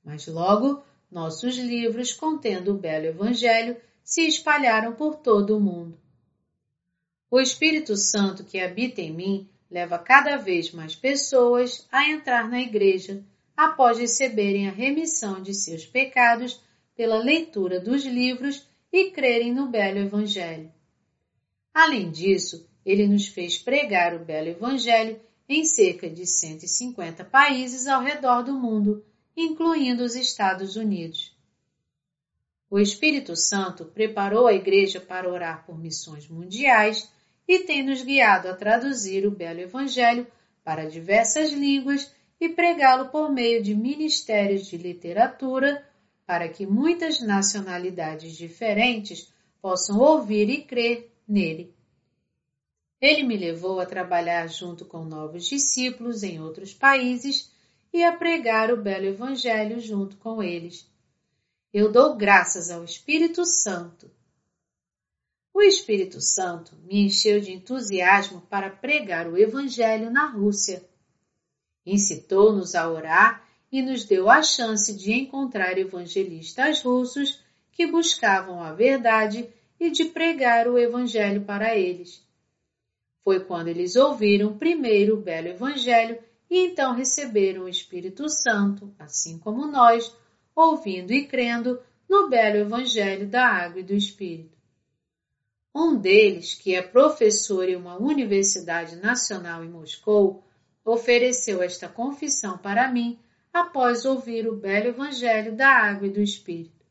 mas 0.05 0.27
logo 0.27 0.83
nossos 1.11 1.57
livros 1.57 2.13
contendo 2.13 2.73
o 2.73 2.79
belo 2.79 3.07
Evangelho 3.07 3.77
se 4.03 4.23
espalharam 4.27 4.95
por 4.95 5.17
todo 5.17 5.57
o 5.57 5.61
mundo. 5.61 5.99
O 7.31 7.41
Espírito 7.41 7.97
Santo 7.97 8.45
que 8.45 8.59
habita 8.59 9.01
em 9.01 9.13
mim 9.13 9.49
leva 9.71 9.99
cada 9.99 10.37
vez 10.37 10.73
mais 10.73 10.97
pessoas 10.97 11.87
a 11.93 12.09
entrar 12.09 12.49
na 12.49 12.61
igreja 12.61 13.25
após 13.57 13.99
receberem 13.99 14.69
a 14.69 14.73
remissão 14.73 15.43
de 15.43 15.55
seus 15.55 15.85
pecados 15.85 16.61
pela 16.97 17.19
leitura 17.19 17.81
dos 17.81 18.05
livros 18.05 18.69
e 18.93 19.11
crerem 19.11 19.53
no 19.53 19.69
belo 19.69 19.99
Evangelho. 19.99 20.73
Além 21.73 22.11
disso, 22.11 22.69
ele 22.85 23.07
nos 23.07 23.27
fez 23.29 23.59
pregar 23.59 24.15
o 24.15 24.25
belo 24.25 24.49
Evangelho 24.49 25.21
em 25.49 25.65
cerca 25.65 26.09
de 26.09 26.27
150 26.27 27.25
países 27.25 27.87
ao 27.87 28.03
redor 28.03 28.43
do 28.43 28.55
mundo, 28.55 29.05
incluindo 29.37 30.05
os 30.05 30.15
Estados 30.15 30.77
Unidos. 30.77 31.37
O 32.71 32.79
Espírito 32.79 33.35
Santo 33.35 33.85
preparou 33.85 34.47
a 34.47 34.53
Igreja 34.53 35.01
para 35.01 35.29
orar 35.29 35.65
por 35.67 35.77
missões 35.79 36.29
mundiais 36.29 37.11
e 37.49 37.61
tem 37.61 37.83
nos 37.83 38.03
guiado 38.03 38.49
a 38.49 38.55
traduzir 38.55 39.27
o 39.27 39.31
belo 39.31 39.61
Evangelho 39.61 40.27
para 40.63 40.89
diversas 40.89 41.51
línguas 41.51 42.15
e 42.41 42.49
pregá-lo 42.49 43.11
por 43.11 43.31
meio 43.31 43.63
de 43.63 43.75
ministérios 43.75 44.67
de 44.67 44.77
literatura 44.77 45.87
para 46.27 46.49
que 46.49 46.67
muitas 46.67 47.21
nacionalidades 47.21 48.37
diferentes 48.37 49.33
possam 49.61 49.99
ouvir 49.99 50.49
e 50.49 50.65
crer 50.65 51.13
nele. 51.29 51.75
Ele 53.01 53.23
me 53.23 53.37
levou 53.37 53.81
a 53.81 53.87
trabalhar 53.87 54.47
junto 54.49 54.85
com 54.85 55.05
novos 55.05 55.47
discípulos 55.47 56.23
em 56.23 56.41
outros 56.41 56.73
países 56.73 57.53
e 57.93 58.03
a 58.03 58.13
pregar 58.13 58.73
o 58.73 58.77
belo 58.77 59.07
Evangelho 59.07 59.81
junto 59.81 60.17
com 60.17 60.43
eles. 60.43 60.89
Eu 61.73 61.93
dou 61.93 62.17
graças 62.17 62.71
ao 62.71 62.85
Espírito 62.85 63.45
Santo 63.45 64.11
o 65.61 65.63
Espírito 65.63 66.23
Santo 66.23 66.75
me 66.85 67.05
encheu 67.05 67.39
de 67.39 67.53
entusiasmo 67.53 68.41
para 68.49 68.71
pregar 68.71 69.29
o 69.29 69.37
Evangelho 69.37 70.11
na 70.11 70.25
Rússia. 70.25 70.83
Incitou-nos 71.93 72.77
a 72.77 72.89
orar 72.89 73.45
e 73.73 73.83
nos 73.83 74.05
deu 74.05 74.31
a 74.31 74.45
chance 74.45 74.97
de 74.97 75.13
encontrar 75.13 75.77
evangelistas 75.77 76.83
russos 76.83 77.43
que 77.73 77.85
buscavam 77.85 78.63
a 78.63 78.73
verdade 78.73 79.49
e 79.79 79.91
de 79.91 80.05
pregar 80.05 80.69
o 80.69 80.79
Evangelho 80.79 81.43
para 81.43 81.77
eles. 81.77 82.25
Foi 83.25 83.41
quando 83.41 83.67
eles 83.67 83.97
ouviram 83.97 84.57
primeiro 84.57 85.17
o 85.17 85.21
belo 85.21 85.49
Evangelho 85.49 86.17
e 86.49 86.67
então 86.67 86.95
receberam 86.95 87.65
o 87.65 87.69
Espírito 87.69 88.29
Santo, 88.29 88.95
assim 88.97 89.37
como 89.37 89.67
nós, 89.67 90.15
ouvindo 90.55 91.13
e 91.13 91.27
crendo 91.27 91.81
no 92.09 92.29
belo 92.29 92.57
Evangelho 92.57 93.27
da 93.27 93.47
Água 93.47 93.81
e 93.81 93.85
do 93.85 93.95
Espírito. 93.95 94.57
Um 95.75 95.97
deles, 95.97 96.55
que 96.55 96.73
é 96.75 96.83
professor 96.83 97.69
em 97.69 97.75
uma 97.75 97.97
universidade 97.97 98.95
nacional 98.97 99.65
em 99.65 99.69
Moscou, 99.69 100.45
ofereceu 100.85 101.63
esta 101.63 101.89
confissão 101.89 102.59
para 102.59 102.91
mim 102.91 103.19
após 103.53 104.05
ouvir 104.05 104.49
o 104.49 104.57
belo 104.57 104.89
Evangelho 104.89 105.55
da 105.57 105.69
Água 105.69 106.07
e 106.07 106.11
do 106.11 106.21
Espírito. 106.21 106.87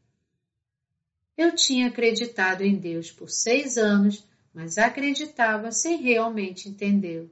Eu 1.37 1.55
tinha 1.55 1.87
acreditado 1.87 2.61
em 2.61 2.75
Deus 2.75 3.11
por 3.11 3.29
seis 3.29 3.77
anos, 3.77 4.27
mas 4.53 4.77
acreditava 4.77 5.71
sem 5.71 5.97
realmente 5.97 6.67
entendê-lo. 6.67 7.31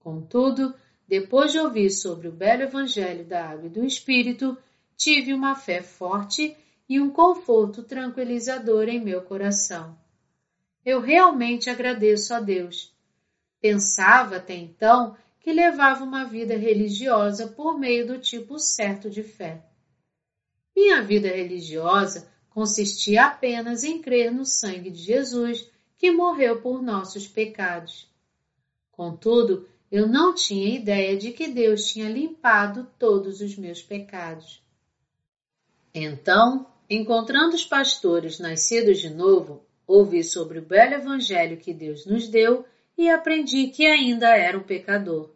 Contudo, 0.00 0.74
depois 1.06 1.52
de 1.52 1.58
ouvir 1.58 1.90
sobre 1.90 2.26
o 2.26 2.32
belo 2.32 2.62
Evangelho 2.62 3.24
da 3.24 3.48
Água 3.48 3.66
e 3.66 3.70
do 3.70 3.84
Espírito, 3.84 4.58
tive 4.96 5.32
uma 5.32 5.54
fé 5.54 5.82
forte 5.82 6.56
e 6.88 7.00
um 7.00 7.10
conforto 7.10 7.82
tranquilizador 7.82 8.88
em 8.88 9.00
meu 9.00 9.22
coração. 9.22 9.96
Eu 10.84 11.00
realmente 11.00 11.70
agradeço 11.70 12.34
a 12.34 12.40
Deus. 12.40 12.92
Pensava 13.60 14.36
até 14.36 14.54
então 14.54 15.16
que 15.42 15.52
levava 15.52 16.04
uma 16.04 16.24
vida 16.24 16.56
religiosa 16.56 17.48
por 17.48 17.78
meio 17.78 18.06
do 18.06 18.18
tipo 18.18 18.58
certo 18.58 19.10
de 19.10 19.22
fé. 19.22 19.60
Minha 20.74 21.02
vida 21.02 21.28
religiosa 21.28 22.30
consistia 22.48 23.26
apenas 23.26 23.82
em 23.82 24.00
crer 24.00 24.30
no 24.30 24.44
sangue 24.44 24.90
de 24.90 25.02
Jesus 25.02 25.68
que 25.98 26.12
morreu 26.12 26.60
por 26.60 26.80
nossos 26.80 27.26
pecados. 27.26 28.08
Contudo, 28.92 29.68
eu 29.90 30.08
não 30.08 30.34
tinha 30.34 30.76
ideia 30.76 31.16
de 31.16 31.32
que 31.32 31.48
Deus 31.48 31.86
tinha 31.86 32.08
limpado 32.08 32.86
todos 32.98 33.40
os 33.40 33.56
meus 33.56 33.82
pecados. 33.82 34.62
Então, 35.92 36.66
encontrando 36.88 37.54
os 37.54 37.64
pastores 37.64 38.38
nascidos 38.38 39.00
de 39.00 39.10
novo, 39.10 39.64
ouvi 39.86 40.22
sobre 40.22 40.60
o 40.60 40.64
belo 40.64 40.94
evangelho 40.94 41.56
que 41.56 41.74
Deus 41.74 42.06
nos 42.06 42.28
deu 42.28 42.64
e 42.96 43.08
aprendi 43.08 43.68
que 43.68 43.86
ainda 43.86 44.36
era 44.36 44.56
um 44.58 44.62
pecador. 44.62 45.30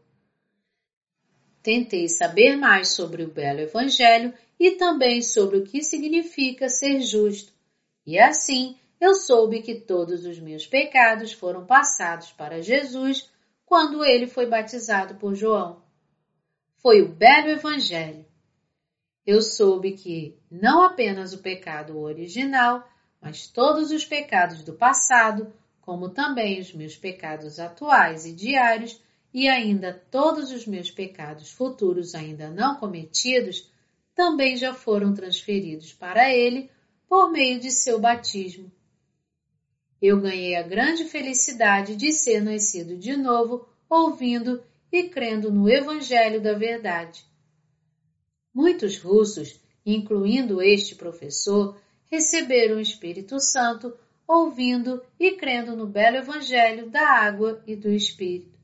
Tentei 1.62 2.08
saber 2.08 2.56
mais 2.56 2.94
sobre 2.94 3.24
o 3.24 3.30
belo 3.30 3.60
evangelho 3.60 4.32
e 4.58 4.72
também 4.72 5.20
sobre 5.20 5.58
o 5.58 5.64
que 5.64 5.82
significa 5.82 6.68
ser 6.68 7.00
justo, 7.00 7.52
e 8.06 8.18
assim 8.18 8.78
eu 9.00 9.14
soube 9.14 9.62
que 9.62 9.74
todos 9.74 10.24
os 10.24 10.38
meus 10.38 10.66
pecados 10.66 11.32
foram 11.32 11.66
passados 11.66 12.32
para 12.32 12.62
Jesus 12.62 13.30
quando 13.66 14.04
ele 14.04 14.26
foi 14.26 14.46
batizado 14.46 15.16
por 15.16 15.34
João. 15.34 15.82
Foi 16.78 17.02
o 17.02 17.08
belo 17.08 17.48
evangelho. 17.48 18.24
Eu 19.26 19.42
soube 19.42 19.92
que 19.92 20.38
não 20.50 20.82
apenas 20.82 21.32
o 21.32 21.42
pecado 21.42 21.98
original, 21.98 22.88
mas 23.20 23.48
todos 23.48 23.90
os 23.90 24.04
pecados 24.04 24.62
do 24.62 24.72
passado, 24.74 25.52
como 25.86 26.08
também 26.08 26.58
os 26.58 26.74
meus 26.74 26.96
pecados 26.96 27.60
atuais 27.60 28.26
e 28.26 28.32
diários, 28.32 29.00
e 29.32 29.48
ainda 29.48 29.94
todos 30.10 30.50
os 30.50 30.66
meus 30.66 30.90
pecados 30.90 31.52
futuros 31.52 32.12
ainda 32.12 32.50
não 32.50 32.74
cometidos, 32.74 33.70
também 34.12 34.56
já 34.56 34.74
foram 34.74 35.14
transferidos 35.14 35.92
para 35.92 36.34
ele 36.34 36.68
por 37.08 37.30
meio 37.30 37.60
de 37.60 37.70
seu 37.70 38.00
batismo. 38.00 38.72
Eu 40.02 40.20
ganhei 40.20 40.56
a 40.56 40.62
grande 40.62 41.04
felicidade 41.04 41.94
de 41.94 42.12
ser 42.12 42.42
nascido 42.42 42.96
de 42.96 43.16
novo, 43.16 43.68
ouvindo 43.88 44.64
e 44.90 45.04
crendo 45.04 45.52
no 45.52 45.68
Evangelho 45.70 46.42
da 46.42 46.54
Verdade. 46.54 47.24
Muitos 48.52 48.98
russos, 48.98 49.60
incluindo 49.84 50.60
este 50.60 50.96
professor, 50.96 51.80
receberam 52.10 52.76
o 52.76 52.80
Espírito 52.80 53.38
Santo 53.38 53.96
ouvindo 54.26 55.02
e 55.18 55.32
crendo 55.32 55.76
no 55.76 55.86
belo 55.86 56.16
Evangelho 56.16 56.90
da 56.90 57.08
água 57.08 57.62
e 57.66 57.76
do 57.76 57.90
Espírito. 57.90 58.58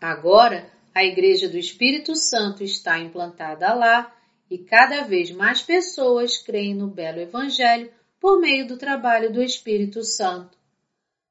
Agora, 0.00 0.70
a 0.94 1.04
Igreja 1.04 1.48
do 1.48 1.56
Espírito 1.56 2.14
Santo 2.14 2.62
está 2.62 2.98
implantada 2.98 3.72
lá 3.72 4.14
e 4.50 4.58
cada 4.58 5.02
vez 5.02 5.30
mais 5.30 5.62
pessoas 5.62 6.36
creem 6.36 6.74
no 6.74 6.88
belo 6.88 7.20
Evangelho 7.20 7.90
por 8.20 8.38
meio 8.38 8.66
do 8.66 8.76
trabalho 8.76 9.32
do 9.32 9.42
Espírito 9.42 10.04
Santo. 10.04 10.58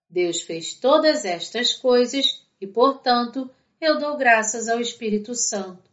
Deus 0.09 0.41
fez 0.41 0.73
todas 0.73 1.23
estas 1.23 1.73
coisas 1.73 2.45
e, 2.59 2.67
portanto, 2.67 3.49
eu 3.79 3.97
dou 3.97 4.17
graças 4.17 4.67
ao 4.67 4.79
Espírito 4.79 5.33
Santo. 5.35 5.89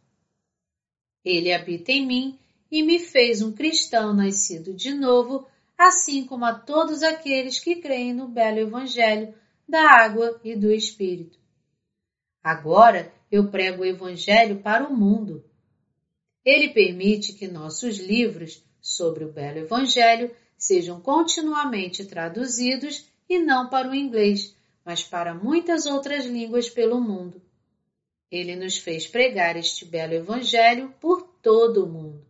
Ele 1.23 1.53
habita 1.53 1.91
em 1.91 2.05
mim 2.05 2.39
e 2.71 2.83
me 2.83 2.99
fez 2.99 3.41
um 3.41 3.51
cristão 3.51 4.13
nascido 4.13 4.73
de 4.73 4.93
novo, 4.93 5.47
assim 5.79 6.25
como 6.25 6.43
a 6.43 6.53
todos 6.53 7.01
aqueles 7.01 7.57
que 7.57 7.77
creem 7.77 8.13
no 8.13 8.27
belo 8.27 8.59
Evangelho 8.59 9.33
da 9.65 10.03
água 10.03 10.37
e 10.43 10.53
do 10.53 10.69
Espírito. 10.73 11.39
Agora 12.43 13.13
eu 13.31 13.49
prego 13.49 13.83
o 13.83 13.85
Evangelho 13.85 14.59
para 14.61 14.85
o 14.85 14.93
mundo. 14.93 15.41
Ele 16.43 16.67
permite 16.69 17.31
que 17.31 17.47
nossos 17.47 17.97
livros 17.97 18.61
sobre 18.81 19.23
o 19.23 19.31
belo 19.31 19.59
Evangelho 19.59 20.35
sejam 20.57 20.99
continuamente 20.99 22.03
traduzidos 22.03 23.07
e 23.29 23.39
não 23.39 23.69
para 23.69 23.89
o 23.89 23.95
inglês, 23.95 24.53
mas 24.83 25.01
para 25.01 25.33
muitas 25.33 25.85
outras 25.85 26.25
línguas 26.25 26.69
pelo 26.69 26.99
mundo. 26.99 27.41
Ele 28.29 28.53
nos 28.57 28.77
fez 28.77 29.07
pregar 29.07 29.55
este 29.55 29.85
belo 29.85 30.13
Evangelho 30.13 30.93
por 30.99 31.21
todo 31.41 31.85
o 31.85 31.89
mundo. 31.89 32.25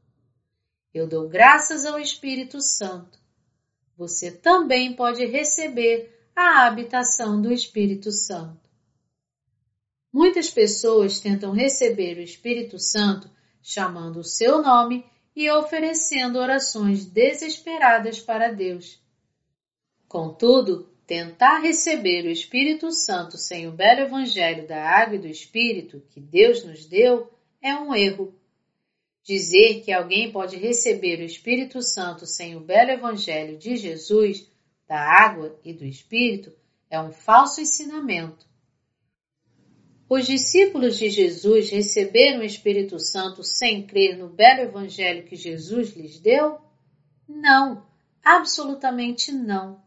Eu 0.94 1.08
dou 1.08 1.28
graças 1.28 1.84
ao 1.86 2.00
Espírito 2.00 2.62
Santo. 2.62 3.19
Você 4.00 4.32
também 4.32 4.94
pode 4.94 5.26
receber 5.26 6.18
a 6.34 6.66
habitação 6.66 7.42
do 7.42 7.52
Espírito 7.52 8.14
Santo. 8.14 8.70
Muitas 10.12 10.50
pessoas 10.50 11.20
tentam 11.20 11.52
receber 11.52 12.18
o 12.18 12.22
Espírito 12.22 12.80
Santo 12.80 13.30
chamando 13.62 14.22
o 14.22 14.24
seu 14.24 14.62
nome 14.62 15.06
e 15.36 15.52
oferecendo 15.52 16.40
orações 16.40 17.04
desesperadas 17.04 18.22
para 18.22 18.54
Deus. 18.54 19.04
Contudo, 20.08 20.90
tentar 21.06 21.60
receber 21.60 22.26
o 22.26 22.32
Espírito 22.32 22.94
Santo 22.94 23.38
sem 23.38 23.68
o 23.68 23.74
belo 23.74 24.00
Evangelho 24.00 24.66
da 24.66 24.82
Água 24.82 25.18
e 25.18 25.20
do 25.20 25.28
Espírito 25.28 26.02
que 26.10 26.22
Deus 26.22 26.64
nos 26.64 26.86
deu 26.86 27.30
é 27.62 27.76
um 27.76 27.94
erro. 27.94 28.34
Dizer 29.30 29.82
que 29.82 29.92
alguém 29.92 30.32
pode 30.32 30.58
receber 30.58 31.20
o 31.20 31.24
Espírito 31.24 31.84
Santo 31.84 32.26
sem 32.26 32.56
o 32.56 32.60
belo 32.60 32.90
Evangelho 32.90 33.60
de 33.60 33.76
Jesus, 33.76 34.50
da 34.88 35.00
água 35.00 35.56
e 35.64 35.72
do 35.72 35.86
Espírito, 35.86 36.52
é 36.90 37.00
um 37.00 37.12
falso 37.12 37.62
ensinamento. 37.62 38.48
Os 40.10 40.26
discípulos 40.26 40.98
de 40.98 41.12
Jesus 41.12 41.70
receberam 41.70 42.40
o 42.40 42.44
Espírito 42.44 43.00
Santo 43.00 43.44
sem 43.44 43.86
crer 43.86 44.18
no 44.18 44.30
belo 44.30 44.62
Evangelho 44.62 45.28
que 45.28 45.36
Jesus 45.36 45.96
lhes 45.96 46.20
deu? 46.20 46.58
Não, 47.28 47.86
absolutamente 48.24 49.32
não. 49.32 49.80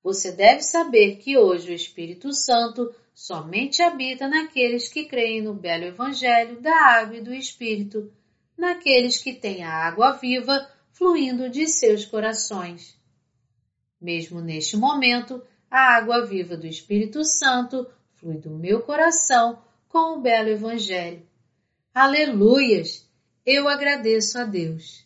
Você 0.00 0.30
deve 0.30 0.62
saber 0.62 1.16
que 1.16 1.36
hoje 1.36 1.72
o 1.72 1.74
Espírito 1.74 2.32
Santo 2.32 2.94
somente 3.12 3.82
habita 3.82 4.28
naqueles 4.28 4.88
que 4.88 5.06
creem 5.06 5.42
no 5.42 5.54
belo 5.54 5.86
Evangelho 5.86 6.60
da 6.60 7.00
água 7.00 7.16
e 7.16 7.20
do 7.20 7.34
Espírito 7.34 8.12
naqueles 8.56 9.18
que 9.18 9.32
têm 9.32 9.62
a 9.62 9.72
água 9.72 10.12
viva 10.12 10.68
fluindo 10.92 11.48
de 11.50 11.66
seus 11.66 12.04
corações. 12.04 12.96
Mesmo 14.00 14.40
neste 14.40 14.76
momento, 14.76 15.42
a 15.70 15.96
água 15.96 16.24
viva 16.24 16.56
do 16.56 16.66
Espírito 16.66 17.24
Santo 17.24 17.86
flui 18.14 18.38
do 18.38 18.50
meu 18.50 18.80
coração 18.82 19.62
com 19.88 20.18
o 20.18 20.20
belo 20.20 20.48
Evangelho. 20.48 21.26
Aleluias! 21.92 23.08
Eu 23.44 23.68
agradeço 23.68 24.38
a 24.38 24.44
Deus. 24.44 25.03